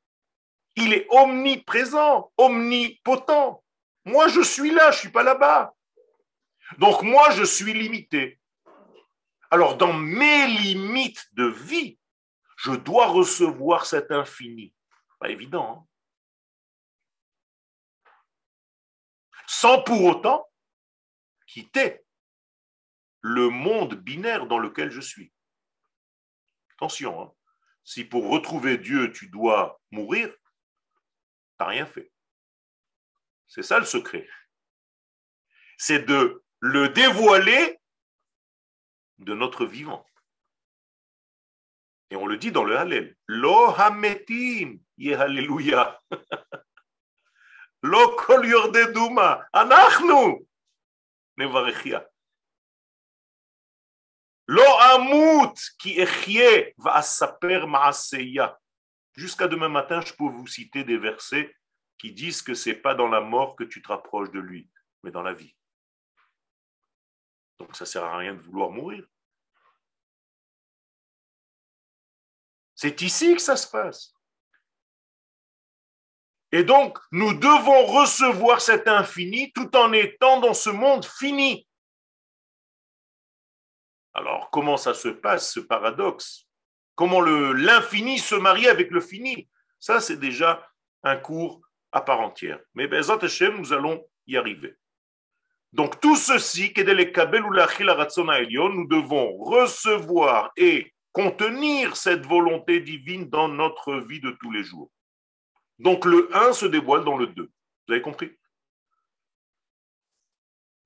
Il 0.75 0.93
est 0.93 1.05
omniprésent, 1.09 2.31
omnipotent. 2.37 3.63
Moi, 4.05 4.27
je 4.29 4.41
suis 4.41 4.71
là, 4.71 4.91
je 4.91 4.97
ne 4.97 4.99
suis 5.01 5.11
pas 5.11 5.23
là-bas. 5.23 5.75
Donc 6.77 7.01
moi, 7.03 7.29
je 7.31 7.43
suis 7.43 7.73
limité. 7.73 8.39
Alors, 9.49 9.75
dans 9.75 9.93
mes 9.93 10.47
limites 10.47 11.27
de 11.33 11.45
vie, 11.45 11.99
je 12.57 12.71
dois 12.71 13.07
recevoir 13.07 13.85
cet 13.85 14.11
infini. 14.11 14.73
Pas 15.19 15.29
évident. 15.29 15.85
Hein 15.85 15.87
Sans 19.47 19.81
pour 19.83 20.03
autant 20.05 20.47
quitter 21.45 22.01
le 23.21 23.49
monde 23.49 23.95
binaire 23.95 24.47
dans 24.47 24.59
lequel 24.59 24.91
je 24.91 25.01
suis. 25.01 25.31
Attention, 26.73 27.21
hein. 27.21 27.33
si 27.83 28.03
pour 28.03 28.29
retrouver 28.29 28.77
Dieu, 28.77 29.11
tu 29.11 29.27
dois 29.29 29.79
mourir, 29.91 30.29
tu 30.29 30.37
n'as 31.59 31.67
rien 31.67 31.85
fait. 31.85 32.11
C'est 33.47 33.63
ça 33.63 33.79
le 33.79 33.85
secret. 33.85 34.27
C'est 35.77 36.05
de 36.05 36.43
le 36.59 36.89
dévoiler 36.89 37.79
de 39.19 39.33
notre 39.33 39.65
vivant. 39.65 40.05
Et 42.09 42.15
on 42.15 42.25
le 42.27 42.37
dit 42.37 42.51
dans 42.51 42.63
le 42.63 42.77
Hallel. 42.77 43.15
Lo 43.27 43.69
hametim, 43.77 44.79
alléluia. 45.17 46.01
Lo 47.83 48.15
kol 48.15 48.43
duma, 48.93 49.47
anachnu, 49.53 50.45
nevarechia. 51.37 52.10
Jusqu'à 59.15 59.47
demain 59.47 59.69
matin, 59.69 60.01
je 60.01 60.11
peux 60.11 60.25
vous 60.25 60.45
citer 60.45 60.83
des 60.83 60.97
versets 60.97 61.55
qui 61.97 62.11
disent 62.11 62.41
que 62.41 62.53
c'est 62.53 62.75
pas 62.75 62.93
dans 62.93 63.07
la 63.07 63.21
mort 63.21 63.55
que 63.55 63.63
tu 63.63 63.81
te 63.81 63.87
rapproches 63.87 64.31
de 64.31 64.39
lui, 64.39 64.69
mais 65.03 65.11
dans 65.11 65.21
la 65.21 65.33
vie. 65.33 65.55
Donc 67.59 67.77
ça 67.77 67.85
sert 67.85 68.03
à 68.03 68.17
rien 68.17 68.33
de 68.33 68.41
vouloir 68.41 68.71
mourir. 68.71 69.05
C'est 72.75 73.01
ici 73.03 73.35
que 73.35 73.41
ça 73.41 73.55
se 73.55 73.69
passe. 73.69 74.13
Et 76.51 76.65
donc, 76.65 76.99
nous 77.11 77.33
devons 77.33 77.85
recevoir 77.85 78.59
cet 78.59 78.89
infini 78.89 79.53
tout 79.53 79.73
en 79.77 79.93
étant 79.93 80.41
dans 80.41 80.53
ce 80.53 80.69
monde 80.69 81.05
fini. 81.05 81.65
Alors, 84.13 84.49
comment 84.51 84.77
ça 84.77 84.93
se 84.93 85.07
passe, 85.07 85.53
ce 85.53 85.59
paradoxe? 85.59 86.47
Comment 86.95 87.21
l'infini 87.21 88.19
se 88.19 88.35
marie 88.35 88.67
avec 88.67 88.91
le 88.91 89.01
fini? 89.01 89.49
Ça, 89.79 89.99
c'est 89.99 90.17
déjà 90.17 90.67
un 91.03 91.17
cours 91.17 91.61
à 91.91 92.01
part 92.01 92.21
entière. 92.21 92.59
Mais 92.73 92.87
Bezat 92.87 93.19
Hashem, 93.21 93.57
nous 93.57 93.73
allons 93.73 94.05
y 94.27 94.37
arriver. 94.37 94.75
Donc, 95.73 95.99
tout 96.01 96.15
ceci, 96.15 96.73
nous 96.75 96.83
devons 98.87 99.37
recevoir 99.37 100.51
et 100.57 100.93
contenir 101.11 101.95
cette 101.95 102.25
volonté 102.25 102.79
divine 102.79 103.29
dans 103.29 103.47
notre 103.47 103.95
vie 103.95 104.19
de 104.19 104.31
tous 104.31 104.51
les 104.51 104.63
jours. 104.63 104.91
Donc 105.79 106.05
le 106.05 106.29
1 106.35 106.53
se 106.53 106.65
dévoile 106.67 107.03
dans 107.03 107.17
le 107.17 107.27
2. 107.27 107.43
Vous 107.43 107.93
avez 107.93 108.01
compris? 108.01 108.37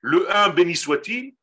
Le 0.01 0.33
1, 0.33 0.49
béni 0.49 0.75
soit-il, 0.75 1.35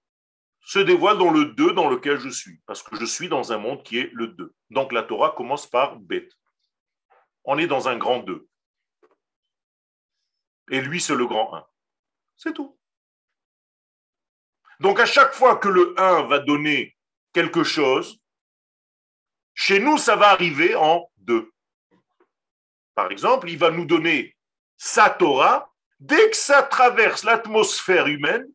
se 0.64 0.78
dévoile 0.78 1.18
dans 1.18 1.30
le 1.30 1.46
2 1.46 1.72
dans 1.72 1.88
lequel 1.88 2.18
je 2.18 2.28
suis, 2.28 2.60
parce 2.66 2.82
que 2.82 2.96
je 2.96 3.04
suis 3.04 3.28
dans 3.28 3.52
un 3.52 3.58
monde 3.58 3.82
qui 3.82 3.98
est 3.98 4.10
le 4.12 4.28
2. 4.28 4.54
Donc 4.70 4.92
la 4.92 5.02
Torah 5.02 5.34
commence 5.36 5.66
par 5.66 5.96
bête. 5.96 6.32
On 7.44 7.58
est 7.58 7.66
dans 7.66 7.88
un 7.88 7.96
grand 7.96 8.20
2. 8.20 8.46
Et 10.70 10.80
lui, 10.80 11.00
c'est 11.00 11.16
le 11.16 11.26
grand 11.26 11.52
1. 11.54 11.66
C'est 12.36 12.52
tout. 12.52 12.78
Donc 14.80 15.00
à 15.00 15.06
chaque 15.06 15.34
fois 15.34 15.56
que 15.56 15.68
le 15.68 15.94
1 15.98 16.22
va 16.22 16.38
donner 16.38 16.96
quelque 17.32 17.64
chose, 17.64 18.20
chez 19.54 19.80
nous, 19.80 19.98
ça 19.98 20.16
va 20.16 20.28
arriver 20.30 20.74
en 20.74 21.10
deux. 21.18 21.52
Par 22.94 23.10
exemple, 23.10 23.50
il 23.50 23.58
va 23.58 23.70
nous 23.70 23.84
donner 23.84 24.36
sa 24.76 25.10
Torah. 25.10 25.72
Dès 25.98 26.30
que 26.30 26.36
ça 26.36 26.62
traverse 26.62 27.22
l'atmosphère 27.22 28.06
humaine, 28.06 28.46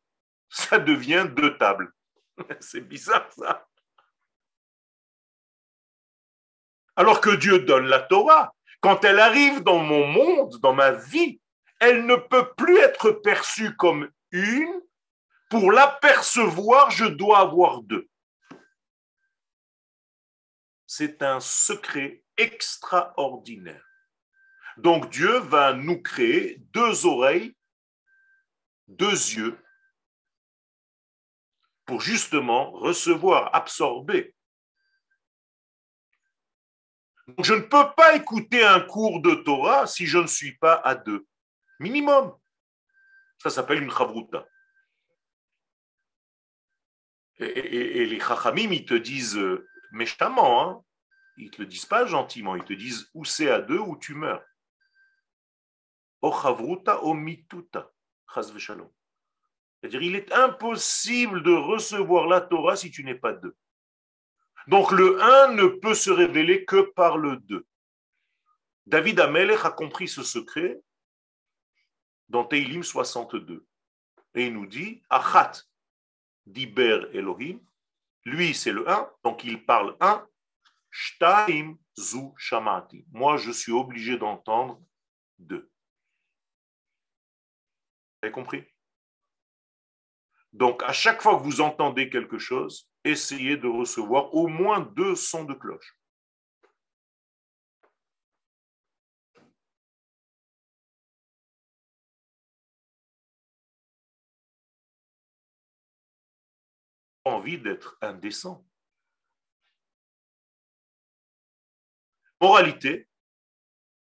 ça 0.50 0.80
devient 0.80 1.28
deux 1.30 1.58
tables. 1.58 1.94
C'est 2.60 2.82
bizarre 2.82 3.32
ça. 3.34 3.68
Alors 6.96 7.22
que 7.22 7.36
Dieu 7.36 7.60
donne 7.60 7.86
la 7.86 8.00
Torah, 8.00 8.54
quand 8.82 9.04
elle 9.04 9.20
arrive 9.20 9.64
dans 9.64 9.80
mon 9.80 10.08
monde, 10.08 10.60
dans 10.62 10.74
ma 10.74 10.92
vie, 10.92 11.40
elle 11.80 12.06
ne 12.06 12.16
peut 12.16 12.54
plus 12.56 12.78
être 12.80 13.12
perçue 13.12 13.76
comme 13.76 14.10
une. 14.32 14.82
Pour 15.50 15.72
l'apercevoir, 15.72 16.92
je 16.92 17.06
dois 17.06 17.40
avoir 17.40 17.82
deux 17.82 18.10
c'est 20.88 21.22
un 21.22 21.40
secret 21.42 22.24
extraordinaire. 22.38 23.86
Donc 24.78 25.10
Dieu 25.10 25.38
va 25.40 25.74
nous 25.74 26.02
créer 26.02 26.58
deux 26.74 27.06
oreilles, 27.06 27.56
deux 28.88 29.12
yeux, 29.12 29.58
pour 31.88 32.02
justement 32.02 32.72
recevoir, 32.72 33.56
absorber. 33.56 34.36
je 37.44 37.54
ne 37.54 37.62
peux 37.62 37.94
pas 37.96 38.16
écouter 38.16 38.64
un 38.64 38.82
cours 38.82 39.22
de 39.22 39.36
Torah 39.36 39.88
si 39.88 40.06
je 40.06 40.18
ne 40.18 40.28
suis 40.28 40.56
pas 40.58 40.76
à 40.76 40.96
deux. 40.96 41.26
Minimum. 41.80 42.38
Ça 43.40 43.50
s'appelle 43.50 43.82
une 43.84 43.92
chavruta. 43.92 44.48
Et, 47.40 48.06
les 48.06 48.20
chachamim, 48.20 48.72
ils 48.72 48.86
te 48.86 48.96
disent 48.96 49.40
méchamment, 49.92 50.70
hein. 50.70 50.84
ils 51.38 51.46
ne 51.46 51.52
te 51.52 51.62
le 51.62 51.68
disent 51.68 51.86
pas 51.86 52.06
gentiment, 52.06 52.56
ils 52.56 52.64
te 52.64 52.74
disent 52.74 53.10
ou 53.14 53.26
c'est 53.26 53.50
à 53.50 53.62
deux 53.62 53.80
ou 53.80 53.96
tu 53.98 54.14
meurs. 54.16 54.44
chavruta 56.22 57.04
o 57.04 57.14
mituta, 57.14 57.92
C'est-à-dire, 59.80 60.02
il 60.02 60.16
est 60.16 60.32
impossible 60.34 61.44
de 61.44 61.52
recevoir 61.52 62.28
la 62.28 62.42
Torah 62.42 62.76
si 62.76 62.90
tu 62.92 63.04
n'es 63.04 63.16
pas 63.16 63.34
deux. 63.34 63.56
Donc 64.68 64.92
le 64.92 65.22
1 65.22 65.54
ne 65.54 65.68
peut 65.68 65.94
se 65.94 66.10
révéler 66.10 66.66
que 66.66 66.82
par 66.82 67.18
le 67.18 67.38
2. 67.38 67.66
David 68.86 69.20
Amelech 69.20 69.66
a 69.66 69.72
compris 69.72 70.08
ce 70.08 70.24
secret 70.24 70.82
dans 72.30 72.44
Teilim 72.44 72.84
62. 72.84 73.66
Et 74.36 74.48
il 74.48 74.54
nous 74.54 74.66
dit, 74.66 75.02
Achat 75.10 75.54
diber 76.46 77.02
Elohim, 77.14 77.60
lui, 78.26 78.54
c'est 78.54 78.72
le 78.72 78.90
1, 78.90 79.10
donc 79.24 79.44
il 79.44 79.66
parle 79.66 79.96
1. 80.00 80.28
Shtaim 80.90 81.78
zu 81.98 82.34
shamati. 82.38 83.06
Moi, 83.12 83.38
je 83.38 83.52
suis 83.52 83.72
obligé 83.72 84.18
d'entendre 84.18 84.82
2. 85.40 85.60
Vous 85.60 85.70
avez 88.22 88.32
compris? 88.32 88.66
Donc, 90.58 90.82
à 90.82 90.92
chaque 90.92 91.22
fois 91.22 91.38
que 91.38 91.44
vous 91.44 91.62
entendez 91.62 92.10
quelque 92.10 92.40
chose, 92.40 92.90
essayez 93.04 93.58
de 93.58 93.68
recevoir 93.68 94.34
au 94.34 94.48
moins 94.48 94.80
deux 94.80 95.16
sons 95.16 95.44
de 95.46 95.54
cloche. 95.54 95.94
envie 107.26 107.58
d'être 107.58 107.98
indécent. 108.02 108.66
Moralité, 112.40 113.10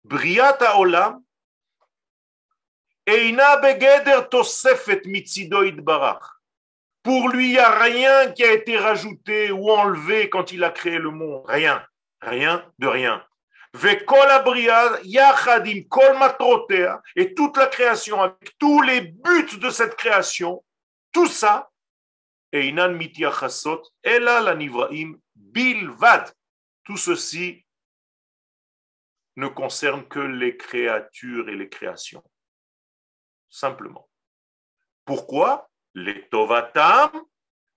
Briat 0.03 0.57
Olam, 0.75 1.23
Eina 3.05 3.57
Begeder 3.57 4.27
Tosefet 4.29 5.03
Mitzido 5.05 5.61
Barach. 5.83 6.40
Pour 7.03 7.29
lui, 7.29 7.47
il 7.47 7.53
n'y 7.53 7.59
a 7.59 7.79
rien 7.79 8.31
qui 8.31 8.43
a 8.43 8.51
été 8.51 8.77
rajouté 8.77 9.51
ou 9.51 9.71
enlevé 9.71 10.29
quand 10.29 10.51
il 10.51 10.63
a 10.63 10.69
créé 10.69 10.99
le 10.99 11.09
monde. 11.09 11.43
Rien. 11.47 11.83
Rien 12.21 12.63
de 12.77 12.87
rien. 12.87 13.25
Et 17.15 17.33
toute 17.33 17.57
la 17.57 17.67
création, 17.67 18.21
avec 18.21 18.57
tous 18.59 18.81
les 18.81 19.01
buts 19.01 19.57
de 19.57 19.69
cette 19.69 19.95
création, 19.95 20.63
tout 21.11 21.27
ça, 21.27 21.71
bilvad. 25.35 26.33
Tout 26.83 26.97
ceci 26.97 27.65
ne 29.37 29.47
concerne 29.47 30.05
que 30.07 30.19
les 30.19 30.57
créatures 30.57 31.47
et 31.47 31.55
les 31.55 31.69
créations. 31.69 32.23
Simplement. 33.49 34.09
Pourquoi? 35.05 35.70
Les 35.93 36.27
tovatam 36.29 37.11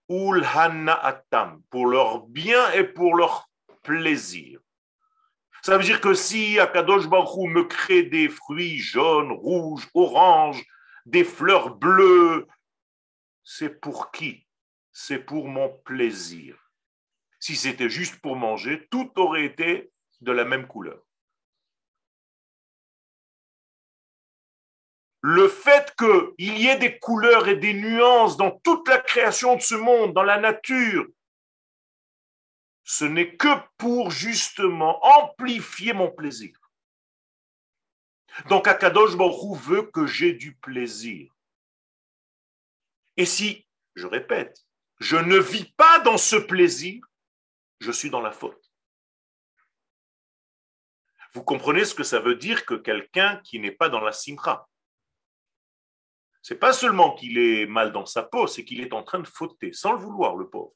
ou 0.08 0.32
l'hanaatam, 0.32 1.62
pour 1.70 1.86
leur 1.86 2.26
bien 2.26 2.70
et 2.72 2.84
pour 2.84 3.16
leur 3.16 3.48
plaisir. 3.82 4.60
Ça 5.62 5.78
veut 5.78 5.84
dire 5.84 6.00
que 6.00 6.12
si 6.14 6.58
Akadosh 6.58 7.08
Baruch 7.08 7.48
me 7.48 7.64
crée 7.64 8.02
des 8.02 8.28
fruits 8.28 8.78
jaunes, 8.78 9.32
rouges, 9.32 9.88
oranges, 9.94 10.62
des 11.06 11.24
fleurs 11.24 11.74
bleues, 11.76 12.46
c'est 13.42 13.80
pour 13.80 14.10
qui? 14.10 14.46
C'est 14.92 15.18
pour 15.18 15.48
mon 15.48 15.70
plaisir. 15.84 16.56
Si 17.40 17.56
c'était 17.56 17.90
juste 17.90 18.20
pour 18.20 18.36
manger, 18.36 18.86
tout 18.90 19.10
aurait 19.16 19.44
été 19.44 19.90
de 20.20 20.32
la 20.32 20.44
même 20.44 20.66
couleur. 20.66 21.02
Le 25.26 25.48
fait 25.48 25.96
qu'il 25.96 26.58
y 26.58 26.66
ait 26.66 26.76
des 26.76 26.98
couleurs 26.98 27.48
et 27.48 27.56
des 27.56 27.72
nuances 27.72 28.36
dans 28.36 28.50
toute 28.50 28.86
la 28.88 28.98
création 28.98 29.56
de 29.56 29.62
ce 29.62 29.74
monde, 29.74 30.12
dans 30.12 30.22
la 30.22 30.38
nature, 30.38 31.06
ce 32.82 33.06
n'est 33.06 33.34
que 33.34 33.48
pour 33.78 34.10
justement 34.10 35.02
amplifier 35.02 35.94
mon 35.94 36.10
plaisir. 36.10 36.54
Donc 38.50 38.68
Akadosh 38.68 39.16
Baruch 39.16 39.58
veut 39.62 39.84
que 39.84 40.06
j'ai 40.06 40.34
du 40.34 40.56
plaisir. 40.56 41.32
Et 43.16 43.24
si, 43.24 43.66
je 43.94 44.06
répète, 44.06 44.66
je 44.98 45.16
ne 45.16 45.38
vis 45.38 45.72
pas 45.72 46.00
dans 46.00 46.18
ce 46.18 46.36
plaisir, 46.36 47.02
je 47.80 47.92
suis 47.92 48.10
dans 48.10 48.20
la 48.20 48.32
faute. 48.32 48.70
Vous 51.32 51.42
comprenez 51.42 51.86
ce 51.86 51.94
que 51.94 52.04
ça 52.04 52.20
veut 52.20 52.36
dire 52.36 52.66
que 52.66 52.74
quelqu'un 52.74 53.38
qui 53.38 53.58
n'est 53.58 53.72
pas 53.72 53.88
dans 53.88 54.00
la 54.00 54.12
simra? 54.12 54.68
C'est 56.44 56.58
pas 56.58 56.74
seulement 56.74 57.14
qu'il 57.14 57.38
est 57.38 57.64
mal 57.64 57.90
dans 57.90 58.04
sa 58.04 58.22
peau, 58.22 58.46
c'est 58.46 58.66
qu'il 58.66 58.82
est 58.82 58.92
en 58.92 59.02
train 59.02 59.18
de 59.18 59.26
fauter, 59.26 59.72
sans 59.72 59.92
le 59.92 59.98
vouloir, 59.98 60.36
le 60.36 60.50
pauvre. 60.50 60.74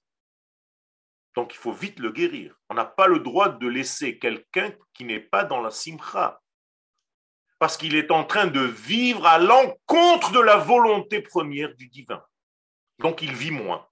Donc 1.35 1.53
il 1.53 1.59
faut 1.59 1.73
vite 1.73 1.99
le 1.99 2.11
guérir. 2.11 2.59
On 2.71 2.75
n'a 2.75 2.87
pas 2.87 3.07
le 3.07 3.19
droit 3.19 3.51
de 3.51 3.69
laisser 3.69 4.19
quelqu'un 4.19 4.75
qui 4.95 5.05
n'est 5.05 5.21
pas 5.21 5.45
dans 5.45 5.61
la 5.61 5.71
simcha. 5.71 6.41
Parce 7.59 7.77
qu'il 7.77 7.97
est 7.97 8.11
en 8.11 8.25
train 8.25 8.47
de 8.47 8.61
vivre 8.61 9.27
à 9.27 9.39
l'encontre 9.39 10.33
de 10.33 10.41
la 10.41 10.57
volonté 10.57 11.21
première 11.21 11.75
du 11.75 11.89
divin. 11.89 12.25
Donc 12.99 13.21
il 13.21 13.35
vit 13.35 13.51
moins. 13.51 13.87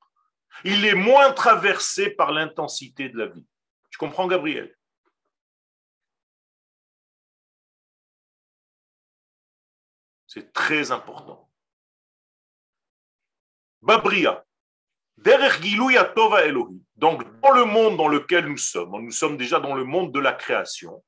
Il 0.64 0.86
est 0.86 0.94
moins 0.94 1.30
traversé 1.34 2.08
par 2.08 2.32
l'intensité 2.32 3.10
de 3.10 3.18
la 3.18 3.26
vie. 3.26 3.46
Tu 3.90 3.98
comprends, 3.98 4.26
Gabriel? 4.26 4.74
C'est 10.26 10.54
très 10.54 10.90
important. 10.90 11.45
Babria, 13.82 14.44
donc, 16.96 17.40
dans 17.40 17.50
le 17.52 17.64
monde 17.64 17.96
dans 17.96 18.08
lequel 18.08 18.46
nous 18.46 18.58
sommes, 18.58 18.90
nous 19.02 19.10
sommes 19.10 19.38
déjà 19.38 19.60
dans 19.60 19.74
le 19.74 19.84
monde 19.84 20.12
de 20.12 20.20
la 20.20 20.32
création, 20.32 21.02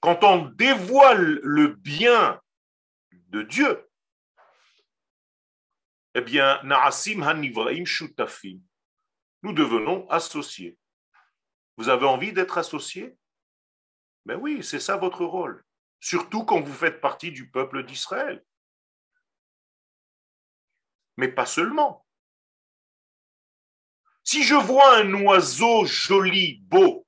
quand 0.00 0.24
on 0.24 0.44
dévoile 0.44 1.40
le 1.42 1.68
bien 1.68 2.40
de 3.12 3.42
Dieu, 3.42 3.88
eh 6.14 6.20
bien, 6.20 6.60
nous 9.42 9.52
devenons 9.52 10.08
associés. 10.08 10.76
Vous 11.76 11.88
avez 11.88 12.06
envie 12.06 12.32
d'être 12.32 12.58
associés? 12.58 13.16
Ben 14.26 14.36
oui, 14.36 14.62
c'est 14.62 14.80
ça 14.80 14.96
votre 14.96 15.24
rôle. 15.24 15.64
Surtout 15.98 16.44
quand 16.44 16.60
vous 16.60 16.74
faites 16.74 17.00
partie 17.00 17.32
du 17.32 17.50
peuple 17.50 17.84
d'Israël. 17.84 18.44
Mais 21.20 21.28
pas 21.28 21.44
seulement. 21.44 22.06
Si 24.24 24.42
je 24.42 24.54
vois 24.54 24.96
un 24.96 25.12
oiseau 25.12 25.84
joli, 25.84 26.62
beau, 26.62 27.06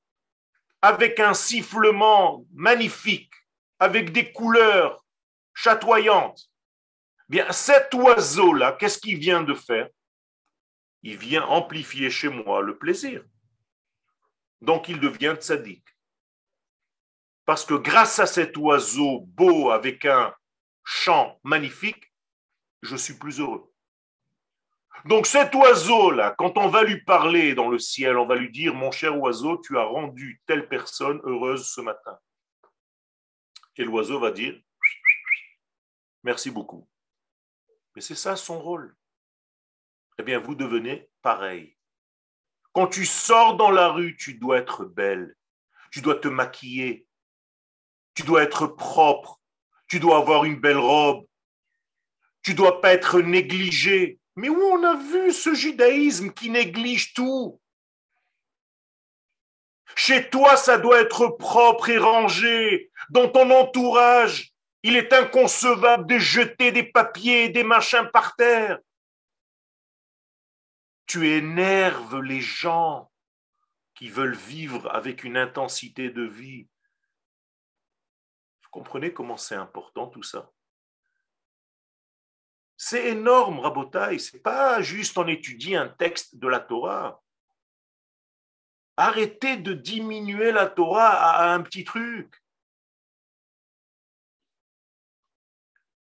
avec 0.83 1.19
un 1.19 1.33
sifflement 1.33 2.45
magnifique, 2.53 3.33
avec 3.79 4.13
des 4.13 4.31
couleurs 4.31 5.03
chatoyantes, 5.55 6.51
bien 7.31 7.51
cet 7.53 7.95
oiseau-là, 7.95 8.73
qu'est-ce 8.73 8.99
qu'il 8.99 9.17
vient 9.19 9.43
de 9.43 9.55
faire? 9.55 9.89
Il 11.03 11.17
vient 11.17 11.47
amplifier 11.47 12.11
chez 12.11 12.29
moi 12.29 12.61
le 12.61 12.77
plaisir. 12.77 13.25
Donc 14.61 14.91
il 14.91 15.01
devient 15.01 15.37
tzaddik. 15.41 15.87
Parce 17.47 17.65
que 17.65 17.75
grâce 17.75 18.19
à 18.19 18.27
cet 18.27 18.59
oiseau 18.59 19.21
beau 19.29 19.71
avec 19.71 20.05
un 20.05 20.35
chant 20.85 21.41
magnifique, 21.45 22.13
je 22.83 22.95
suis 22.95 23.15
plus 23.15 23.41
heureux. 23.41 23.72
Donc 25.05 25.27
cet 25.27 25.55
oiseau-là, 25.55 26.35
quand 26.39 26.57
on 26.59 26.69
va 26.69 26.85
lui 26.85 27.03
parler 27.03 27.55
dans 27.55 27.69
le 27.69 27.79
ciel, 27.79 28.17
on 28.17 28.27
va 28.27 28.37
lui 28.37 28.51
dire, 28.51 28.75
mon 28.75 28.93
cher 28.93 29.19
oiseau, 29.19 29.59
tu 29.59 29.77
as 29.77 29.85
rendu 29.85 30.41
telle 30.47 30.69
personne 30.69 31.21
heureuse 31.25 31.69
ce 31.69 31.81
matin. 31.81 32.19
Et 33.77 33.85
l'oiseau 33.85 34.21
va 34.21 34.31
dire, 34.31 34.55
merci 36.23 36.51
beaucoup. 36.51 36.89
Mais 37.95 38.01
c'est 38.01 38.15
ça 38.15 38.37
son 38.37 38.61
rôle. 38.61 38.97
Eh 40.19 40.23
bien, 40.23 40.39
vous 40.39 40.55
devenez 40.55 41.11
pareil. 41.21 41.77
Quand 42.73 42.87
tu 42.87 43.05
sors 43.05 43.57
dans 43.57 43.71
la 43.71 43.89
rue, 43.89 44.17
tu 44.17 44.35
dois 44.35 44.59
être 44.59 44.85
belle, 44.85 45.37
tu 45.91 46.01
dois 46.01 46.15
te 46.15 46.29
maquiller, 46.29 47.07
tu 48.15 48.23
dois 48.23 48.43
être 48.43 48.67
propre, 48.67 49.41
tu 49.89 50.01
dois 50.01 50.19
avoir 50.19 50.45
une 50.45 50.61
belle 50.61 50.79
robe, 50.79 51.27
tu 52.43 52.55
dois 52.55 52.81
pas 52.81 52.93
être 52.93 53.21
négligé, 53.21 54.21
mais 54.37 54.49
où 54.49 54.61
on 54.61 54.83
a 54.85 54.97
vu 54.97 55.33
ce 55.33 55.55
judaïsme 55.55 56.33
qui 56.33 56.51
néglige 56.51 57.15
tout? 57.15 57.61
Chez 59.95 60.31
toi, 60.31 60.57
ça 60.57 60.79
doit 60.79 61.01
être 61.01 61.29
propre 61.29 61.91
et 61.91 61.99
rangé. 61.99 62.91
Dans 63.11 63.29
ton 63.29 63.51
entourage, 63.51 64.53
il 64.83 64.97
est 64.97 65.13
inconcevable 65.13 66.07
de 66.07 66.19
jeter 66.19 66.73
des 66.73 66.83
papiers 66.83 67.45
et 67.45 67.49
des 67.51 67.65
machins 67.65 68.09
par 68.13 68.35
terre. 68.37 68.79
Tu 71.07 71.29
énerves 71.29 72.21
les 72.23 72.41
gens 72.41 73.11
qui 73.95 74.09
veulent 74.09 74.35
vivre 74.35 74.91
avec 74.95 75.25
une 75.25 75.37
intensité 75.37 76.09
de 76.11 76.23
vie. 76.23 76.67
Vous 78.63 78.71
comprenez 78.71 79.13
comment 79.13 79.37
c'est 79.37 79.55
important 79.55 80.07
tout 80.07 80.23
ça? 80.23 80.51
C'est 82.85 83.11
énorme, 83.11 83.61
Rabotaï. 83.61 84.19
C'est 84.19 84.43
pas 84.43 84.83
juste 84.83 85.17
on 85.17 85.29
étudie 85.29 85.77
un 85.77 85.87
texte 85.87 86.35
de 86.35 86.49
la 86.49 86.59
Torah. 86.59 87.23
Arrêtez 88.97 89.57
de 89.57 89.73
diminuer 89.73 90.51
la 90.51 90.67
Torah 90.67 91.11
à 91.11 91.55
un 91.55 91.63
petit 91.63 91.85
truc. 91.85 92.43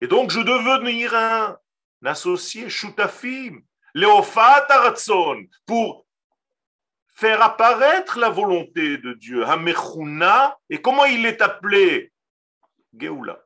Et 0.00 0.08
donc, 0.08 0.32
je 0.32 0.40
devenir 0.40 1.14
un, 1.14 1.56
associé, 2.04 2.68
Shutafim, 2.68 3.60
Léofat 3.94 4.66
Aratzon, 4.68 5.46
pour 5.66 6.04
faire 7.14 7.42
apparaître 7.42 8.18
la 8.18 8.28
volonté 8.28 8.98
de 8.98 9.12
Dieu, 9.12 9.46
Hamechuna, 9.46 10.58
et 10.68 10.82
comment 10.82 11.04
il 11.04 11.26
est 11.26 11.40
appelé? 11.40 12.12
Geoula 12.92 13.45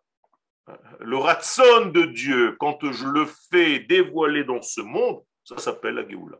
le 1.01 1.16
ratson 1.16 1.87
de 1.87 2.05
Dieu, 2.05 2.57
quand 2.59 2.79
je 2.91 3.07
le 3.07 3.27
fais 3.27 3.81
dévoiler 3.81 4.45
dans 4.45 4.62
ce 4.62 4.81
monde, 4.81 5.25
ça 5.45 5.59
s'appelle 5.59 5.95
la 5.95 6.09
Géoula. 6.09 6.39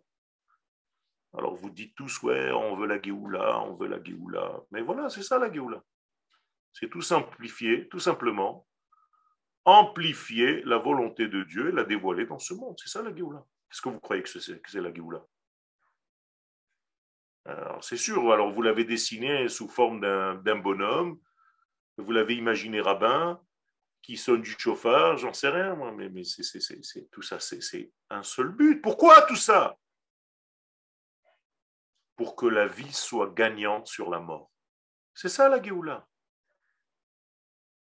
Alors 1.37 1.55
vous 1.55 1.71
dites 1.71 1.95
tous, 1.95 2.23
ouais, 2.23 2.51
on 2.51 2.77
veut 2.77 2.87
la 2.87 3.01
Géoula, 3.01 3.61
on 3.61 3.75
veut 3.75 3.89
la 3.89 4.03
Géoula. 4.03 4.61
Mais 4.71 4.83
voilà, 4.83 5.09
c'est 5.09 5.23
ça 5.23 5.39
la 5.39 5.53
Géoula. 5.53 5.83
C'est 6.73 6.89
tout 6.89 7.03
simplifier, 7.03 7.89
tout 7.89 7.99
simplement, 7.99 8.67
amplifier 9.65 10.63
la 10.65 10.79
volonté 10.79 11.29
de 11.29 11.43
Dieu 11.45 11.69
et 11.69 11.73
la 11.73 11.85
dévoiler 11.85 12.27
dans 12.27 12.39
ce 12.39 12.55
monde. 12.55 12.77
C'est 12.79 12.91
ça 12.91 13.03
la 13.03 13.15
Géoula. 13.15 13.45
Qu'est-ce 13.69 13.83
que 13.83 13.89
vous 13.89 14.01
croyez 14.01 14.23
que 14.23 14.29
c'est 14.29 14.81
la 14.81 14.93
Géoula? 14.93 15.25
Alors, 17.47 17.83
c'est 17.83 17.97
sûr, 17.97 18.33
alors 18.33 18.51
vous 18.51 18.63
l'avez 18.63 18.85
dessiné 18.85 19.49
sous 19.49 19.69
forme 19.69 20.01
d'un 20.01 20.57
bonhomme, 20.57 21.19
vous 21.97 22.13
l'avez 22.13 22.35
imaginé 22.35 22.81
rabbin, 22.81 23.41
qui 24.03 24.17
sonne 24.17 24.43
du 24.43 24.57
chauffard, 24.59 25.17
j'en 25.19 25.33
sais 25.33 25.49
rien, 25.49 25.75
moi, 25.75 25.93
mais, 25.93 26.25
c'est, 26.25 27.11
tout 27.11 27.23
ça, 27.23 27.39
c'est 27.39 27.93
un 28.09 28.23
seul 28.23 28.49
but. 28.49 28.81
Pourquoi 28.81 29.23
tout 29.23 29.37
ça? 29.37 29.77
Pour 32.17 32.37
que 32.37 32.47
la 32.47 32.67
vie 32.67 32.93
soit 32.93 33.33
gagnante 33.35 33.87
sur 33.87 34.11
la 34.11 34.21
mort. 34.21 34.51
C'est 35.15 35.29
ça 35.29 35.49
la 35.49 35.63
Géoula. 35.63 36.07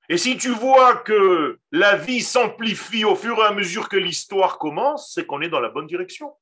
Et 0.10 0.18
si 0.18 0.38
tu 0.38 0.50
vois 0.50 0.98
que 0.98 1.60
la 1.72 1.96
vie 1.96 2.22
s'amplifie 2.22 3.06
au 3.06 3.16
fur 3.16 3.38
et 3.38 3.44
à 3.44 3.54
mesure 3.54 3.88
que 3.88 3.98
l'histoire 3.98 4.58
commence, 4.58 5.14
c'est 5.14 5.26
qu'on 5.26 5.42
est 5.42 5.50
dans 5.50 5.62
la 5.62 5.70
bonne 5.70 5.88
direction. 5.88 6.36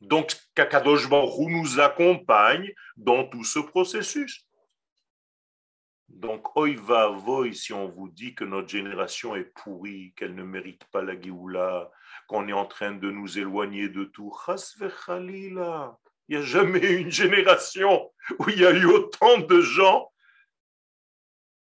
Donc, 0.00 0.36
Kakadosh 0.54 1.08
Baruch 1.08 1.48
nous 1.48 1.80
accompagne 1.80 2.72
dans 2.96 3.24
tout 3.26 3.42
ce 3.42 3.58
processus. 3.58 4.47
Donc, 6.18 6.56
oi 6.56 6.74
va 6.74 7.06
voy 7.06 7.54
si 7.54 7.72
on 7.72 7.86
vous 7.88 8.08
dit 8.08 8.34
que 8.34 8.42
notre 8.42 8.68
génération 8.68 9.36
est 9.36 9.54
pourrie, 9.54 10.12
qu'elle 10.16 10.34
ne 10.34 10.42
mérite 10.42 10.84
pas 10.86 11.00
la 11.00 11.18
Géoula, 11.18 11.92
qu'on 12.26 12.48
est 12.48 12.52
en 12.52 12.66
train 12.66 12.90
de 12.90 13.08
nous 13.08 13.38
éloigner 13.38 13.88
de 13.88 14.02
tout. 14.02 14.34
Il 14.48 15.54
n'y 16.28 16.36
a 16.36 16.42
jamais 16.42 16.92
une 16.92 17.12
génération 17.12 18.12
où 18.40 18.48
il 18.48 18.58
y 18.58 18.66
a 18.66 18.72
eu 18.72 18.84
autant 18.86 19.38
de 19.38 19.60
gens 19.60 20.12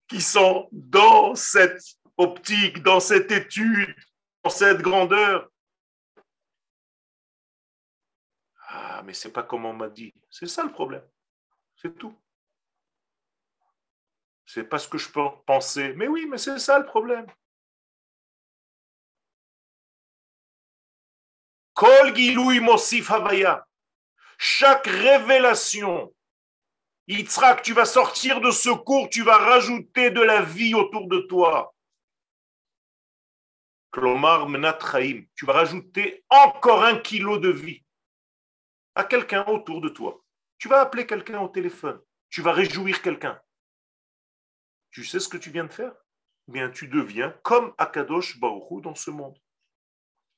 qui 0.08 0.22
sont 0.22 0.70
dans 0.72 1.34
cette 1.34 1.82
optique, 2.16 2.82
dans 2.82 3.00
cette 3.00 3.30
étude, 3.30 3.94
dans 4.42 4.48
cette 4.48 4.80
grandeur. 4.80 5.50
Ah, 8.68 9.02
mais 9.04 9.12
c'est 9.12 9.32
pas 9.32 9.42
comme 9.42 9.66
on 9.66 9.74
m'a 9.74 9.90
dit. 9.90 10.14
C'est 10.30 10.48
ça 10.48 10.64
le 10.64 10.72
problème. 10.72 11.06
C'est 11.76 11.94
tout. 11.98 12.16
C'est 14.46 14.64
pas 14.64 14.78
ce 14.78 14.88
que 14.88 14.96
je 14.96 15.10
peux 15.10 15.28
penser. 15.44 15.92
Mais 15.94 16.06
oui, 16.06 16.26
mais 16.30 16.38
c'est 16.38 16.58
ça 16.58 16.78
le 16.78 16.86
problème. 16.86 17.26
Kol 21.74 22.14
Mosif 22.62 23.10
Havaya. 23.10 23.66
Chaque 24.38 24.86
révélation, 24.86 26.14
tu 27.62 27.72
vas 27.74 27.84
sortir 27.84 28.40
de 28.40 28.50
ce 28.50 28.70
cours, 28.70 29.08
tu 29.10 29.22
vas 29.22 29.38
rajouter 29.38 30.10
de 30.10 30.20
la 30.20 30.42
vie 30.42 30.74
autour 30.74 31.08
de 31.08 31.20
toi. 31.20 31.74
Klomar 33.90 34.46
tu 35.34 35.46
vas 35.46 35.52
rajouter 35.52 36.24
encore 36.28 36.84
un 36.84 36.98
kilo 36.98 37.38
de 37.38 37.50
vie 37.50 37.82
à 38.94 39.04
quelqu'un 39.04 39.44
autour 39.46 39.80
de 39.80 39.88
toi. 39.88 40.22
Tu 40.58 40.68
vas 40.68 40.80
appeler 40.80 41.06
quelqu'un 41.06 41.40
au 41.40 41.48
téléphone. 41.48 42.00
Tu 42.28 42.42
vas 42.42 42.52
réjouir 42.52 43.00
quelqu'un. 43.02 43.40
Tu 44.96 45.04
sais 45.04 45.20
ce 45.20 45.28
que 45.28 45.36
tu 45.36 45.50
viens 45.50 45.64
de 45.64 45.72
faire? 45.74 45.92
Eh 46.48 46.52
Bien, 46.52 46.70
tu 46.70 46.88
deviens 46.88 47.28
comme 47.42 47.74
Akadosh 47.76 48.40
Baruchou 48.40 48.80
dans 48.80 48.94
ce 48.94 49.10
monde. 49.10 49.36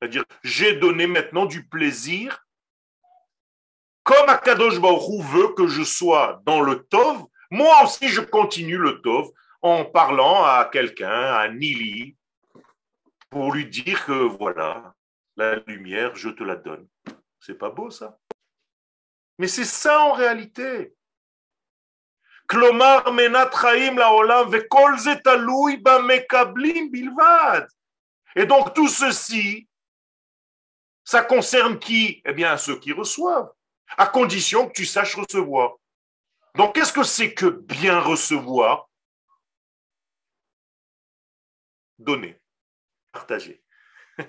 C'est-à-dire, 0.02 0.24
j'ai 0.42 0.74
donné 0.74 1.06
maintenant 1.06 1.46
du 1.46 1.68
plaisir. 1.68 2.44
Comme 4.02 4.28
Akadosh 4.28 4.80
Baruchou 4.80 5.22
veut 5.22 5.54
que 5.54 5.68
je 5.68 5.84
sois 5.84 6.42
dans 6.44 6.60
le 6.60 6.82
Tov, 6.88 7.24
moi 7.52 7.84
aussi 7.84 8.08
je 8.08 8.20
continue 8.20 8.78
le 8.78 9.00
Tov 9.00 9.30
en 9.62 9.84
parlant 9.84 10.42
à 10.42 10.68
quelqu'un, 10.72 11.34
à 11.34 11.48
Nili, 11.48 12.16
pour 13.30 13.52
lui 13.52 13.66
dire 13.66 14.04
que 14.06 14.24
voilà, 14.24 14.92
la 15.36 15.60
lumière, 15.68 16.16
je 16.16 16.30
te 16.30 16.42
la 16.42 16.56
donne. 16.56 16.88
C'est 17.38 17.58
pas 17.58 17.70
beau 17.70 17.92
ça? 17.92 18.18
Mais 19.38 19.46
c'est 19.46 19.64
ça 19.64 20.00
en 20.00 20.14
réalité. 20.14 20.96
Et 28.36 28.46
donc 28.46 28.74
tout 28.74 28.88
ceci, 28.88 29.68
ça 31.04 31.22
concerne 31.22 31.78
qui? 31.78 32.22
Eh 32.24 32.32
bien 32.32 32.56
ceux 32.56 32.78
qui 32.78 32.92
reçoivent, 32.92 33.52
à 33.96 34.06
condition 34.06 34.66
que 34.68 34.72
tu 34.72 34.86
saches 34.86 35.16
recevoir. 35.16 35.76
Donc 36.54 36.74
qu'est-ce 36.74 36.92
que 36.92 37.02
c'est 37.02 37.34
que 37.34 37.46
bien 37.46 38.00
recevoir? 38.00 38.88
Donner, 41.98 42.40
partager. 43.12 43.62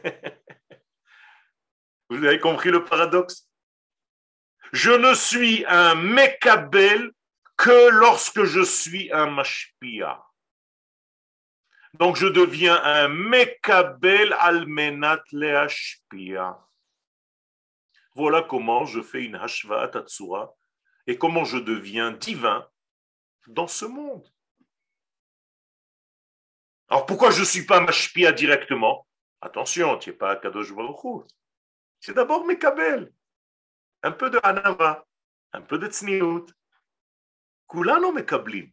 Vous 2.10 2.18
avez 2.18 2.40
compris 2.40 2.72
le 2.72 2.84
paradoxe? 2.84 3.48
Je 4.74 4.92
ne 4.92 5.14
suis 5.14 5.64
un 5.68 5.96
Mekabel 5.96 7.14
que 7.60 7.90
lorsque 7.90 8.46
je 8.46 8.64
suis 8.64 9.12
un 9.12 9.30
Mashpia. 9.30 10.24
Donc 11.94 12.16
je 12.16 12.28
deviens 12.28 12.82
un 12.82 13.10
Mekabel 13.10 14.34
almenat 14.40 15.22
leashpia. 15.34 16.58
Voilà 18.16 18.44
comment 18.44 18.86
je 18.86 19.02
fais 19.02 19.26
une 19.26 19.36
Hashva 19.36 19.90
Tatsura 19.90 20.56
et 21.06 21.18
comment 21.18 21.44
je 21.44 21.58
deviens 21.58 22.12
divin 22.12 22.66
dans 23.48 23.68
ce 23.68 23.84
monde. 23.84 24.26
Alors 26.88 27.06
pourquoi 27.06 27.32
je 27.32 27.42
ne 27.42 27.46
suis 27.46 27.66
pas 27.66 27.82
Mashpia 27.82 28.32
directement? 28.32 29.06
Attention, 29.42 29.98
tu 29.98 30.12
n'es 30.12 30.16
pas 30.16 30.38
Kadosh 30.38 30.74
Baruch 30.74 31.28
C'est 32.00 32.14
d'abord 32.14 32.46
Mekabel 32.46 33.12
un 34.02 34.14
peu 34.14 34.30
de 34.30 34.40
anava, 34.44 35.06
un 35.52 35.62
peu 35.62 35.78
de 35.78 35.88
tzniut. 35.88 36.46
כולנו 37.69 38.13
מקבלים. 38.13 38.71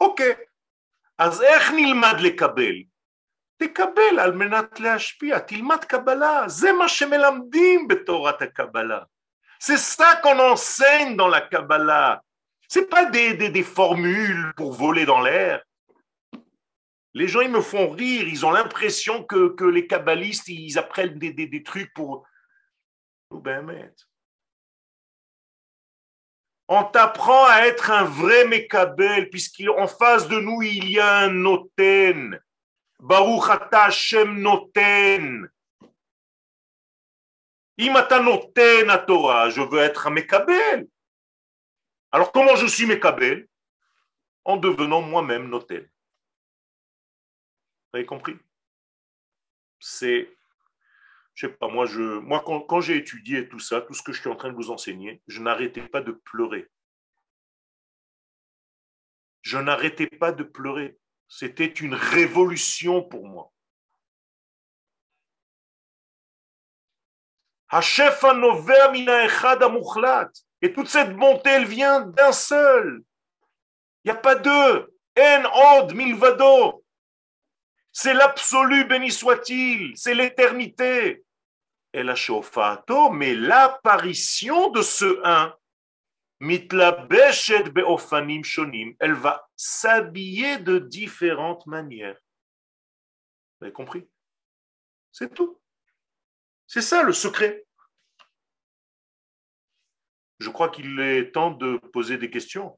אוקיי, 0.00 0.34
אז 1.18 1.42
איך 1.42 1.72
נלמד 1.76 2.20
לקבל? 2.20 2.74
תקבל 3.56 4.18
על 4.20 4.32
מנת 4.32 4.80
להשפיע, 4.80 5.38
תלמד 5.38 5.84
קבלה, 5.84 6.48
זה 6.48 6.72
מה 6.72 6.88
שמלמדים 6.88 7.88
בתורת 7.88 8.42
הקבלה. 8.42 9.02
C'est 9.60 9.76
ça 9.96 10.20
qu'on 10.22 10.38
enseigne 10.38 11.16
dans 11.16 11.28
la 11.28 11.40
Kabbalah. 11.40 12.22
C'est 12.68 12.88
pas 12.88 13.06
des, 13.06 13.34
des, 13.34 13.48
des 13.48 13.64
formules 13.64 14.52
pour 14.54 14.72
voler 14.72 15.06
dans 15.06 15.20
l'air. 15.20 15.64
Les 17.14 17.26
gens, 17.26 17.40
ils 17.40 17.50
me 17.50 17.62
font 17.62 17.90
rire. 17.90 18.28
Ils 18.28 18.44
ont 18.46 18.52
l'impression 18.52 19.24
que, 19.24 19.48
que 19.54 19.64
les 19.64 19.86
kabbalistes, 19.86 20.48
ils 20.48 20.78
apprennent 20.78 21.18
des, 21.18 21.32
des, 21.32 21.46
des 21.46 21.62
trucs 21.62 21.92
pour... 21.94 22.26
on 26.67 26.83
t'apprend 26.85 27.45
à 27.47 27.67
être 27.67 27.91
un 27.91 28.03
vrai 28.03 28.47
Mekabel, 28.47 29.29
puisqu'en 29.29 29.87
face 29.87 30.27
de 30.27 30.39
nous, 30.39 30.61
il 30.61 30.89
y 30.89 30.99
a 30.99 31.19
un 31.19 31.29
Noten. 31.29 32.41
Baruch 32.99 33.49
ata 33.49 33.85
Hashem 33.85 34.39
Noten. 34.41 35.49
Imata 37.77 38.21
Noten 38.21 38.89
à 38.89 38.97
Torah, 38.99 39.49
je 39.49 39.61
veux 39.61 39.79
être 39.79 40.07
un 40.07 40.11
Mekabel. 40.11 40.87
Alors 42.11 42.31
comment 42.31 42.55
je 42.55 42.67
suis 42.67 42.85
Mekabel? 42.85 43.47
En 44.45 44.57
devenant 44.57 45.01
moi-même 45.01 45.49
Noten. 45.49 45.83
Vous 47.91 47.97
avez 47.97 48.05
compris? 48.05 48.37
C'est 49.79 50.29
je 51.35 51.47
sais 51.47 51.53
pas, 51.53 51.67
moi, 51.67 51.85
je, 51.85 52.19
quand, 52.67 52.81
j'ai 52.81 52.97
étudié 52.97 53.49
tout 53.49 53.59
ça, 53.59 53.81
tout 53.81 53.93
ce 53.93 54.03
que 54.03 54.13
je 54.13 54.21
suis 54.21 54.29
en 54.29 54.35
train 54.35 54.49
de 54.49 54.55
vous 54.55 54.69
enseigner, 54.69 55.21
je 55.27 55.41
n'arrêtais 55.41 55.87
pas 55.87 56.01
de 56.01 56.11
pleurer. 56.11 56.69
Je 59.41 59.57
n'arrêtais 59.57 60.07
pas 60.07 60.31
de 60.31 60.43
pleurer. 60.43 60.97
C'était 61.27 61.65
une 61.65 61.95
révolution 61.95 63.01
pour 63.01 63.27
moi. 63.27 63.51
Et 70.61 70.73
toute 70.73 70.87
cette 70.87 71.15
bonté, 71.15 71.49
elle 71.49 71.65
vient 71.65 72.01
d'un 72.01 72.31
seul. 72.31 73.03
Il 74.03 74.11
n'y 74.11 74.17
a 74.17 74.19
pas 74.19 74.35
deux. 74.35 74.93
En 75.17 75.81
od 75.81 75.93
milvado. 75.93 76.82
C'est 77.95 78.15
l'absolu, 78.15 78.85
béni 78.85 79.11
soit-il, 79.11 79.95
c'est 79.95 80.15
l'éternité. 80.15 81.23
Et 81.93 82.01
la 82.01 82.15
shofato, 82.15 83.11
mais 83.11 83.35
l'apparition 83.35 84.71
de 84.71 84.81
ce 84.81 85.21
un, 85.23 85.55
mitlabeshet 86.39 87.69
beofanim 87.69 88.43
shonim, 88.43 88.95
elle 88.99 89.13
va 89.13 89.47
s'habiller 89.55 90.57
de 90.57 90.79
différentes 90.79 91.67
manières. 91.67 92.17
Vous 93.59 93.65
avez 93.65 93.73
compris? 93.73 94.09
C'est 95.11 95.31
tout. 95.31 95.61
C'est 96.65 96.81
ça 96.81 97.03
le 97.03 97.13
secret. 97.13 97.63
Je 100.39 100.49
crois 100.49 100.69
qu'il 100.69 100.99
est 100.99 101.31
temps 101.31 101.51
de 101.51 101.77
poser 101.93 102.17
des 102.17 102.31
questions. 102.31 102.77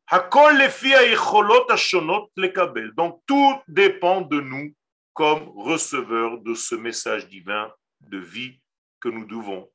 Donc 2.96 3.22
tout 3.26 3.62
dépend 3.70 4.22
de 4.22 4.42
nous 4.42 4.76
comme 5.16 5.48
receveur 5.58 6.40
de 6.42 6.54
ce 6.54 6.76
message 6.76 7.28
divin 7.30 7.74
de 8.02 8.18
vie 8.18 8.62
que 9.00 9.08
nous 9.08 9.26
devons 9.26 9.72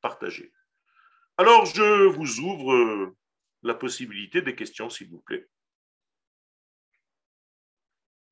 partager. 0.00 0.52
Alors, 1.36 1.66
je 1.66 2.06
vous 2.06 2.38
ouvre 2.38 3.12
la 3.62 3.74
possibilité 3.74 4.40
des 4.40 4.54
questions, 4.54 4.88
s'il 4.88 5.10
vous 5.10 5.20
plaît. 5.20 5.48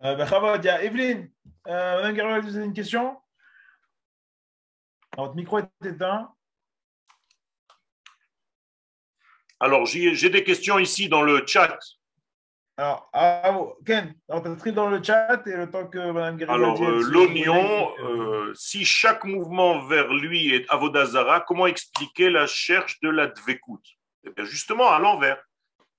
Euh, 0.05 0.15
ben, 0.15 0.57
il 0.57 0.65
y 0.65 0.69
a 0.69 0.85
Evelyne. 0.85 1.33
Euh, 1.67 2.13
Madame 2.13 2.41
vous 2.41 2.57
avez 2.57 2.67
une 2.67 2.73
question? 2.73 3.21
Votre 5.17 5.35
micro 5.35 5.59
est 5.59 5.69
éteint. 5.85 6.33
Alors, 9.59 9.85
j'ai 9.87 10.31
des 10.31 10.45
questions 10.45 10.79
ici 10.79 11.09
dans 11.09 11.23
le 11.23 11.45
chat. 11.45 11.77
Alors, 12.83 13.09
ah, 13.13 13.61
Ken, 13.87 14.13
dans 14.75 14.91
le 14.91 15.01
chat 15.01 15.47
et 15.47 15.57
le 15.57 15.71
temps 15.71 15.87
que 15.87 15.99
Mme 15.99 16.37
Guerrero. 16.37 16.57
Alors, 16.57 16.83
euh, 16.83 17.01
l'oignon, 17.01 17.93
euh, 18.01 18.53
si 18.57 18.85
chaque 18.85 19.23
mouvement 19.23 19.87
vers 19.87 20.13
lui 20.13 20.53
est 20.53 20.69
avodazara, 20.69 21.43
comment 21.43 21.69
expliquer 21.69 22.29
la 22.29 22.49
cherche 22.49 22.99
de 22.99 23.09
la 23.09 23.29
dvekut? 23.29 24.01
Eh 24.25 24.31
bien, 24.31 24.45
justement, 24.45 24.91
à 24.91 24.99
l'envers. 24.99 25.41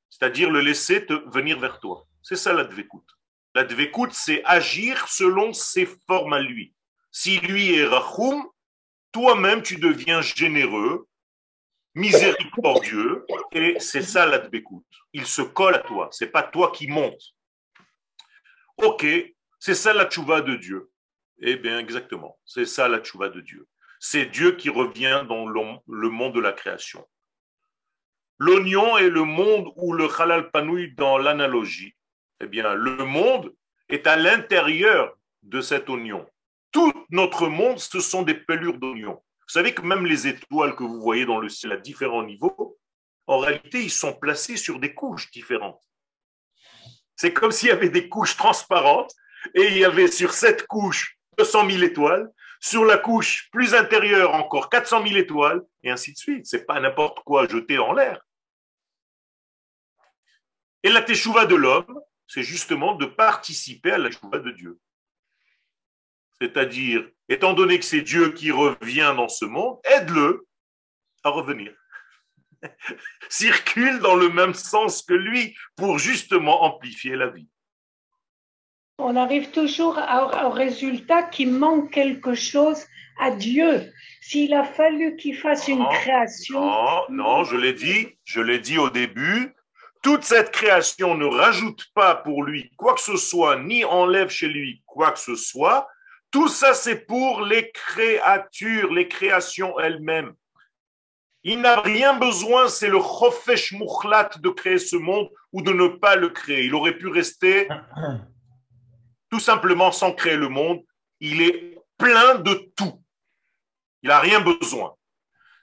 C'est-à-dire 0.10 0.50
le 0.50 0.60
laisser 0.60 1.06
te 1.06 1.14
venir 1.34 1.58
vers 1.58 1.80
toi. 1.80 2.06
C'est 2.22 2.36
ça 2.36 2.52
la 2.52 2.66
dvekut. 2.66 3.08
La 3.56 3.64
dvekut, 3.64 4.12
c'est 4.12 4.44
agir 4.44 5.08
selon 5.08 5.54
ses 5.54 5.88
formes 6.06 6.34
à 6.34 6.42
lui. 6.42 6.74
Si 7.12 7.40
lui 7.40 7.76
est 7.76 7.86
rachum, 7.86 8.44
toi-même, 9.14 9.62
tu 9.62 9.78
deviens 9.78 10.20
généreux 10.20 11.08
miséricordieux, 11.96 13.26
et 13.52 13.80
c'est 13.80 14.02
ça 14.02 14.26
la 14.26 14.42
Il 15.14 15.26
se 15.26 15.42
colle 15.42 15.76
à 15.76 15.80
toi, 15.80 16.10
c'est 16.12 16.32
pas 16.32 16.44
toi 16.44 16.72
qui 16.72 16.88
montes. 16.88 17.34
Ok, 18.78 19.06
c'est 19.60 19.76
ça 19.76 19.94
la 19.94 20.06
tchouva 20.06 20.42
de 20.42 20.56
Dieu. 20.56 20.90
Eh 21.40 21.56
bien, 21.56 21.80
exactement, 21.80 22.40
c'est 22.46 22.66
ça 22.66 22.88
la 22.88 23.00
tchouva 23.00 23.30
de 23.30 23.42
Dieu. 23.42 23.68
C'est 24.00 24.26
Dieu 24.26 24.56
qui 24.56 24.70
revient 24.70 25.24
dans 25.28 25.46
le 25.48 26.10
monde 26.10 26.34
de 26.34 26.40
la 26.40 26.52
création. 26.52 27.08
L'oignon 28.40 28.98
est 28.98 29.10
le 29.10 29.24
monde 29.24 29.72
où 29.76 29.94
le 29.94 30.10
halal 30.20 30.52
panouille 30.52 30.94
dans 30.96 31.18
l'analogie. 31.18 31.96
Eh 32.42 32.48
bien, 32.48 32.74
le 32.74 33.06
monde 33.06 33.54
est 33.90 34.08
à 34.08 34.18
l'intérieur 34.18 35.16
de 35.44 35.62
cet 35.62 35.90
oignon. 35.90 36.28
Tout 36.72 36.92
notre 37.10 37.48
monde, 37.48 37.80
ce 37.80 38.00
sont 38.00 38.24
des 38.24 38.34
pelures 38.34 38.80
d'oignon. 38.80 39.22
Vous 39.48 39.54
savez 39.54 39.74
que 39.74 39.82
même 39.82 40.06
les 40.06 40.28
étoiles 40.28 40.76
que 40.76 40.84
vous 40.84 41.02
voyez 41.02 41.26
dans 41.26 41.40
le 41.40 41.50
ciel 41.50 41.74
à 41.74 41.78
différents 41.78 42.24
niveaux, 42.24 42.78
en 43.28 43.38
réalité, 43.38 43.84
ils 43.84 43.92
sont 43.92 44.14
placés 44.14 44.58
sur 44.58 44.80
des 44.80 44.94
couches 44.94 45.32
différentes. 45.32 45.82
C'est 47.16 47.34
comme 47.34 47.52
s'il 47.52 47.70
y 47.70 47.72
avait 47.72 47.90
des 47.90 48.10
couches 48.10 48.36
transparentes 48.36 49.14
et 49.54 49.68
il 49.68 49.78
y 49.78 49.86
avait 49.86 50.08
sur 50.08 50.34
cette 50.34 50.68
couche 50.68 51.18
200 51.38 51.70
000 51.70 51.84
étoiles, 51.84 52.32
sur 52.60 52.86
la 52.86 52.98
couche 52.98 53.50
plus 53.52 53.76
intérieure 53.76 54.34
encore 54.34 54.70
400 54.70 55.06
000 55.06 55.18
étoiles, 55.18 55.62
et 55.84 55.92
ainsi 55.92 56.14
de 56.14 56.18
suite. 56.18 56.46
C'est 56.46 56.66
pas 56.66 56.80
n'importe 56.80 57.20
quoi 57.26 57.48
jeté 57.48 57.78
en 57.78 57.94
l'air. 57.94 58.22
Et 60.84 60.90
la 60.90 61.02
teshuva 61.02 61.46
de 61.46 61.56
l'homme, 61.56 62.00
c'est 62.28 62.44
justement 62.44 62.96
de 62.96 63.06
participer 63.06 63.92
à 63.92 63.98
la 63.98 64.10
teshuva 64.10 64.40
de 64.40 64.52
Dieu. 64.52 64.80
C'est-à-dire, 66.42 67.08
étant 67.30 67.54
donné 67.54 67.80
que 67.80 67.86
c'est 67.86 68.02
Dieu 68.02 68.32
qui 68.32 68.52
revient 68.52 69.14
dans 69.16 69.30
ce 69.30 69.46
monde, 69.46 69.80
aide-le 69.96 70.46
à 71.24 71.30
revenir. 71.30 71.74
Circule 73.30 74.00
dans 74.00 74.16
le 74.16 74.30
même 74.30 74.54
sens 74.54 75.02
que 75.02 75.14
lui 75.14 75.56
pour 75.76 76.00
justement 76.00 76.64
amplifier 76.64 77.16
la 77.16 77.28
vie. 77.28 77.48
On 79.00 79.16
arrive 79.16 79.52
toujours 79.52 79.98
au 79.98 80.50
résultat 80.50 81.24
qu'il 81.24 81.52
manque 81.52 81.92
quelque 81.92 82.36
chose 82.36 82.86
à 83.20 83.32
Dieu. 83.32 83.92
S'il 84.22 84.54
a 84.54 84.64
fallu 84.64 85.16
qu'il 85.18 85.36
fasse 85.36 85.68
une 85.68 85.86
création. 85.86 86.62
Non, 86.62 87.02
non, 87.10 87.44
je 87.44 87.58
l'ai 87.58 87.74
dit, 87.74 88.08
je 88.24 88.40
l'ai 88.40 88.60
dit 88.60 88.78
au 88.78 88.90
début. 88.90 89.54
Toute 90.04 90.24
cette 90.24 90.52
création 90.52 91.16
ne 91.16 91.26
rajoute 91.26 91.86
pas 91.96 92.16
pour 92.16 92.44
lui 92.44 92.72
quoi 92.78 92.94
que 92.94 93.02
ce 93.02 93.18
soit, 93.18 93.60
ni 93.60 93.84
enlève 93.84 94.30
chez 94.30 94.48
lui 94.48 94.84
quoi 94.86 95.12
que 95.12 95.20
ce 95.20 95.36
soit, 95.36 95.88
tout 96.34 96.48
ça, 96.48 96.74
c'est 96.74 97.06
pour 97.06 97.42
les 97.42 97.72
créatures, 97.72 98.92
les 98.92 99.08
créations 99.08 99.80
elles-mêmes. 99.80 100.34
Il 101.44 101.62
n'a 101.62 101.80
rien 101.80 102.18
besoin, 102.18 102.70
c'est 102.70 102.88
le 102.88 103.00
chofesh 103.00 103.74
mukhlat 103.74 104.32
de 104.40 104.50
créer 104.50 104.80
ce 104.80 104.96
monde 104.96 105.30
ou 105.52 105.62
de 105.62 105.72
ne 105.72 105.88
pas 105.88 106.16
le 106.16 106.30
créer. 106.30 106.66
Il 106.66 106.74
aurait 106.74 106.98
pu 106.98 107.08
rester 107.08 107.68
tout 109.30 109.40
simplement 109.40 109.92
sans 109.92 110.12
créer 110.12 110.36
le 110.36 110.50
monde. 110.50 110.82
Il 111.20 111.44
est 111.44 111.78
plein 112.00 112.36
de 112.40 112.72
tout. 112.76 113.00
Il 114.02 114.10
n'a 114.10 114.20
rien 114.20 114.40
besoin. 114.40 114.96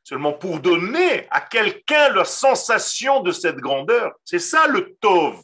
Seulement 0.04 0.34
pour 0.34 0.60
donner 0.60 1.26
à 1.30 1.40
quelqu'un 1.40 2.10
la 2.10 2.24
sensation 2.24 3.24
de 3.24 3.32
cette 3.32 3.56
grandeur. 3.56 4.12
C'est 4.24 4.38
ça 4.38 4.68
le 4.68 4.96
tov. 5.00 5.42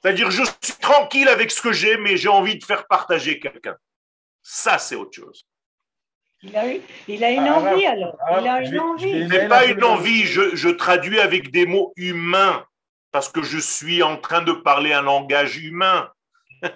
C'est-à-dire, 0.00 0.30
je 0.30 0.44
suis 0.44 0.74
tranquille 0.80 1.28
avec 1.28 1.50
ce 1.50 1.60
que 1.60 1.72
j'ai, 1.72 1.96
mais 1.96 2.16
j'ai 2.16 2.28
envie 2.28 2.58
de 2.58 2.64
faire 2.64 2.86
partager 2.86 3.40
quelqu'un. 3.40 3.76
Ça, 4.42 4.78
c'est 4.78 4.94
autre 4.94 5.14
chose. 5.14 5.44
Il 6.42 6.56
a, 6.56 6.64
il 7.08 7.24
a 7.24 7.30
une 7.32 7.48
ah, 7.48 7.58
envie 7.58 7.84
alors. 7.84 8.16
il 8.40 8.48
a 8.48 8.60
une 8.62 8.78
envie. 8.78 9.10
Ce 9.10 9.28
n'est 9.28 9.48
pas 9.48 9.66
une 9.66 9.82
envie, 9.82 10.24
je, 10.24 10.54
je, 10.54 10.68
traduis 10.68 11.18
avec 11.18 11.50
des 11.50 11.66
mots 11.66 11.92
humains, 11.96 12.64
parce 13.10 13.28
que 13.28 13.42
je 13.42 13.58
suis 13.58 14.04
en 14.04 14.16
train 14.16 14.42
de 14.42 14.52
parler 14.52 14.92
un 14.92 15.02
langage 15.02 15.56
humain. 15.56 16.12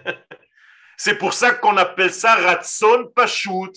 c'est 0.97 1.16
pour 1.16 1.33
ça 1.33 1.53
qu'on 1.53 1.77
appelle 1.77 2.12
ça 2.12 2.35
ratson 2.35 3.11
pashut, 3.14 3.73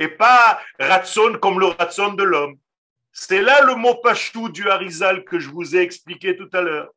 et 0.00 0.08
pas 0.08 0.60
ratson 0.80 1.38
comme 1.40 1.60
le 1.60 1.66
ratson 1.66 2.14
de 2.14 2.24
l'homme. 2.24 2.58
C'est 3.12 3.40
là 3.40 3.62
le 3.62 3.76
mot 3.76 3.94
pashut 3.94 4.50
du 4.50 4.68
Harizal 4.68 5.24
que 5.24 5.38
je 5.38 5.50
vous 5.50 5.76
ai 5.76 5.80
expliqué 5.80 6.36
tout 6.36 6.50
à 6.52 6.62
l'heure. 6.62 6.90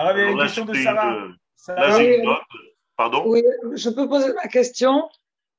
Alors, 0.00 0.16
il 0.16 0.20
y 0.20 0.28
a 0.28 0.30
une 0.30 0.38
question 0.38 0.64
de 0.64 0.72
Sarah. 0.72 1.28
Pardon 2.96 3.22
Oui, 3.26 3.42
je 3.74 3.90
peux 3.90 4.08
poser 4.08 4.32
ma 4.32 4.48
question 4.48 5.10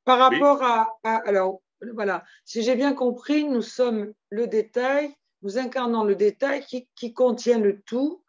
par 0.03 0.17
rapport 0.17 0.63
à, 0.63 0.87
Alors, 1.03 1.61
voilà, 1.93 2.23
si 2.43 2.63
j'ai 2.63 2.75
bien 2.75 2.93
compris, 2.93 3.43
nous 3.43 3.61
sommes 3.61 4.13
le 4.31 4.47
détail, 4.47 5.13
nous 5.43 5.59
incarnons 5.59 6.03
le 6.03 6.15
détail 6.15 6.65
qui, 6.65 7.13
contient 7.13 7.59
le 7.59 7.81
tout 7.81 8.23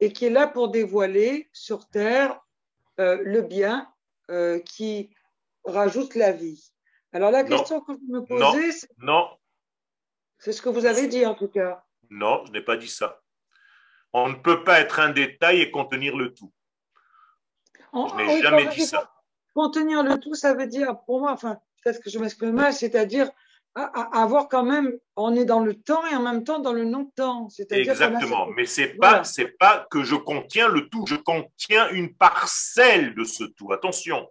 et 0.00 0.12
qui 0.12 0.26
est 0.26 0.30
là 0.30 0.46
pour 0.46 0.68
dévoiler 0.68 1.48
sur 1.54 1.88
Terre 1.88 2.38
euh, 3.00 3.18
le 3.24 3.40
bien 3.40 3.90
euh, 4.30 4.58
qui 4.58 5.14
rajoute 5.64 6.14
la 6.14 6.32
vie. 6.32 6.72
Alors, 7.14 7.30
la 7.30 7.42
question 7.42 7.80
que 7.80 7.92
vous 7.92 8.06
me 8.12 8.20
posez, 8.20 8.70
c'est. 8.72 8.88
Non. 8.98 9.30
C'est 10.38 10.52
ce 10.52 10.60
que 10.60 10.68
vous 10.68 10.84
avez 10.84 11.06
dit 11.06 11.24
en 11.24 11.34
tout 11.34 11.48
cas. 11.48 11.82
Non, 12.10 12.44
je 12.44 12.52
n'ai 12.52 12.60
pas 12.60 12.76
dit 12.76 12.88
ça. 12.88 13.23
On 14.14 14.28
ne 14.28 14.34
peut 14.34 14.62
pas 14.62 14.80
être 14.80 15.00
un 15.00 15.10
détail 15.10 15.60
et 15.60 15.70
contenir 15.70 16.16
le 16.16 16.32
tout. 16.32 16.52
je 17.92 18.16
n'ai 18.16 18.40
jamais 18.40 18.68
dit 18.68 18.86
ça. 18.86 19.10
Contenir 19.54 20.02
le 20.02 20.18
tout, 20.18 20.34
ça 20.34 20.54
veut 20.54 20.66
dire, 20.66 20.96
pour 21.04 21.20
moi, 21.20 21.32
enfin, 21.32 21.58
peut-être 21.82 22.00
que 22.00 22.10
je 22.10 22.18
m'exprime 22.18 22.52
mal, 22.52 22.72
c'est-à-dire 22.72 23.30
avoir 23.74 24.48
quand 24.48 24.64
même, 24.64 24.96
on 25.16 25.34
est 25.34 25.44
dans 25.44 25.60
le 25.60 25.74
temps 25.74 26.06
et 26.06 26.14
en 26.14 26.22
même 26.22 26.44
temps 26.44 26.60
dans 26.60 26.72
le 26.72 26.84
non-temps. 26.84 27.48
Exactement, 27.70 28.46
mais 28.56 28.66
c'est 28.66 28.94
pas, 28.94 29.24
c'est 29.24 29.58
pas 29.58 29.86
que 29.90 30.04
je 30.04 30.14
contiens 30.14 30.68
le 30.68 30.88
tout, 30.88 31.04
je 31.08 31.16
contiens 31.16 31.90
une 31.90 32.14
parcelle 32.14 33.14
de 33.16 33.24
ce 33.24 33.42
tout. 33.42 33.72
Attention. 33.72 34.28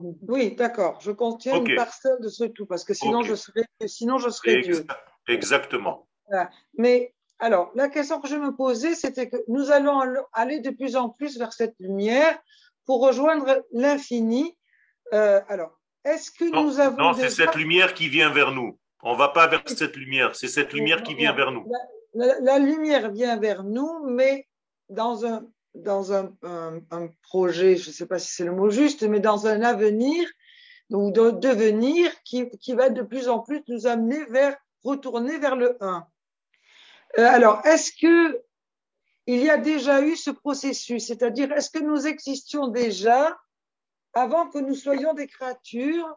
Oui, 0.00 0.54
d'accord. 0.54 0.98
Je 1.00 1.10
contiens 1.10 1.56
une 1.56 1.74
parcelle 1.74 2.18
de 2.20 2.28
ce 2.28 2.44
tout 2.44 2.66
parce 2.66 2.84
que 2.84 2.94
sinon 2.94 3.22
je 3.22 3.34
serais, 3.34 3.64
sinon 3.86 4.16
je 4.18 4.30
serais 4.30 4.62
Dieu. 4.62 4.86
Exactement. 5.28 6.06
Mais 6.78 7.14
alors, 7.38 7.70
la 7.74 7.88
question 7.88 8.20
que 8.20 8.28
je 8.28 8.36
me 8.36 8.56
posais, 8.56 8.94
c'était 8.94 9.28
que 9.28 9.36
nous 9.48 9.70
allons 9.70 10.00
aller 10.32 10.60
de 10.60 10.70
plus 10.70 10.96
en 10.96 11.10
plus 11.10 11.38
vers 11.38 11.52
cette 11.52 11.74
lumière 11.78 12.38
pour 12.86 13.00
rejoindre 13.00 13.64
l'infini. 13.72 14.56
Euh, 15.12 15.40
alors, 15.48 15.78
est-ce 16.04 16.30
que 16.30 16.44
nous 16.44 16.80
avons. 16.80 16.96
Non, 16.96 17.12
c'est 17.12 17.30
cette 17.30 17.54
lumière 17.54 17.92
qui 17.92 18.08
vient 18.08 18.30
vers 18.30 18.52
nous. 18.52 18.78
On 19.02 19.12
ne 19.12 19.18
va 19.18 19.28
pas 19.28 19.46
vers 19.48 19.62
cette 19.66 19.96
lumière, 19.96 20.34
c'est 20.34 20.48
cette 20.48 20.72
lumière 20.72 21.02
qui 21.02 21.14
vient 21.14 21.34
vers 21.34 21.52
nous. 21.52 21.70
La, 22.14 22.58
lumière 22.58 23.10
vient 23.10 23.36
vers 23.36 23.62
nous, 23.62 24.06
mais 24.06 24.48
dans 24.88 25.26
un, 25.26 25.46
dans 25.74 26.14
un, 26.14 26.32
un, 26.42 27.08
projet, 27.22 27.76
je 27.76 27.90
ne 27.90 27.94
sais 27.94 28.06
pas 28.06 28.18
si 28.18 28.32
c'est 28.32 28.44
le 28.44 28.52
mot 28.52 28.70
juste, 28.70 29.02
mais 29.02 29.20
dans 29.20 29.46
un 29.46 29.60
avenir 29.62 30.26
ou 30.90 31.10
de 31.10 31.30
devenir 31.30 32.10
qui, 32.24 32.48
qui 32.58 32.72
va 32.72 32.88
de 32.88 33.02
plus 33.02 33.28
en 33.28 33.40
plus 33.40 33.62
nous 33.68 33.86
amener 33.86 34.24
vers, 34.26 34.56
retourner 34.82 35.38
vers 35.38 35.56
le 35.56 35.76
1. 35.82 36.06
Euh, 37.18 37.26
alors, 37.26 37.64
est-ce 37.64 37.92
que 37.92 38.40
il 39.26 39.42
y 39.42 39.50
a 39.50 39.56
déjà 39.56 40.02
eu 40.02 40.16
ce 40.16 40.30
processus? 40.30 41.06
C'est-à-dire, 41.06 41.52
est-ce 41.52 41.70
que 41.70 41.82
nous 41.82 42.06
existions 42.06 42.68
déjà 42.68 43.36
avant 44.14 44.48
que 44.48 44.58
nous 44.58 44.74
soyons 44.74 45.14
des 45.14 45.26
créatures 45.26 46.08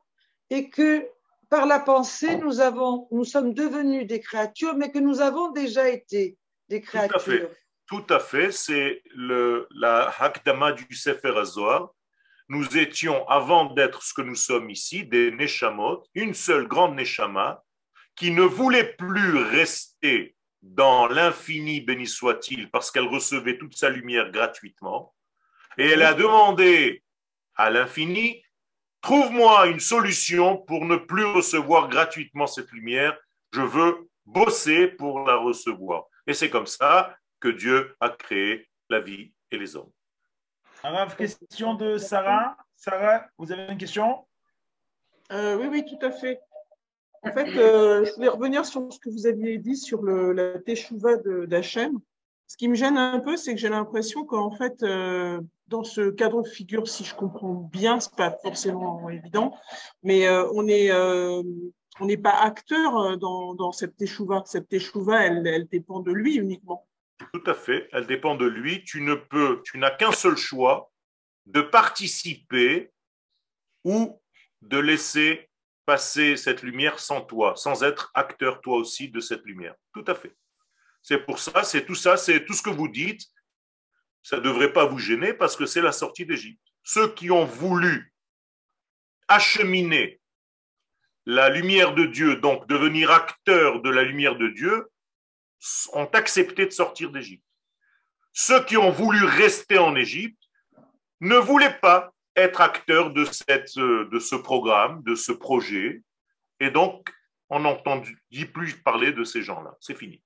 et 0.50 0.70
que 0.70 1.08
par 1.50 1.66
la 1.66 1.80
pensée, 1.80 2.38
nous, 2.38 2.60
avons, 2.60 3.08
nous 3.12 3.26
sommes 3.26 3.54
devenus 3.54 4.06
des 4.06 4.20
créatures, 4.20 4.76
mais 4.76 4.92
que 4.92 5.00
nous 5.00 5.20
avons 5.20 5.52
déjà 5.52 5.90
été 5.90 6.38
des 6.70 6.82
créatures 6.82 7.18
Tout 7.18 7.18
à 7.18 7.20
fait. 7.20 7.52
Tout 7.88 8.06
à 8.10 8.20
fait. 8.20 8.52
C'est 8.52 9.02
la 9.16 10.14
Hakdama 10.20 10.74
du 10.74 10.96
Sefer 10.96 11.36
Azor. 11.36 11.96
nous 12.48 12.78
étions, 12.78 13.28
avant 13.28 13.74
d'être 13.74 14.04
ce 14.04 14.14
que 14.14 14.22
nous 14.22 14.36
sommes 14.36 14.70
ici, 14.70 15.06
des 15.06 15.32
Neshamot, 15.32 16.04
une 16.14 16.36
seule 16.36 16.68
grande 16.68 16.96
Neshama, 16.96 17.64
qui 18.16 18.30
ne 18.32 18.44
voulait 18.44 18.94
plus 18.94 19.38
rester 19.38 20.36
dans 20.62 21.08
l'infini, 21.08 21.82
béni 21.82 22.08
soit-il, 22.08 22.70
parce 22.70 22.92
qu'elle 22.92 23.08
recevait 23.08 23.58
toute 23.58 23.78
sa 23.78 23.90
lumière 23.90 24.32
gratuitement. 24.32 25.14
Et 25.78 25.88
elle 25.88 26.04
a 26.04 26.14
demandé 26.14 27.04
à 27.56 27.70
l'infini, 27.70 28.44
trouve-moi 29.02 29.68
une 29.68 29.80
solution 29.80 30.58
pour 30.58 30.86
ne 30.86 30.98
plus 30.98 31.26
recevoir 31.26 31.88
gratuitement 31.88 32.48
cette 32.48 32.72
lumière. 32.72 33.18
Je 33.54 33.62
veux 33.62 34.10
bosser 34.26 34.88
pour 34.88 35.26
la 35.26 35.36
recevoir. 35.36 36.06
Et 36.28 36.34
c'est 36.34 36.50
comme 36.50 36.68
ça 36.68 37.16
que 37.40 37.50
Dieu 37.50 37.96
a 38.00 38.10
créé 38.10 38.70
la 38.90 39.00
vie 39.00 39.34
et 39.52 39.58
les 39.58 39.76
hommes. 39.76 39.92
Alors, 40.84 41.16
question 41.16 41.74
de 41.74 41.98
Sarah. 41.98 42.58
Sarah, 42.76 43.26
vous 43.38 43.52
avez 43.52 43.72
une 43.72 43.78
question? 43.78 44.26
Euh, 45.32 45.58
Oui, 45.58 45.68
oui, 45.68 45.86
tout 45.86 46.06
à 46.06 46.12
fait. 46.12 46.40
En 47.24 47.32
fait, 47.34 47.58
euh, 47.58 48.06
je 48.06 48.14
voulais 48.14 48.30
revenir 48.30 48.66
sur 48.66 48.92
ce 48.92 49.00
que 49.00 49.10
vous 49.10 49.28
aviez 49.28 49.58
dit 49.58 49.76
sur 49.76 50.04
la 50.04 50.60
teshuva 50.60 51.18
d'Hachem. 51.48 52.00
Ce 52.48 52.58
qui 52.58 52.68
me 52.68 52.76
gêne 52.76 52.98
un 52.98 53.20
peu, 53.20 53.38
c'est 53.38 53.54
que 53.54 53.60
j'ai 53.60 53.70
l'impression 53.70 54.26
qu'en 54.26 54.52
fait, 54.52 54.82
euh, 54.84 55.40
dans 55.68 55.84
ce 55.84 56.10
cadre 56.10 56.42
de 56.42 56.48
figure, 56.48 56.88
si 56.88 57.04
je 57.04 57.14
comprends 57.14 57.54
bien, 57.54 58.00
c'est 58.00 58.16
pas 58.16 58.32
forcément 58.42 59.10
évident, 59.10 59.56
mais 60.02 60.28
euh, 60.28 60.48
on 60.54 60.68
est 60.68 60.92
on 62.02 62.06
n'est 62.06 62.18
pas 62.18 62.32
acteur 62.32 63.18
dans, 63.18 63.56
dans 63.56 63.74
cette 63.74 63.98
teshuva. 63.98 64.44
Cette 64.46 64.70
teshuva, 64.70 65.26
elle, 65.26 65.46
elle 65.46 65.68
dépend 65.68 66.00
de 66.00 66.14
lui 66.14 66.36
uniquement. 66.36 66.88
Tout 67.34 67.44
à 67.46 67.54
fait, 67.54 67.90
elle 67.92 68.08
dépend 68.08 68.36
de 68.36 68.46
lui. 68.46 68.86
Tu 68.86 69.02
ne 69.02 69.16
peux, 69.16 69.62
tu 69.66 69.78
n'as 69.78 69.92
qu'un 69.92 70.14
seul 70.14 70.38
choix 70.38 70.92
de 71.46 71.62
participer 71.62 72.92
ou 73.84 74.18
de 74.62 74.78
laisser 74.78 75.49
passer 75.90 76.38
cette 76.38 76.62
lumière 76.62 77.00
sans 77.00 77.22
toi, 77.22 77.56
sans 77.56 77.82
être 77.82 78.12
acteur 78.14 78.62
toi 78.62 78.78
aussi 78.78 79.10
de 79.10 79.20
cette 79.20 79.44
lumière. 79.44 79.74
Tout 79.92 80.06
à 80.06 80.14
fait. 80.14 80.36
C'est 81.02 81.18
pour 81.18 81.40
ça, 81.40 81.64
c'est 81.64 81.84
tout 81.84 81.96
ça, 81.96 82.16
c'est 82.16 82.46
tout 82.46 82.54
ce 82.54 82.62
que 82.62 82.70
vous 82.70 82.88
dites. 82.88 83.24
Ça 84.22 84.38
ne 84.38 84.42
devrait 84.42 84.72
pas 84.72 84.86
vous 84.86 85.00
gêner 85.00 85.34
parce 85.34 85.56
que 85.56 85.66
c'est 85.66 85.82
la 85.82 85.92
sortie 85.92 86.28
d'Égypte. 86.28 86.62
Ceux 86.84 87.12
qui 87.16 87.32
ont 87.32 87.46
voulu 87.46 88.14
acheminer 89.28 90.22
la 91.26 91.50
lumière 91.50 91.96
de 91.96 92.06
Dieu, 92.06 92.36
donc 92.36 92.68
devenir 92.68 93.10
acteur 93.10 93.82
de 93.82 93.90
la 93.90 94.04
lumière 94.04 94.36
de 94.36 94.50
Dieu, 94.50 94.92
ont 95.94 96.12
accepté 96.14 96.68
de 96.68 96.72
sortir 96.72 97.10
d'Égypte. 97.10 97.48
Ceux 98.32 98.64
qui 98.66 98.78
ont 98.78 98.92
voulu 98.92 99.26
rester 99.26 99.80
en 99.80 99.96
Égypte 99.96 100.44
ne 101.20 101.38
voulaient 101.38 101.80
pas 101.80 102.14
être 102.40 102.62
acteur 102.62 103.12
de, 103.12 103.26
cette, 103.26 103.78
de 103.78 104.20
ce 104.20 104.36
programme, 104.36 105.04
de 105.04 105.16
ce 105.16 105.32
projet. 105.32 106.04
Et 106.60 106.70
donc, 106.72 107.10
on 107.50 107.60
n'entend 107.60 108.02
plus 108.54 108.82
parler 108.82 109.12
de 109.12 109.24
ces 109.24 109.42
gens-là. 109.42 109.76
C'est 109.80 109.96
fini. 109.96 110.22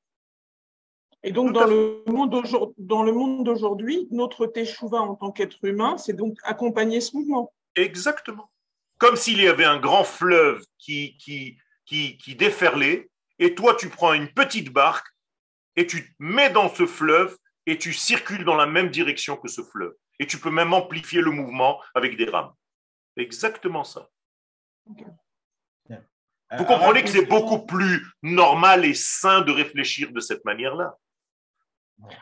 Et 1.24 1.32
donc, 1.32 1.53
dans 1.53 1.66
le, 1.66 2.03
monde 2.05 3.45
d'aujourd'hui, 3.45 4.07
notre 4.11 4.45
teshuva 4.45 4.99
en 4.99 5.16
tant 5.16 5.32
qu'être 5.32 5.64
humain, 5.64 5.97
c'est 5.97 6.14
donc 6.14 6.38
accompagner 6.43 6.99
ce 6.99 7.16
mouvement. 7.16 7.53
Exactement. 7.76 8.51
Comme 8.99 9.16
s'il 9.16 9.41
y 9.41 9.47
avait 9.47 9.64
un 9.64 9.80
grand 9.80 10.03
fleuve 10.03 10.66
qui, 10.78 11.18
qui, 11.18 11.57
qui, 11.86 12.18
qui 12.18 12.36
déferlait, 12.36 13.09
et 13.39 13.55
toi, 13.55 13.76
tu 13.76 13.89
prends 13.89 14.14
une 14.14 14.28
petite 14.28 14.72
barque 14.72 15.07
et 15.76 15.88
tu 15.88 16.03
te 16.03 16.14
mets 16.20 16.49
dans 16.49 16.70
ce 16.70 16.86
fleuve 16.86 17.38
et 17.66 17.78
tu 17.78 17.93
circules 17.93 18.43
dans 18.43 18.55
la 18.55 18.66
même 18.66 18.89
direction 18.89 19.38
que 19.38 19.47
ce 19.47 19.61
fleuve. 19.61 19.95
Et 20.20 20.28
tu 20.28 20.38
peux 20.38 20.51
même 20.51 20.74
amplifier 20.74 21.22
le 21.22 21.32
mouvement 21.32 21.82
avec 21.95 22.18
des 22.18 22.26
rames. 22.26 22.53
Exactement 23.18 23.84
ça. 23.84 24.09
Vous 26.57 26.66
comprenez 26.66 27.03
que 27.03 27.09
c'est 27.09 27.26
beaucoup 27.26 27.66
plus 27.66 28.05
normal 28.22 28.86
et 28.86 28.93
sain 28.93 29.41
de 29.41 29.51
réfléchir 29.51 30.11
de 30.11 30.20
cette 30.20 30.45
manière-là. 30.45 30.97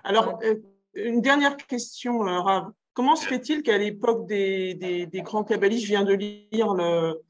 Alors, 0.04 0.40
euh, 0.44 0.56
une 0.94 1.22
dernière 1.22 1.58
question, 1.58 2.26
euh, 2.28 2.40
Rav. 2.40 2.72
Comment 2.94 3.16
se 3.16 3.26
fait-il 3.26 3.64
qu'à 3.64 3.78
l'époque 3.78 4.28
des, 4.28 4.74
des, 4.74 5.22
grands 5.22 5.46
kabbalistes, 5.46 5.84
je 5.84 5.90
viens 5.90 6.04
de 6.04 6.14
lire 6.14 6.74
le, 6.74 7.22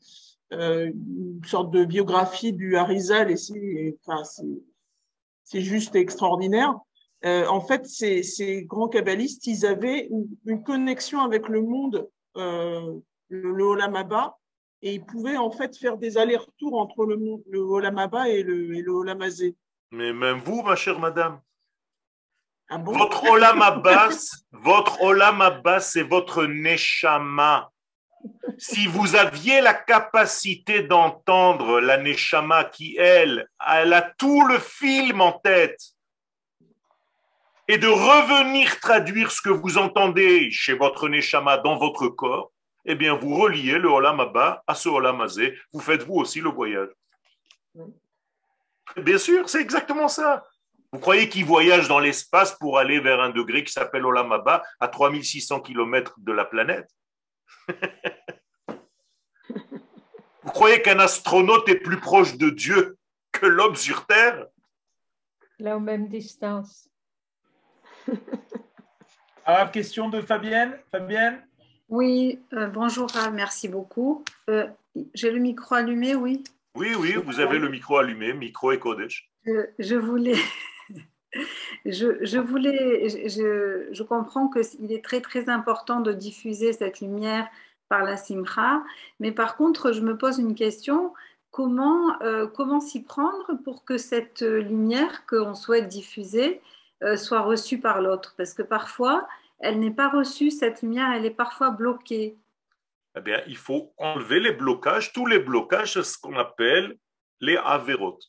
euh, 0.54 0.92
une 0.92 1.42
sorte 1.46 1.72
de 1.72 1.86
biographie 1.86 2.52
du 2.52 2.76
Harizal 2.78 3.30
et 3.30 3.38
c'est 3.38 3.96
enfin, 4.06 4.24
juste 5.54 5.96
extraordinaire. 5.96 6.76
Euh, 7.24 7.46
en 7.48 7.62
fait, 7.62 7.86
ces, 7.86 8.24
ces, 8.24 8.64
grands 8.64 8.88
kabbalistes, 8.88 9.46
ils 9.46 9.66
avaient 9.66 10.10
une, 10.46 10.64
connexion 10.64 11.22
avec 11.22 11.48
le 11.48 11.62
monde, 11.62 12.10
euh, 12.38 13.00
le, 13.30 13.52
le 13.52 13.64
Olamaba, 13.64 14.38
et 14.82 14.96
ils 14.96 15.06
pouvaient 15.06 15.38
en 15.38 15.52
fait 15.52 15.78
faire 15.78 15.98
des 15.98 16.18
allers-retours 16.18 16.80
entre 16.80 17.06
le, 17.06 17.18
le 17.50 17.60
Olamaba 17.60 18.28
et 18.30 18.42
le, 18.42 18.76
et 18.76 18.82
le. 18.82 19.54
Mais 19.92 20.14
même 20.14 20.40
vous, 20.40 20.64
ma 20.64 20.76
chère 20.76 21.00
madame, 21.00 21.40
ah 22.74 22.78
bon? 22.78 22.94
Votre 22.94 23.30
Olamaba, 23.30 24.08
votre 24.54 25.02
Olamaba, 25.02 25.82
c'est 25.82 26.04
votre 26.04 26.46
Neshama. 26.46 27.70
Si 28.58 28.88
vous 28.88 29.16
aviez 29.16 29.60
la 29.60 29.74
capacité 29.74 30.82
d'entendre 30.82 31.82
la 31.82 31.98
Neshama 31.98 32.64
qui, 32.64 32.96
elle, 32.98 33.48
elle 33.68 33.92
a 33.92 34.02
tout 34.18 34.48
le 34.48 34.58
film 34.58 35.20
en 35.20 35.34
tête, 35.34 35.82
et 37.72 37.78
de 37.78 37.88
revenir 37.88 38.82
traduire 38.82 39.32
ce 39.32 39.42
que 39.42 39.50
vous 39.50 39.78
entendez 39.78 40.52
chez 40.52 40.74
votre 40.74 41.08
Neshama 41.08 41.58
dans 41.60 41.78
votre 41.78 42.10
corps, 42.10 42.52
eh 42.84 42.96
bien, 42.96 43.16
vous 43.16 43.34
reliez 43.34 43.78
le 43.78 43.88
Olam 43.88 44.20
Abba 44.20 44.62
à 44.68 44.76
ce 44.76 44.90
Olam 44.90 45.22
Azé. 45.22 45.58
Vous 45.72 45.80
faites 45.80 46.04
vous 46.04 46.16
aussi 46.16 46.42
le 46.42 46.50
voyage. 46.50 46.90
Bien 48.98 49.18
sûr, 49.18 49.48
c'est 49.48 49.62
exactement 49.62 50.10
ça. 50.10 50.44
Vous 50.92 51.00
croyez 51.00 51.30
qu'il 51.30 51.46
voyage 51.46 51.88
dans 51.88 52.00
l'espace 52.00 52.58
pour 52.60 52.78
aller 52.78 53.00
vers 53.00 53.22
un 53.22 53.30
degré 53.30 53.64
qui 53.64 53.72
s'appelle 53.72 54.06
Olam 54.06 54.34
Abba 54.34 54.64
à 54.82 54.90
3600 54.90 55.62
km 55.62 56.16
de 56.18 56.34
la 56.34 56.44
planète? 56.44 56.90
Vous 60.44 60.52
croyez 60.52 60.82
qu'un 60.82 61.00
astronaute 61.00 61.70
est 61.70 61.80
plus 61.80 62.02
proche 62.02 62.36
de 62.36 62.50
Dieu 62.50 62.98
que 63.32 63.46
l'homme 63.46 63.78
sur 63.78 64.06
Terre? 64.08 64.48
La 65.60 65.80
même 65.80 66.10
distance. 66.10 66.91
Alors, 69.46 69.72
question 69.72 70.10
de 70.10 70.22
Fabienne. 70.22 70.78
Fabienne 70.92 71.42
Oui, 71.90 72.40
euh, 72.54 72.68
bonjour, 72.68 73.08
merci 73.34 73.68
beaucoup. 73.68 74.24
Euh, 74.50 74.68
j'ai 75.14 75.32
le 75.32 75.40
micro 75.40 75.76
allumé, 75.76 76.16
oui? 76.16 76.44
Oui, 76.76 76.96
oui, 76.98 77.16
vous 77.26 77.40
avez 77.40 77.60
le 77.60 77.70
micro 77.70 77.98
allumé, 77.98 78.34
micro 78.34 78.72
et 78.72 78.80
Kodesh. 78.80 79.30
je 79.46 79.96
voulais. 79.96 80.38
Je, 81.86 82.40
voulais, 82.40 83.08
je, 83.08 83.88
je 83.90 84.04
comprends 84.04 84.50
qu'il 84.50 84.92
est 84.92 85.02
très 85.02 85.22
très 85.22 85.48
important 85.48 86.02
de 86.02 86.12
diffuser 86.12 86.74
cette 86.74 87.00
lumière 87.00 87.48
par 87.88 88.04
la 88.04 88.18
simcha, 88.18 88.84
mais 89.22 89.32
par 89.32 89.56
contre, 89.56 89.94
je 89.94 90.02
me 90.02 90.18
pose 90.18 90.40
une 90.40 90.56
question 90.56 91.14
comment, 91.52 92.22
euh, 92.22 92.48
comment 92.48 92.82
s'y 92.82 93.02
prendre 93.02 93.54
pour 93.64 93.86
que 93.86 93.98
cette 93.98 94.42
lumière 94.42 95.26
qu'on 95.26 95.56
souhaite 95.56 95.88
diffuser 95.88 96.58
euh, 96.58 96.81
soit 97.18 97.42
reçue 97.42 97.80
par 97.80 98.02
l'autre. 98.02 98.34
Parce 98.38 98.54
que 98.54 98.64
parfois, 98.64 99.28
elle 99.60 99.80
n'est 99.80 99.92
pas 99.92 100.10
reçue, 100.10 100.52
cette 100.52 100.82
lumière, 100.82 101.12
elle 101.14 101.26
est 101.26 101.32
parfois 101.32 101.72
bloquée. 101.72 102.38
Eh 103.16 103.22
bien, 103.22 103.42
il 103.48 103.58
faut 103.58 103.94
enlever 103.98 104.40
les 104.40 104.54
blocages. 104.54 105.12
Tous 105.14 105.26
les 105.26 105.40
blocages, 105.40 106.02
ce 106.02 106.18
qu'on 106.18 106.38
appelle 106.38 106.98
les 107.40 107.58
averot. 107.58 108.20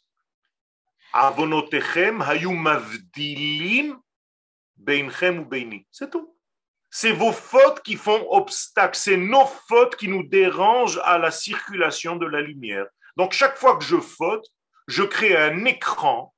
Avonotechem 1.13 2.23
hayu 2.23 2.51
mavdilim 2.51 3.99
beinchem 4.77 5.41
ou 5.41 5.45
beini. 5.45 5.87
C'est 5.91 6.11
tout. 6.11 6.37
C'est 6.91 7.13
vos 7.13 7.33
fautes 7.33 7.81
qui 7.83 7.97
font 7.97 8.27
obstacle. 8.31 8.97
C'est 8.97 9.17
nos 9.17 9.47
fautes 9.47 9.97
qui 9.97 10.09
nous 10.09 10.25
dérangent 10.25 11.01
à 11.05 11.19
la 11.19 11.31
circulation 11.31 12.17
de 12.17 12.27
la 12.27 12.41
lumière. 12.41 12.87
Donc, 13.17 13.33
chaque 13.33 13.57
fois 13.57 13.77
que 13.77 13.85
je 13.85 13.99
faute, 13.99 14.47
je 14.89 15.03
crée 15.03 15.37
un 15.37 15.65
écran 15.65 16.35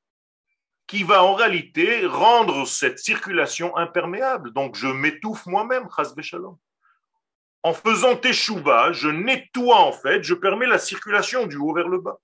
qui 0.86 1.02
va 1.02 1.24
en 1.24 1.34
réalité 1.34 2.06
rendre 2.06 2.66
cette 2.66 2.98
circulation 2.98 3.76
imperméable. 3.76 4.52
Donc 4.52 4.76
je 4.76 4.86
m'étouffe 4.86 5.46
moi-même, 5.46 5.88
shalom. 6.20 6.56
En 7.62 7.72
faisant 7.72 8.16
teshuva, 8.16 8.92
je 8.92 9.08
nettoie 9.08 9.78
en 9.78 9.92
fait, 9.92 10.22
je 10.22 10.34
permets 10.34 10.66
la 10.66 10.78
circulation 10.78 11.46
du 11.46 11.56
haut 11.56 11.72
vers 11.72 11.88
le 11.88 11.98
bas. 11.98 12.18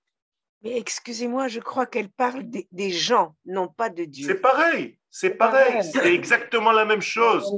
Mais 0.63 0.77
excusez-moi, 0.77 1.47
je 1.47 1.59
crois 1.59 1.87
qu'elle 1.87 2.09
parle 2.09 2.43
des, 2.43 2.91
gens, 2.91 3.35
non 3.45 3.67
pas 3.67 3.89
de 3.89 4.05
Dieu. 4.05 4.27
C'est 4.27 4.39
pareil, 4.39 4.99
c'est 5.09 5.31
pareil, 5.31 5.83
c'est 5.83 6.13
exactement 6.13 6.71
la 6.71 6.85
même 6.85 7.01
chose. 7.01 7.51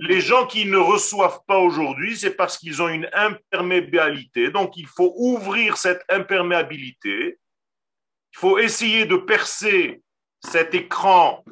Les 0.00 0.22
gens 0.22 0.46
qui 0.46 0.64
ne 0.64 0.78
reçoivent 0.78 1.40
pas 1.46 1.58
aujourd'hui, 1.58 2.16
c'est 2.16 2.30
parce 2.30 2.56
qu'ils 2.56 2.80
ont 2.80 2.88
une 2.88 3.10
imperméabilité. 3.12 4.50
Donc 4.50 4.78
il 4.78 4.86
faut 4.86 5.12
ouvrir 5.18 5.76
cette 5.76 6.02
imperméabilité. 6.08 7.38
Il 8.32 8.38
faut 8.38 8.58
essayer 8.58 9.04
de 9.04 9.16
percer 9.16 10.02
cet 10.40 10.74
écran 10.74 11.44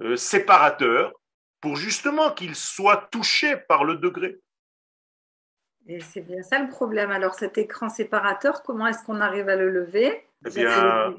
euh, 0.00 0.16
séparateur 0.16 1.12
pour 1.60 1.76
justement 1.76 2.30
qu'il 2.32 2.54
soit 2.54 3.08
touché 3.10 3.56
par 3.56 3.84
le 3.84 3.96
degré. 3.96 4.38
Et 5.86 6.00
c'est 6.00 6.22
bien 6.22 6.42
ça 6.42 6.58
le 6.58 6.68
problème. 6.68 7.10
Alors 7.10 7.34
cet 7.34 7.58
écran 7.58 7.88
séparateur, 7.88 8.62
comment 8.62 8.86
est-ce 8.86 9.04
qu'on 9.04 9.20
arrive 9.20 9.48
à 9.48 9.56
le 9.56 9.70
lever? 9.70 10.26
Eh 10.46 10.50
bien, 10.50 11.14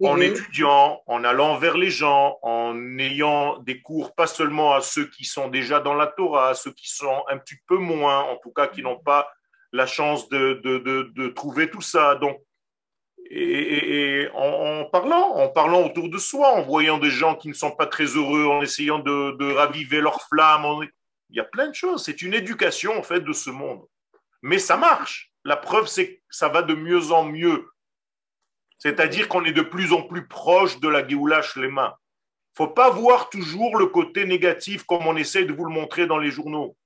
en 0.00 0.20
étudiant, 0.20 1.02
en 1.06 1.24
allant 1.24 1.56
vers 1.56 1.76
les 1.76 1.90
gens, 1.90 2.38
en 2.42 2.98
ayant 2.98 3.58
des 3.58 3.80
cours 3.80 4.14
pas 4.14 4.26
seulement 4.26 4.74
à 4.74 4.80
ceux 4.80 5.06
qui 5.06 5.24
sont 5.24 5.48
déjà 5.48 5.80
dans 5.80 5.94
la 5.94 6.06
Torah, 6.06 6.50
à 6.50 6.54
ceux 6.54 6.72
qui 6.72 6.88
sont 6.88 7.24
un 7.28 7.38
petit 7.38 7.56
peu 7.66 7.76
moins, 7.76 8.20
en 8.20 8.36
tout 8.36 8.52
cas 8.52 8.68
qui 8.68 8.82
n'ont 8.82 8.98
pas 8.98 9.32
la 9.72 9.86
chance 9.86 10.28
de, 10.28 10.60
de, 10.62 10.78
de, 11.14 11.28
trouver 11.28 11.70
tout 11.70 11.80
ça. 11.80 12.14
Donc, 12.16 12.40
et, 13.34 14.28
en, 14.34 14.84
parlant, 14.84 15.36
en 15.36 15.48
parlant 15.48 15.86
autour 15.86 16.10
de 16.10 16.18
soi, 16.18 16.52
en 16.52 16.62
voyant 16.62 16.98
des 16.98 17.10
gens 17.10 17.34
qui 17.34 17.48
ne 17.48 17.54
sont 17.54 17.70
pas 17.70 17.86
très 17.86 18.04
heureux, 18.04 18.46
en 18.46 18.60
essayant 18.60 18.98
de, 18.98 19.52
raviver 19.54 20.00
leur 20.00 20.20
flamme, 20.28 20.86
il 21.30 21.36
y 21.36 21.40
a 21.40 21.44
plein 21.44 21.68
de 21.68 21.74
choses. 21.74 22.04
C'est 22.04 22.20
une 22.20 22.34
éducation 22.34 22.96
en 22.98 23.02
fait 23.02 23.20
de 23.20 23.32
ce 23.32 23.48
monde. 23.48 23.86
Mais 24.42 24.58
ça 24.58 24.76
marche. 24.76 25.32
La 25.44 25.56
preuve, 25.56 25.86
c'est 25.86 26.16
que 26.16 26.20
ça 26.28 26.48
va 26.48 26.62
de 26.62 26.74
mieux 26.74 27.10
en 27.10 27.24
mieux. 27.24 27.70
C'est-à-dire 28.78 29.28
qu'on 29.28 29.44
est 29.44 29.52
de 29.52 29.62
plus 29.62 29.92
en 29.92 30.02
plus 30.02 30.26
proche 30.26 30.78
de 30.80 30.88
la 30.88 31.06
Géoula 31.06 31.40
Shlema. 31.40 31.98
Il 32.58 32.62
ne 32.62 32.66
faut 32.66 32.72
pas 32.72 32.90
voir 32.90 33.30
toujours 33.30 33.78
le 33.78 33.86
côté 33.86 34.26
négatif 34.26 34.82
comme 34.82 35.06
on 35.06 35.16
essaie 35.16 35.46
de 35.46 35.54
vous 35.54 35.64
le 35.64 35.72
montrer 35.72 36.06
dans 36.06 36.18
les 36.18 36.30
journaux. 36.30 36.76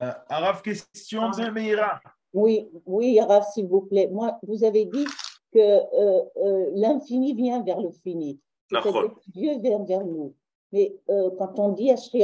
Euh, 0.00 0.12
question 0.62 1.30
de 1.30 1.50
Meira. 1.50 2.00
Oui, 2.34 2.68
oui, 2.86 3.18
s'il 3.52 3.66
vous 3.66 3.82
plaît. 3.82 4.08
Moi, 4.08 4.38
vous 4.46 4.64
avez 4.64 4.84
dit 4.84 5.06
que 5.52 5.58
euh, 5.58 6.22
euh, 6.36 6.70
l'infini 6.74 7.34
vient 7.34 7.62
vers 7.62 7.80
le 7.80 7.90
fini. 7.90 8.38
Dieu 9.28 9.58
vient 9.58 9.84
vers 9.84 10.04
nous. 10.04 10.34
Mais 10.72 10.94
quand 11.06 11.58
on 11.58 11.70
dit 11.70 11.90
Ashri 11.90 12.22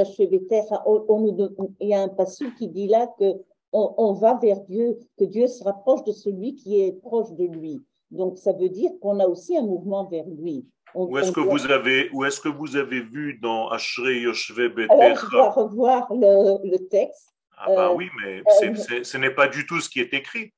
on, 0.84 1.04
on, 1.08 1.68
il 1.80 1.88
y 1.88 1.94
a 1.94 2.02
un 2.02 2.08
passage 2.08 2.54
qui 2.58 2.68
dit 2.68 2.88
là 2.88 3.06
que 3.18 3.36
on, 3.74 4.12
va 4.12 4.38
vers 4.40 4.60
Dieu, 4.62 4.98
que 5.18 5.24
Dieu 5.24 5.46
se 5.46 5.64
rapproche 5.64 6.04
de 6.04 6.12
celui 6.12 6.54
qui 6.54 6.80
est 6.80 6.92
proche 6.92 7.32
de 7.32 7.44
lui. 7.44 7.82
Donc, 8.10 8.38
ça 8.38 8.52
veut 8.52 8.68
dire 8.68 8.90
qu'on 9.00 9.18
a 9.18 9.26
aussi 9.26 9.56
un 9.56 9.62
mouvement 9.62 10.04
vers 10.08 10.26
lui. 10.28 10.64
où 10.94 11.18
est-ce 11.18 11.32
que, 11.32 11.40
vous 11.40 11.66
avez, 11.70 12.08
où 12.12 12.24
est 12.24 12.40
que 12.40 12.48
vous 12.48 12.76
avez 12.76 13.00
vu 13.00 13.38
dans 13.42 13.68
Ashrei 13.68 14.20
Yoshve 14.20 14.70
Alors, 14.88 15.16
je 15.16 15.30
dois 15.30 15.50
revoir 15.50 16.06
le 16.12 16.76
texte. 16.76 17.33
Ah 17.56 17.66
bah 17.68 17.88
euh, 17.88 17.94
oui, 17.94 18.10
mais 18.20 18.42
euh, 18.62 19.02
ce 19.02 19.16
n'est 19.16 19.30
pas 19.30 19.48
du 19.48 19.66
tout 19.66 19.80
ce 19.80 19.88
qui 19.88 20.00
est 20.00 20.12
écrit. 20.12 20.52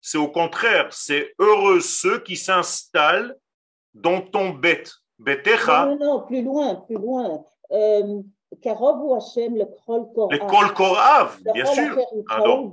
c'est 0.00 0.18
au 0.18 0.28
contraire, 0.28 0.88
c'est 0.90 1.34
heureux 1.38 1.80
ceux 1.80 2.18
qui 2.20 2.36
s'installent 2.36 3.36
dans 3.94 4.20
ton 4.20 4.50
bête. 4.50 4.92
Betecha. 5.18 5.86
Non, 5.86 5.98
non, 5.98 6.26
plus 6.26 6.42
loin, 6.42 6.74
plus 6.74 6.96
loin. 6.96 7.44
Euh, 7.70 8.22
ou 8.64 9.14
Hashem, 9.14 9.56
le 9.56 9.64
Krol 9.64 10.06
Korav. 10.14 10.32
Le 10.32 10.38
Krol 10.38 10.74
Korav, 10.74 11.38
bien 11.54 11.64
sûr. 11.64 11.96
Alors, 12.28 12.70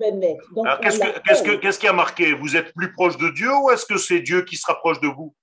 qu'est-ce 0.82 1.80
qui 1.80 1.88
a 1.88 1.94
marqué? 1.94 2.34
Vous 2.34 2.56
êtes 2.56 2.74
plus 2.74 2.92
proche 2.94 3.18
de 3.18 3.30
Dieu 3.30 3.52
ou 3.64 3.70
est-ce 3.72 3.86
que 3.86 3.98
c'est 3.98 4.20
Dieu 4.20 4.44
qui 4.44 4.58
se 4.58 4.66
rapproche 4.66 5.00
de 5.00 5.08
vous? 5.08 5.34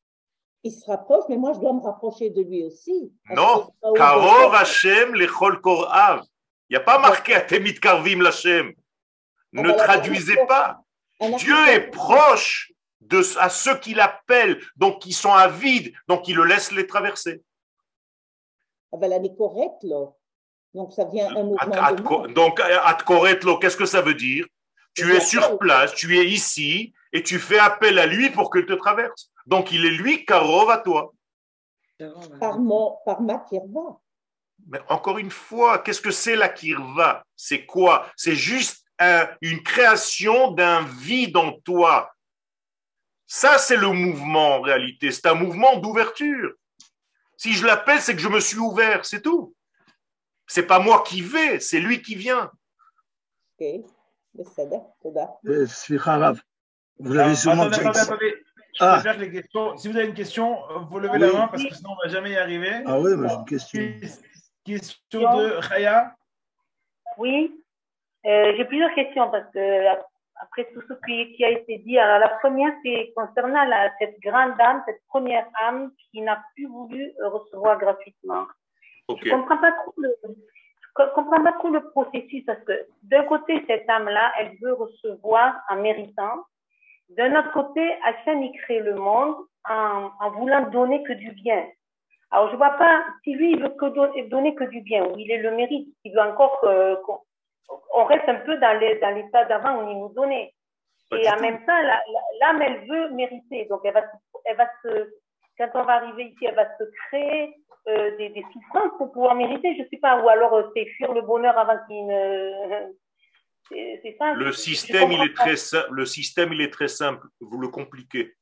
Il 0.66 0.72
se 0.72 0.84
rapproche, 0.86 1.24
mais 1.28 1.36
moi 1.36 1.52
je 1.54 1.60
dois 1.60 1.72
me 1.72 1.80
rapprocher 1.80 2.30
de 2.30 2.42
lui 2.42 2.64
aussi. 2.64 3.12
Non, 3.30 3.68
Karov 3.94 4.54
Hashem 4.54 5.14
lechol 5.14 5.60
korav. 5.60 6.22
Il 6.68 6.72
n'y 6.72 6.76
a 6.76 6.84
pas 6.84 6.98
marqué 6.98 7.34
Atemit 7.34 7.74
Karvim 7.74 8.22
Lachem. 8.22 8.72
Ah 9.56 9.62
ne 9.62 9.72
traduisez 9.72 10.36
pas. 10.46 10.82
Dieu 11.38 11.56
est 11.68 11.90
proche 11.90 12.72
de, 13.00 13.22
à 13.38 13.48
ceux 13.48 13.78
qui 13.78 13.94
l'appellent, 13.94 14.60
donc 14.76 15.00
qui 15.00 15.12
sont 15.12 15.32
avides, 15.32 15.94
donc 16.08 16.28
il 16.28 16.36
le 16.36 16.44
laisse 16.44 16.72
les 16.72 16.86
traverser. 16.86 17.42
Ah 18.92 18.96
ben. 18.98 19.22
Donc 20.74 20.92
ça 20.92 21.04
vient 21.04 21.34
un 21.34 21.44
mouvement. 21.44 22.26
donc, 22.26 22.60
qu'est-ce 23.60 23.76
que 23.76 23.86
ça 23.86 24.02
veut 24.02 24.14
dire? 24.14 24.46
Tu 24.94 25.14
es 25.14 25.20
sur 25.20 25.58
place, 25.58 25.94
tu 25.94 26.18
es 26.18 26.26
ici, 26.26 26.92
et 27.12 27.22
tu 27.22 27.38
fais 27.38 27.58
appel 27.58 27.98
à 27.98 28.06
lui 28.06 28.30
pour 28.30 28.50
qu'il 28.50 28.66
te 28.66 28.72
traverse. 28.72 29.30
Donc 29.46 29.72
il 29.72 29.84
est 29.84 29.90
lui, 29.90 30.24
Karov 30.24 30.70
à 30.70 30.78
toi. 30.78 31.12
Par, 32.40 32.58
mon, 32.58 32.98
par 33.04 33.22
ma 33.22 33.38
kirva. 33.38 34.00
Mais 34.68 34.80
encore 34.88 35.18
une 35.18 35.30
fois, 35.30 35.78
qu'est-ce 35.78 36.00
que 36.00 36.10
c'est 36.10 36.36
la 36.36 36.48
kirva? 36.48 37.24
C'est 37.36 37.64
quoi? 37.64 38.06
C'est 38.16 38.34
juste 38.34 38.84
une 39.40 39.62
création 39.62 40.50
d'un 40.52 40.82
vide 40.82 41.36
en 41.36 41.52
toi. 41.60 42.12
Ça, 43.26 43.58
c'est 43.58 43.76
le 43.76 43.90
mouvement 43.90 44.56
en 44.56 44.60
réalité. 44.60 45.10
C'est 45.10 45.26
un 45.26 45.34
mouvement 45.34 45.76
d'ouverture. 45.76 46.54
Si 47.36 47.52
je 47.52 47.66
l'appelle, 47.66 48.00
c'est 48.00 48.14
que 48.14 48.22
je 48.22 48.28
me 48.28 48.40
suis 48.40 48.58
ouvert, 48.58 49.04
c'est 49.04 49.20
tout. 49.20 49.54
C'est 50.46 50.66
pas 50.66 50.78
moi 50.78 51.02
qui 51.02 51.20
vais, 51.22 51.60
c'est 51.60 51.80
lui 51.80 52.00
qui 52.02 52.14
vient. 52.14 52.50
Ok, 53.58 53.66
c'est 54.54 54.68
vous 56.98 57.16
avez 57.16 57.34
sûrement. 57.34 57.64
Attendez, 57.64 58.45
Ah. 58.80 59.02
Les 59.18 59.30
questions. 59.30 59.76
Si 59.76 59.88
vous 59.88 59.96
avez 59.96 60.08
une 60.08 60.14
question, 60.14 60.58
vous 60.90 60.98
levez 60.98 61.18
la 61.18 61.32
main 61.32 61.48
parce 61.48 61.64
que 61.64 61.74
sinon 61.74 61.90
on 61.90 61.96
ne 61.96 62.08
va 62.08 62.14
jamais 62.14 62.32
y 62.32 62.36
arriver. 62.36 62.82
Ah 62.86 62.98
oui, 62.98 63.12
mais 63.16 63.28
j'ai 63.28 63.34
une 63.34 63.44
question. 63.44 63.80
Question 64.64 65.20
de 65.20 65.52
Raya. 65.68 66.12
Oui, 67.18 67.64
euh, 68.26 68.52
j'ai 68.56 68.64
plusieurs 68.64 68.92
questions 68.94 69.30
parce 69.30 69.48
que 69.52 69.86
après 70.40 70.68
tout 70.74 70.82
ce 70.82 70.94
qui, 71.06 71.44
a 71.44 71.50
été 71.50 71.78
dit, 71.78 71.98
alors 71.98 72.18
la 72.18 72.28
première 72.40 72.72
c'est 72.84 73.12
concernant 73.14 73.64
la, 73.64 73.90
cette 73.98 74.18
grande 74.20 74.60
âme, 74.60 74.82
cette 74.86 75.00
première 75.06 75.46
âme 75.62 75.92
qui 76.10 76.20
n'a 76.20 76.42
plus 76.54 76.66
voulu 76.66 77.12
recevoir 77.22 77.78
gratuitement. 77.78 78.46
Je 79.08 79.30
comprends 79.30 79.58
pas 79.58 79.72
trop 79.72 79.94
le, 79.98 80.14
je 80.24 81.04
comprends 81.14 81.42
pas 81.42 81.52
trop 81.52 81.70
le 81.70 81.88
processus 81.90 82.44
parce 82.44 82.62
que 82.64 82.86
d'un 83.04 83.22
côté 83.24 83.64
cette 83.68 83.88
âme 83.88 84.08
là, 84.08 84.32
elle 84.38 84.56
veut 84.60 84.72
recevoir 84.72 85.60
en 85.70 85.76
méritant, 85.76 86.44
d'un 87.10 87.38
autre 87.38 87.52
côté, 87.52 87.94
Hachem 88.04 88.42
y 88.42 88.52
crée 88.52 88.80
le 88.80 88.94
monde 88.94 89.36
en, 89.68 90.10
en, 90.20 90.30
voulant 90.30 90.68
donner 90.70 91.02
que 91.04 91.12
du 91.12 91.30
bien. 91.32 91.66
Alors, 92.30 92.50
je 92.50 92.56
vois 92.56 92.70
pas, 92.70 93.04
si 93.22 93.34
lui, 93.34 93.52
il 93.52 93.62
veut 93.62 93.70
que 93.70 94.28
donner 94.28 94.54
que 94.54 94.64
du 94.64 94.80
bien, 94.80 95.04
où 95.04 95.16
il 95.16 95.30
est 95.30 95.38
le 95.38 95.52
mérite, 95.52 95.88
il 96.04 96.12
veut 96.12 96.20
encore 96.20 96.60
qu'on 96.60 98.04
reste 98.04 98.28
un 98.28 98.40
peu 98.40 98.56
dans 98.56 98.78
l'état 98.80 99.44
d'avant 99.44 99.82
où 99.82 99.90
il 99.90 99.98
nous 99.98 100.12
donnait. 100.12 100.52
Et 101.12 101.30
en 101.30 101.40
même 101.40 101.64
temps, 101.64 101.80
l'âme, 102.40 102.62
elle 102.62 102.88
veut 102.88 103.10
mériter. 103.10 103.66
Donc, 103.66 103.80
elle 103.84 103.94
va, 103.94 104.02
elle 104.44 104.56
va 104.56 104.66
se, 104.82 105.08
quand 105.56 105.70
on 105.74 105.84
va 105.84 105.94
arriver 105.94 106.24
ici, 106.24 106.46
elle 106.46 106.56
va 106.56 106.66
se 106.76 106.84
créer 107.06 107.54
euh, 107.88 108.16
des, 108.16 108.30
des, 108.30 108.44
souffrances 108.52 108.92
pour 108.98 109.12
pouvoir 109.12 109.36
mériter, 109.36 109.76
je 109.78 109.88
sais 109.88 110.00
pas, 110.00 110.20
ou 110.20 110.28
alors 110.28 110.54
euh, 110.54 110.64
c'est 110.74 110.86
fuir 110.96 111.12
le 111.12 111.22
bonheur 111.22 111.56
avant 111.56 111.78
qu'il 111.86 112.06
ne, 112.06 112.92
le 113.70 114.52
système, 114.52 115.12
il 115.12 115.22
est 115.22 115.34
très, 115.34 115.54
le 115.90 116.06
système, 116.06 116.52
il 116.52 116.60
est 116.60 116.72
très 116.72 116.88
simple. 116.88 117.26
Vous 117.40 117.58
le 117.58 117.68
compliquez. 117.68 118.34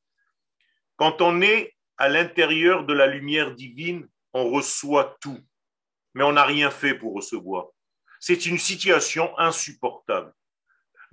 Quand 0.97 1.21
on 1.23 1.41
est 1.41 1.75
à 1.97 2.09
l'intérieur 2.09 2.85
de 2.85 2.93
la 2.93 3.07
lumière 3.07 3.55
divine, 3.55 4.09
on 4.33 4.51
reçoit 4.51 5.17
tout. 5.21 5.39
Mais 6.15 6.25
on 6.25 6.33
n'a 6.33 6.45
rien 6.45 6.71
fait 6.71 6.95
pour 6.95 7.15
recevoir. 7.15 7.69
C'est 8.21 8.47
une 8.47 8.59
situation 8.59 9.37
insupportable. 9.39 10.33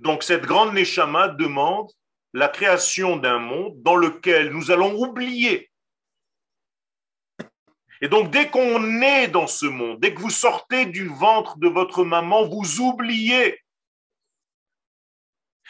Donc, 0.00 0.22
cette 0.22 0.42
grande 0.42 0.74
Neshama 0.74 1.28
demande 1.28 1.90
la 2.32 2.48
création 2.48 3.16
d'un 3.16 3.38
monde 3.38 3.80
dans 3.82 3.96
lequel 3.96 4.50
nous 4.50 4.70
allons 4.70 4.94
oublier. 4.94 5.70
Et 8.00 8.08
donc, 8.08 8.30
dès 8.30 8.48
qu'on 8.48 9.00
est 9.00 9.28
dans 9.28 9.46
ce 9.46 9.66
monde, 9.66 10.00
dès 10.00 10.12
que 10.12 10.20
vous 10.20 10.30
sortez 10.30 10.86
du 10.86 11.06
ventre 11.06 11.58
de 11.58 11.68
votre 11.68 12.04
maman, 12.04 12.48
vous 12.48 12.80
oubliez 12.80 13.60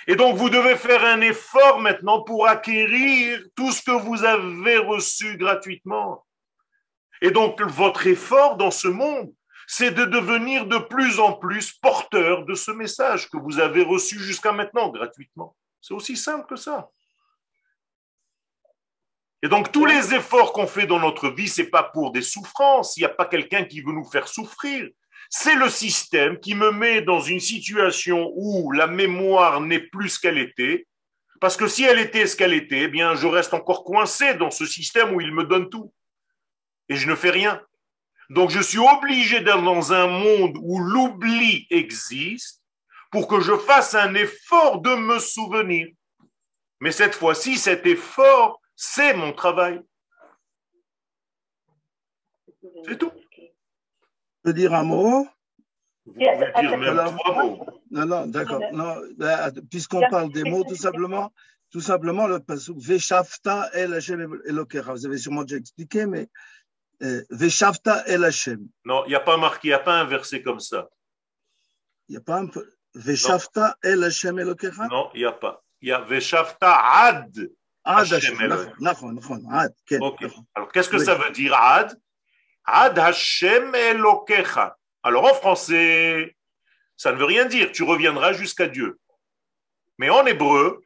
et 0.07 0.17
donc, 0.17 0.37
vous 0.37 0.51
devez 0.51 0.77
faire 0.77 1.05
un 1.05 1.21
effort 1.21 1.79
maintenant 1.79 2.23
pour 2.23 2.49
acquérir 2.49 3.41
tout 3.55 3.71
ce 3.71 3.83
que 3.83 3.93
vous 3.93 4.25
avez 4.25 4.79
reçu 4.79 5.37
gratuitement. 5.37 6.27
Et 7.21 7.31
donc, 7.31 7.61
votre 7.63 8.07
effort 8.07 8.57
dans 8.57 8.73
ce 8.73 8.89
monde, 8.89 9.33
c'est 9.69 9.93
de 9.93 10.05
devenir 10.05 10.67
de 10.67 10.79
plus 10.79 11.21
en 11.21 11.33
plus 11.35 11.73
porteur 11.73 12.45
de 12.45 12.55
ce 12.55 12.73
message 12.73 13.31
que 13.31 13.37
vous 13.37 13.61
avez 13.61 13.83
reçu 13.83 14.19
jusqu'à 14.19 14.53
maintenant 14.53 14.89
gratuitement. 14.89 15.57
C'est 15.81 15.95
aussi 15.95 16.17
simple 16.17 16.47
que 16.49 16.57
ça. 16.57 16.91
Et 19.41 19.49
donc, 19.49 19.73
tous 19.73 19.87
les 19.87 20.15
efforts 20.15 20.53
qu'on 20.53 20.67
fait 20.67 20.87
dans 20.87 21.01
notre 21.01 21.29
vie, 21.29 21.49
c'est 21.49 21.71
pas 21.71 21.83
pour 21.83 22.13
des 22.13 22.23
souffrances. 22.23 22.97
Il 22.97 23.01
n'y 23.01 23.07
a 23.07 23.09
pas 23.09 23.27
quelqu'un 23.27 23.65
qui 23.65 23.81
veut 23.81 23.93
nous 23.93 24.05
faire 24.05 24.29
souffrir. 24.29 24.89
C'est 25.35 25.55
le 25.55 25.71
système 25.71 26.39
qui 26.39 26.55
me 26.55 26.73
met 26.73 27.01
dans 27.01 27.21
une 27.21 27.41
situation 27.41 28.31
où 28.35 28.71
la 28.71 28.87
mémoire 28.87 29.63
n'est 29.63 29.81
plus 29.81 30.11
ce 30.11 30.21
qu'elle 30.21 30.37
était, 30.37 30.87
parce 31.41 31.57
que 31.57 31.69
si 31.69 31.85
elle 31.85 31.99
était 31.99 32.27
ce 32.27 32.37
qu'elle 32.37 32.53
était, 32.53 32.83
eh 32.83 32.89
bien, 32.89 33.15
je 33.15 33.27
reste 33.27 33.55
encore 33.55 33.83
coincé 33.83 34.35
dans 34.35 34.51
ce 34.51 34.67
système 34.67 35.15
où 35.15 35.23
il 35.23 35.33
me 35.33 35.45
donne 35.45 35.71
tout. 35.71 35.91
Et 36.91 36.97
je 36.97 37.09
ne 37.09 37.15
fais 37.15 37.31
rien. 37.31 37.63
Donc, 38.29 38.51
je 38.51 38.61
suis 38.61 38.79
obligé 38.79 39.41
d'être 39.41 39.63
dans 39.63 39.95
un 39.95 40.07
monde 40.07 40.59
où 40.61 40.79
l'oubli 40.79 41.67
existe 41.71 42.63
pour 43.11 43.27
que 43.27 43.41
je 43.41 43.57
fasse 43.57 43.95
un 43.95 44.15
effort 44.15 44.83
de 44.83 44.95
me 44.95 45.19
souvenir. 45.19 45.89
Mais 46.81 46.93
cette 46.93 47.15
fois-ci, 47.15 47.57
cet 47.57 47.87
effort, 47.87 48.61
c'est 48.77 49.15
mon 49.15 49.33
travail. 49.33 49.81
C'est 52.85 52.99
tout 52.99 53.13
peux 54.43 54.53
dire 54.53 54.75
un 54.75 54.85
mot 54.85 55.27
Vous 56.07 56.13
pouvez 56.13 56.25
dire 56.61 56.79
même 56.79 57.17
non, 57.93 58.27
d'accord. 58.27 58.61
Ben, 59.19 59.37
ah, 59.39 59.51
puisqu'on 59.71 60.01
parle 60.09 60.33
des 60.33 60.45
mots, 60.45 60.65
tout 60.65 60.77
simplement, 60.77 61.31
tout 61.71 61.83
simplement 61.83 62.27
le 62.27 62.41
pasuk 62.41 62.79
Veshafta 62.79 63.69
el 63.75 63.93
Hashem 63.93 64.41
elokera. 64.47 64.95
Vous 64.95 65.07
avez 65.07 65.19
sûrement 65.19 65.43
déjà 65.43 65.59
expliqué, 65.59 66.07
mais 66.07 66.29
euh, 67.03 67.23
Veshafta 67.31 68.03
el 68.07 68.25
Hashem. 68.25 68.67
Non, 68.87 69.05
il 69.05 69.11
n'y 69.11 69.15
a 69.15 69.21
pas 69.21 69.37
marqué, 69.37 69.69
il 69.69 69.71
n'y 69.71 69.75
a 69.75 69.79
pas 69.79 70.01
un 70.01 70.07
verset 70.07 70.43
comme 70.43 70.61
ça. 70.61 70.89
Il 72.09 72.13
n'y 72.13 72.17
a 72.17 72.23
pas 72.23 72.41
un 72.41 72.49
Veshafta 72.95 73.77
el 73.83 74.05
Hashem 74.05 74.39
elokera 74.39 74.89
Non, 74.89 75.11
il 75.15 75.21
n'y 75.21 75.27
a 75.27 75.33
pas. 75.33 75.63
Il 75.83 75.89
y 75.89 75.93
a 75.93 76.01
Veshafta 76.01 76.75
ad. 76.75 77.51
Ad 77.85 78.13
Hashem. 78.13 78.39
Ad. 79.51 79.75
Alors, 80.55 80.73
qu'est-ce 80.73 80.89
que 80.89 80.99
ça 80.99 81.15
veut 81.17 81.31
dire 81.31 81.55
ad? 81.55 81.95
Ad 82.65 82.99
Hashem 82.99 83.75
Elokecha. 83.75 84.77
Alors, 85.03 85.25
en 85.25 85.35
français, 85.35 86.37
ça 86.97 87.13
ne 87.13 87.17
veut 87.17 87.25
rien 87.25 87.47
dire. 87.47 87.73
Tu 87.73 87.83
reviendras 87.83 88.33
jusqu'à 88.33 88.69
Dieu. 88.69 88.99
Mais 89.99 90.11
en 90.11 90.25
hébreu, 90.27 90.83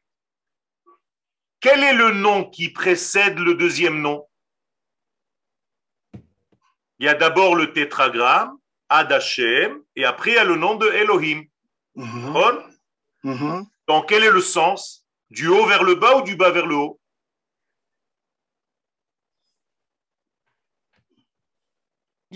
quel 1.61 1.83
est 1.83 1.95
le 1.95 2.13
nom 2.13 2.45
qui 2.45 2.71
précède 2.71 3.39
le 3.39 3.55
deuxième 3.55 4.01
nom? 4.01 4.27
Il 6.99 7.05
y 7.05 7.09
a 7.09 7.15
d'abord 7.15 7.55
le 7.55 7.73
tétragramme, 7.73 8.57
Ad 8.89 9.13
Hashem, 9.13 9.83
et 9.97 10.05
après 10.05 10.31
il 10.31 10.35
y 10.35 10.39
a 10.39 10.45
le 10.45 10.57
nom 10.57 10.77
de 10.77 10.87
Elohim. 10.87 11.45
Bon 11.95 12.63
mhm. 13.23 13.67
Donc, 13.89 14.09
quel 14.09 14.25
est 14.25 14.31
le 14.31 14.41
sens? 14.41 15.05
Du 15.31 15.49
haut 15.49 15.67
vers 15.67 15.83
le 15.83 15.97
bas 15.97 16.17
ou 16.17 16.23
du 16.23 16.37
bas 16.37 16.51
vers 16.51 16.67
le 16.67 16.77
haut? 16.77 17.01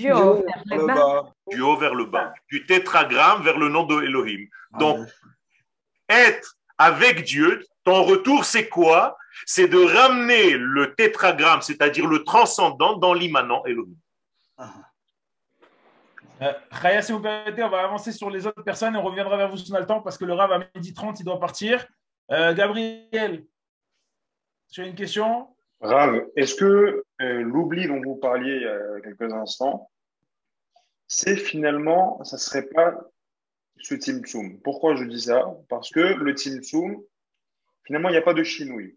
Du 0.00 0.12
haut 0.12 0.44
vers 0.44 0.78
le 0.78 0.86
bas. 0.86 1.32
Du 1.48 1.60
haut 1.60 1.76
vers 1.76 1.94
le 1.94 2.04
bas. 2.04 2.32
Du 2.48 2.66
tétragramme 2.66 3.42
vers 3.42 3.58
le 3.58 3.68
nom 3.68 3.84
de 3.84 4.02
Elohim. 4.02 4.46
Donc, 4.78 5.08
être 6.08 6.56
avec 6.78 7.24
Dieu, 7.24 7.64
ton 7.84 8.02
retour, 8.04 8.44
c'est 8.44 8.68
quoi? 8.68 9.16
C'est 9.46 9.68
de 9.68 9.78
ramener 9.78 10.52
le 10.56 10.94
tétragramme, 10.94 11.62
c'est-à-dire 11.62 12.06
le 12.06 12.24
transcendant, 12.24 12.96
dans 12.96 13.14
l'immanent 13.14 13.64
Elohim. 13.64 13.96
Euh, 16.42 16.52
Chaya, 16.80 17.02
si 17.02 17.12
vous 17.12 17.20
permettez, 17.20 17.62
on 17.62 17.68
va 17.68 17.82
avancer 17.82 18.12
sur 18.12 18.30
les 18.30 18.46
autres 18.46 18.62
personnes 18.62 18.94
et 18.94 18.98
on 18.98 19.02
reviendra 19.02 19.36
vers 19.36 19.50
vous 19.50 19.58
si 19.58 19.70
on 19.70 19.74
a 19.74 19.80
le 19.80 19.86
temps 19.86 20.00
parce 20.00 20.16
que 20.16 20.24
le 20.24 20.32
Rav 20.32 20.52
à 20.52 20.58
midi 20.74 20.94
30, 20.94 21.20
il 21.20 21.24
doit 21.24 21.38
partir. 21.38 21.86
Euh, 22.30 22.54
Gabriel, 22.54 23.44
tu 24.72 24.80
as 24.80 24.86
une 24.86 24.94
question? 24.94 25.54
Rav, 25.80 26.26
est-ce 26.36 26.54
que 26.54 27.04
euh, 27.22 27.42
l'oubli 27.42 27.86
dont 27.86 28.00
vous 28.02 28.16
parliez 28.16 28.56
il 28.56 28.62
y 28.62 28.66
a 28.66 29.00
quelques 29.02 29.32
instants, 29.32 29.90
c'est 31.08 31.36
finalement, 31.36 32.22
ça 32.24 32.38
serait 32.38 32.66
pas 32.68 32.98
ce 33.78 33.94
Timtsum 33.94 34.60
Pourquoi 34.60 34.94
je 34.94 35.04
dis 35.04 35.22
ça? 35.22 35.42
Parce 35.68 35.90
que 35.90 36.00
le 36.00 36.34
Timtsum, 36.34 37.02
finalement, 37.84 38.10
il 38.10 38.12
n'y 38.12 38.18
a 38.18 38.22
pas 38.22 38.34
de 38.34 38.42
chinouille. 38.44 38.96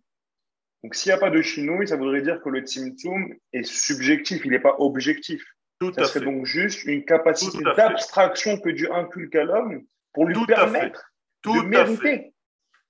Donc, 0.83 0.95
s'il 0.95 1.09
n'y 1.09 1.13
a 1.13 1.17
pas 1.17 1.29
de 1.29 1.41
chinouille, 1.41 1.87
ça 1.87 1.95
voudrait 1.95 2.21
dire 2.21 2.41
que 2.41 2.49
le 2.49 2.63
Timtsum 2.65 3.33
est 3.53 3.63
subjectif, 3.63 4.43
il 4.43 4.51
n'est 4.51 4.59
pas 4.59 4.75
objectif. 4.79 5.43
Tout 5.79 5.93
ça 5.93 6.03
serait 6.03 6.19
fait. 6.19 6.25
donc 6.25 6.45
juste 6.45 6.83
une 6.83 7.03
capacité 7.05 7.57
d'abstraction 7.75 8.59
que 8.59 8.69
Dieu 8.69 8.93
inculque 8.93 9.35
à 9.35 9.43
l'homme 9.45 9.83
pour 10.13 10.25
lui 10.25 10.33
Tout 10.35 10.41
à 10.41 10.45
fait. 10.45 10.55
permettre 10.55 11.13
Tout 11.41 11.53
de 11.53 11.59
à 11.59 11.63
mériter. 11.63 12.01
fait. 12.01 12.33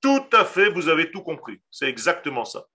Tout 0.02 0.26
à 0.34 0.44
fait, 0.46 0.70
vous 0.70 0.90
avez 0.90 1.12
tout 1.12 1.22
compris. 1.22 1.62
C'est 1.72 1.88
exactement 1.88 2.44
ça. 2.44 2.66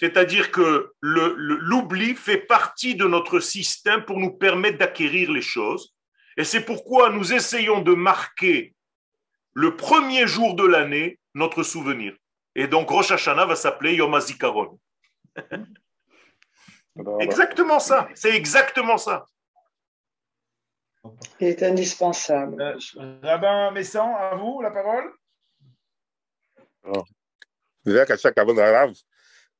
C'est-à-dire 0.00 0.52
que 0.52 0.92
le- 1.00 1.34
le- 1.36 1.56
l'oubli 1.56 2.14
fait 2.14 2.38
partie 2.38 2.94
de 2.94 3.04
notre 3.06 3.40
système 3.40 4.04
pour 4.04 4.18
nous 4.18 4.30
permettre 4.30 4.78
d'acquérir 4.78 5.32
les 5.32 5.42
choses. 5.42 5.94
Et 6.36 6.44
c'est 6.44 6.64
pourquoi 6.64 7.10
nous 7.10 7.32
essayons 7.32 7.80
de 7.82 7.94
marquer 7.94 8.74
le 9.54 9.76
premier 9.76 10.26
jour 10.28 10.54
de 10.54 10.64
l'année 10.64 11.18
notre 11.34 11.64
souvenir. 11.64 12.16
Et 12.54 12.68
donc 12.68 12.88
Rosh 12.90 13.10
Hashanah 13.10 13.46
va 13.46 13.56
s'appeler 13.56 13.94
Yom 13.94 14.14
HaZikaron. 14.14 14.78
Exactement 17.20 17.78
ça. 17.80 18.08
C'est 18.14 18.34
exactement 18.34 18.98
ça. 18.98 19.26
Il 21.40 21.46
est 21.48 21.62
indispensable. 21.62 22.60
Euh, 22.60 23.18
Rabbin 23.22 23.70
Messan, 23.70 24.14
à 24.16 24.34
vous 24.34 24.60
la 24.62 24.70
parole. 24.72 25.12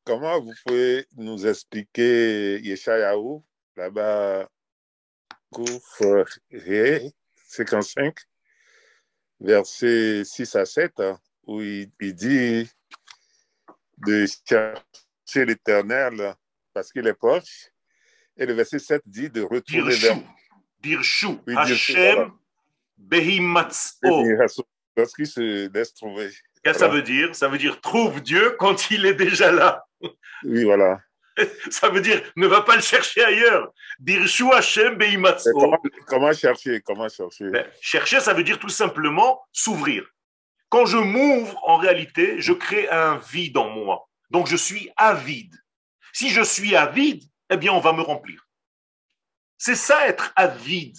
Comment 0.08 0.40
vous 0.40 0.54
pouvez 0.64 1.06
nous 1.18 1.46
expliquer 1.46 2.58
Yeshayahu, 2.60 3.42
là-bas, 3.76 4.48
Kouf 5.52 6.02
Ré, 6.50 7.12
55, 7.46 8.16
versets 9.38 10.24
6 10.24 10.56
à 10.56 10.64
7, 10.64 11.00
hein, 11.00 11.18
où 11.46 11.60
il, 11.60 11.90
il 12.00 12.14
dit 12.14 12.70
de 13.98 14.24
chercher 14.48 15.44
l'éternel 15.44 16.34
parce 16.72 16.90
qu'il 16.90 17.06
est 17.06 17.12
proche. 17.12 17.68
Et 18.38 18.46
le 18.46 18.54
verset 18.54 18.78
7 18.78 19.02
dit 19.04 19.28
de 19.28 19.42
retourner 19.42 19.94
vers 19.94 20.16
Dirshu. 20.80 21.38
Oui, 21.46 21.54
Hashem. 21.54 22.32
Behimatzo. 22.96 24.24
Lorsqu'il 24.96 25.26
se 25.26 25.70
laisse 25.70 25.92
trouver. 25.92 26.30
Qu'est-ce 26.62 26.78
que 26.78 26.80
ça 26.80 26.88
veut 26.88 27.02
dire? 27.02 27.34
Ça 27.34 27.48
veut 27.48 27.58
dire 27.58 27.78
trouve 27.82 28.22
Dieu 28.22 28.56
quand 28.58 28.90
il 28.90 29.04
est 29.04 29.14
déjà 29.14 29.52
là. 29.52 29.87
Oui, 30.44 30.64
voilà. 30.64 31.00
Ça 31.70 31.88
veut 31.88 32.00
dire 32.00 32.20
ne 32.36 32.46
va 32.46 32.62
pas 32.62 32.76
le 32.76 32.82
chercher 32.82 33.24
ailleurs. 33.24 33.72
Hashem 34.52 34.98
comment 36.06 36.32
chercher 36.32 36.80
Comment 36.80 37.08
chercher? 37.08 37.50
Ben, 37.50 37.66
chercher, 37.80 38.20
ça 38.20 38.34
veut 38.34 38.44
dire 38.44 38.58
tout 38.58 38.68
simplement 38.68 39.40
s'ouvrir. 39.52 40.04
Quand 40.68 40.84
je 40.84 40.98
m'ouvre, 40.98 41.58
en 41.66 41.76
réalité, 41.76 42.40
je 42.40 42.52
crée 42.52 42.88
un 42.88 43.18
vide 43.18 43.56
en 43.56 43.70
moi. 43.70 44.08
Donc 44.30 44.46
je 44.46 44.56
suis 44.56 44.90
avide. 44.96 45.54
Si 46.12 46.30
je 46.30 46.42
suis 46.42 46.76
avide, 46.76 47.22
eh 47.50 47.56
bien 47.56 47.72
on 47.72 47.80
va 47.80 47.92
me 47.92 48.02
remplir. 48.02 48.46
C'est 49.56 49.74
ça 49.74 50.06
être 50.06 50.32
avide. 50.36 50.96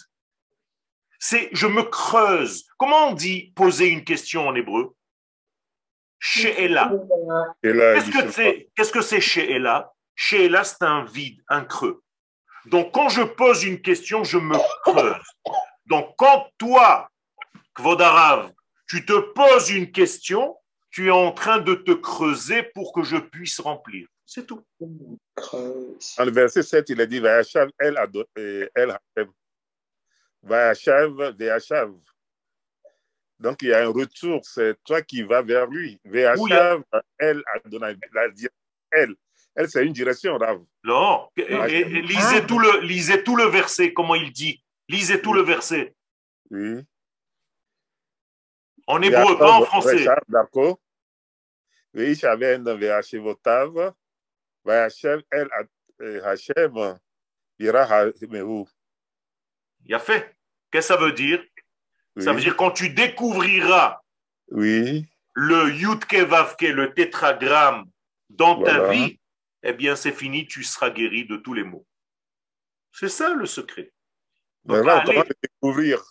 C'est 1.19 1.49
je 1.51 1.67
me 1.67 1.83
creuse. 1.83 2.65
Comment 2.77 3.09
on 3.09 3.13
dit 3.13 3.51
poser 3.55 3.87
une 3.87 4.03
question 4.03 4.47
en 4.47 4.55
hébreu? 4.55 4.95
She'ela. 6.19 6.91
Qu'est-ce 7.63 8.11
que 8.11 8.31
c'est 8.31 8.69
Qu'est-ce 8.75 8.91
que 8.91 9.01
c'est 9.01 9.21
She'ela? 9.21 9.91
She'ela, 10.15 10.63
c'est 10.63 10.83
un 10.83 11.05
vide, 11.05 11.41
un 11.47 11.63
creux. 11.63 12.01
Donc 12.65 12.93
quand 12.93 13.09
je 13.09 13.23
pose 13.23 13.63
une 13.63 13.81
question, 13.81 14.23
je 14.23 14.37
me 14.37 14.57
creuse. 14.83 15.15
Donc 15.85 16.13
quand 16.17 16.47
toi, 16.57 17.09
Kvodarav, 17.73 18.51
tu 18.87 19.05
te 19.05 19.17
poses 19.33 19.69
une 19.69 19.91
question, 19.91 20.57
tu 20.91 21.07
es 21.07 21.11
en 21.11 21.31
train 21.31 21.59
de 21.59 21.75
te 21.75 21.91
creuser 21.91 22.63
pour 22.63 22.91
que 22.93 23.03
je 23.03 23.17
puisse 23.17 23.59
remplir. 23.59 24.07
C'est 24.25 24.45
tout. 24.45 24.63
Dans 24.79 26.25
le 26.25 26.31
verset 26.31 26.61
7, 26.61 26.89
il 26.89 27.01
a 27.01 27.05
dit 27.05 27.19
Vayachav 27.19 27.69
El 27.79 27.97
Hashem. 27.97 29.31
Vayachav 30.43 31.35
Vayachav. 31.37 31.93
Donc 33.39 33.61
il 33.61 33.69
y 33.69 33.73
a 33.73 33.85
un 33.85 33.89
retour, 33.89 34.41
c'est 34.43 34.75
toi 34.83 35.01
qui 35.01 35.21
vas 35.23 35.41
vers 35.41 35.67
lui. 35.67 35.99
Vayachav 36.05 36.83
El 37.17 37.41
Adonai. 37.53 37.95
La 38.13 38.29
di- 38.29 38.47
El. 38.91 39.15
El, 39.55 39.69
c'est 39.69 39.85
une 39.85 39.93
direction, 39.93 40.37
Rav. 40.37 40.61
Non. 40.83 41.29
Et- 41.37 41.41
et- 41.43 41.79
et 41.79 42.01
lisez, 42.01 42.45
tout 42.45 42.59
le, 42.59 42.81
lisez 42.81 43.23
tout 43.23 43.35
le 43.35 43.45
verset, 43.45 43.93
comment 43.93 44.15
il 44.15 44.31
dit. 44.31 44.61
Lisez 44.87 45.21
tout 45.21 45.33
le 45.33 45.41
verset. 45.41 45.95
Oui. 46.51 46.81
En 48.87 49.01
hébreu, 49.01 49.37
pas 49.37 49.51
en 49.59 49.65
français. 49.65 50.05
D'accord. 50.27 50.79
Vayachav 51.93 52.39
Vayachevotav. 52.39 53.93
Vayachav 54.65 55.21
El 55.31 55.47
Ad- 55.51 55.67
euh, 56.01 56.23
Hashem. 56.25 56.97
Ira 57.59 58.05
Mehu. 58.29 58.65
Il 59.85 59.93
a 59.93 59.99
fait. 59.99 60.35
Qu'est-ce 60.71 60.89
que 60.89 60.93
ça 60.95 60.99
veut 60.99 61.11
dire? 61.11 61.43
Ça 62.19 62.33
veut 62.33 62.41
dire 62.41 62.55
quand 62.55 62.71
tu 62.71 62.89
découvriras 62.89 63.99
Oui. 64.51 65.07
le 65.33 65.71
Yudke 65.71 66.15
Vavke, 66.15 66.61
le 66.61 66.93
tétragramme 66.93 67.85
dans 68.29 68.61
ta 68.61 68.89
vie, 68.89 69.19
eh 69.63 69.73
bien 69.73 69.95
c'est 69.95 70.11
fini, 70.11 70.47
tu 70.47 70.63
seras 70.63 70.89
guéri 70.89 71.25
de 71.25 71.37
tous 71.37 71.53
les 71.53 71.63
maux. 71.63 71.85
C'est 72.91 73.09
ça 73.09 73.33
le 73.33 73.45
secret. 73.45 73.91
Donc, 74.65 74.85
là, 74.85 74.97
allez, 74.99 75.23
découvrir 75.41 76.03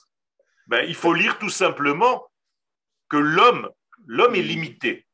ben, 0.69 0.85
il 0.87 0.95
faut 0.95 1.15
lire 1.15 1.39
tout 1.39 1.49
simplement 1.49 2.27
que 3.09 3.17
l'homme, 3.17 3.71
l'homme 4.07 4.35
est 4.35 4.43
limité. 4.43 5.07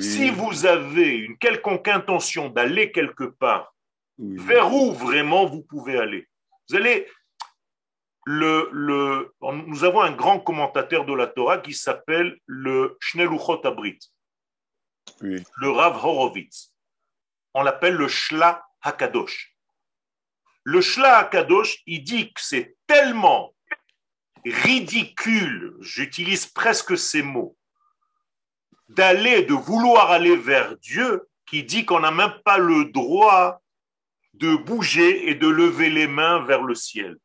Si 0.00 0.30
vous 0.30 0.66
avez 0.66 1.14
une 1.14 1.38
quelconque 1.38 1.86
intention 1.86 2.48
d'aller 2.48 2.90
quelque 2.90 3.22
part, 3.22 3.72
vers 4.18 4.74
où 4.74 4.92
vraiment 4.92 5.46
vous 5.46 5.62
pouvez 5.62 5.96
aller? 5.96 6.28
Vous 6.68 6.74
allez. 6.74 7.06
Le, 8.28 8.68
le, 8.72 9.34
nous 9.40 9.84
avons 9.84 10.00
un 10.00 10.10
grand 10.10 10.40
commentateur 10.40 11.04
de 11.04 11.14
la 11.14 11.28
Torah 11.28 11.58
qui 11.58 11.72
s'appelle 11.72 12.36
le 12.46 12.96
Shneluchot 13.00 13.64
Abrit, 13.64 14.00
le 15.20 15.70
Rav 15.70 16.04
Horowitz. 16.04 16.74
On 17.54 17.62
l'appelle 17.62 17.94
le 17.94 18.08
Shla 18.08 18.66
Hakadosh. 18.82 19.54
Le 20.64 20.80
Shla 20.80 21.18
Hakadosh, 21.18 21.78
il 21.86 22.02
dit 22.02 22.32
que 22.32 22.40
c'est 22.40 22.76
tellement 22.88 23.54
ridicule, 24.44 25.76
j'utilise 25.80 26.46
presque 26.46 26.98
ces 26.98 27.22
mots, 27.22 27.56
d'aller, 28.88 29.42
de 29.44 29.54
vouloir 29.54 30.10
aller 30.10 30.36
vers 30.36 30.76
Dieu, 30.78 31.28
qui 31.46 31.62
dit 31.62 31.84
qu'on 31.84 32.00
n'a 32.00 32.10
même 32.10 32.34
pas 32.44 32.58
le 32.58 32.86
droit 32.86 33.62
de 34.34 34.56
bouger 34.56 35.30
et 35.30 35.36
de 35.36 35.46
lever 35.46 35.90
les 35.90 36.08
mains 36.08 36.44
vers 36.44 36.62
le 36.62 36.74
ciel. 36.74 37.16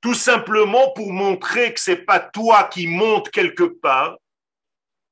Tout 0.00 0.14
simplement 0.14 0.90
pour 0.92 1.12
montrer 1.12 1.74
que 1.74 1.80
c'est 1.80 2.04
pas 2.04 2.20
toi 2.20 2.64
qui 2.64 2.86
montes 2.86 3.30
quelque 3.30 3.64
part, 3.64 4.16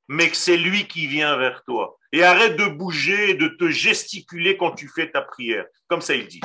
mais 0.07 0.29
que 0.29 0.37
c'est 0.37 0.57
lui 0.57 0.87
qui 0.87 1.07
vient 1.07 1.35
vers 1.37 1.63
toi. 1.65 1.97
Et 2.13 2.23
arrête 2.23 2.55
de 2.55 2.67
bouger 2.67 3.31
et 3.31 3.33
de 3.33 3.49
te 3.49 3.69
gesticuler 3.69 4.55
quand 4.55 4.71
tu 4.71 4.87
fais 4.87 5.11
ta 5.11 5.21
prière. 5.21 5.65
Comme 5.89 5.99
ça, 6.01 6.15
il 6.15 6.27
dit. 6.27 6.39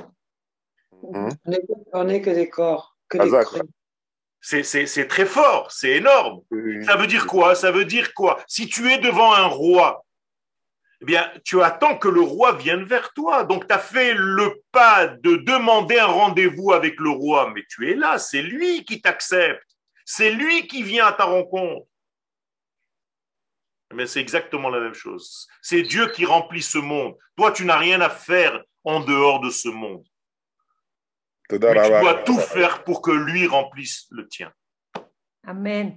On 1.92 2.04
n'est 2.04 2.20
que 2.20 2.30
des 2.30 2.48
corps. 2.48 2.96
Que 3.08 3.18
des 3.18 3.24
Hazak. 3.24 3.44
creux. 3.46 3.60
C'est- 4.40 4.64
C'est 4.64 4.86
c'est 4.86 5.06
très 5.06 5.24
fort, 5.26 5.70
c'est 5.70 5.92
énorme. 5.98 6.40
Ça 6.84 6.96
veut 6.96 7.06
dire 7.06 7.26
quoi? 7.28 7.54
Ça 7.54 7.70
veut 7.70 7.84
dire 7.84 8.12
quoi? 8.12 8.42
Si 8.48 8.66
tu 8.66 8.90
es 8.90 8.98
devant 8.98 9.32
un 9.32 9.46
roi, 9.46 10.04
eh 11.02 11.04
bien, 11.04 11.28
tu 11.44 11.60
attends 11.60 11.98
que 11.98 12.06
le 12.06 12.20
roi 12.20 12.52
vienne 12.52 12.84
vers 12.84 13.12
toi. 13.12 13.42
Donc, 13.42 13.66
tu 13.66 13.74
as 13.74 13.80
fait 13.80 14.14
le 14.14 14.62
pas 14.70 15.08
de 15.08 15.34
demander 15.34 15.98
un 15.98 16.06
rendez-vous 16.06 16.72
avec 16.72 17.00
le 17.00 17.10
roi, 17.10 17.50
mais 17.52 17.64
tu 17.68 17.90
es 17.90 17.94
là, 17.94 18.18
c'est 18.18 18.40
lui 18.40 18.84
qui 18.84 19.00
t'accepte, 19.00 19.66
c'est 20.04 20.30
lui 20.30 20.68
qui 20.68 20.84
vient 20.84 21.06
à 21.06 21.12
ta 21.12 21.24
rencontre. 21.24 21.88
Eh 23.90 23.96
mais 23.96 24.06
c'est 24.06 24.20
exactement 24.20 24.70
la 24.70 24.78
même 24.78 24.94
chose. 24.94 25.48
C'est 25.60 25.82
Dieu 25.82 26.06
qui 26.12 26.24
remplit 26.24 26.62
ce 26.62 26.78
monde. 26.78 27.16
Toi, 27.36 27.50
tu 27.50 27.64
n'as 27.64 27.78
rien 27.78 28.00
à 28.00 28.08
faire 28.08 28.62
en 28.84 29.00
dehors 29.00 29.40
de 29.40 29.50
ce 29.50 29.68
monde. 29.68 30.04
Tu 31.50 31.58
dois 31.58 32.22
tout 32.24 32.38
faire 32.38 32.84
pour 32.84 33.02
que 33.02 33.10
lui 33.10 33.48
remplisse 33.48 34.06
le 34.12 34.28
tien. 34.28 34.52
Amen. 35.44 35.96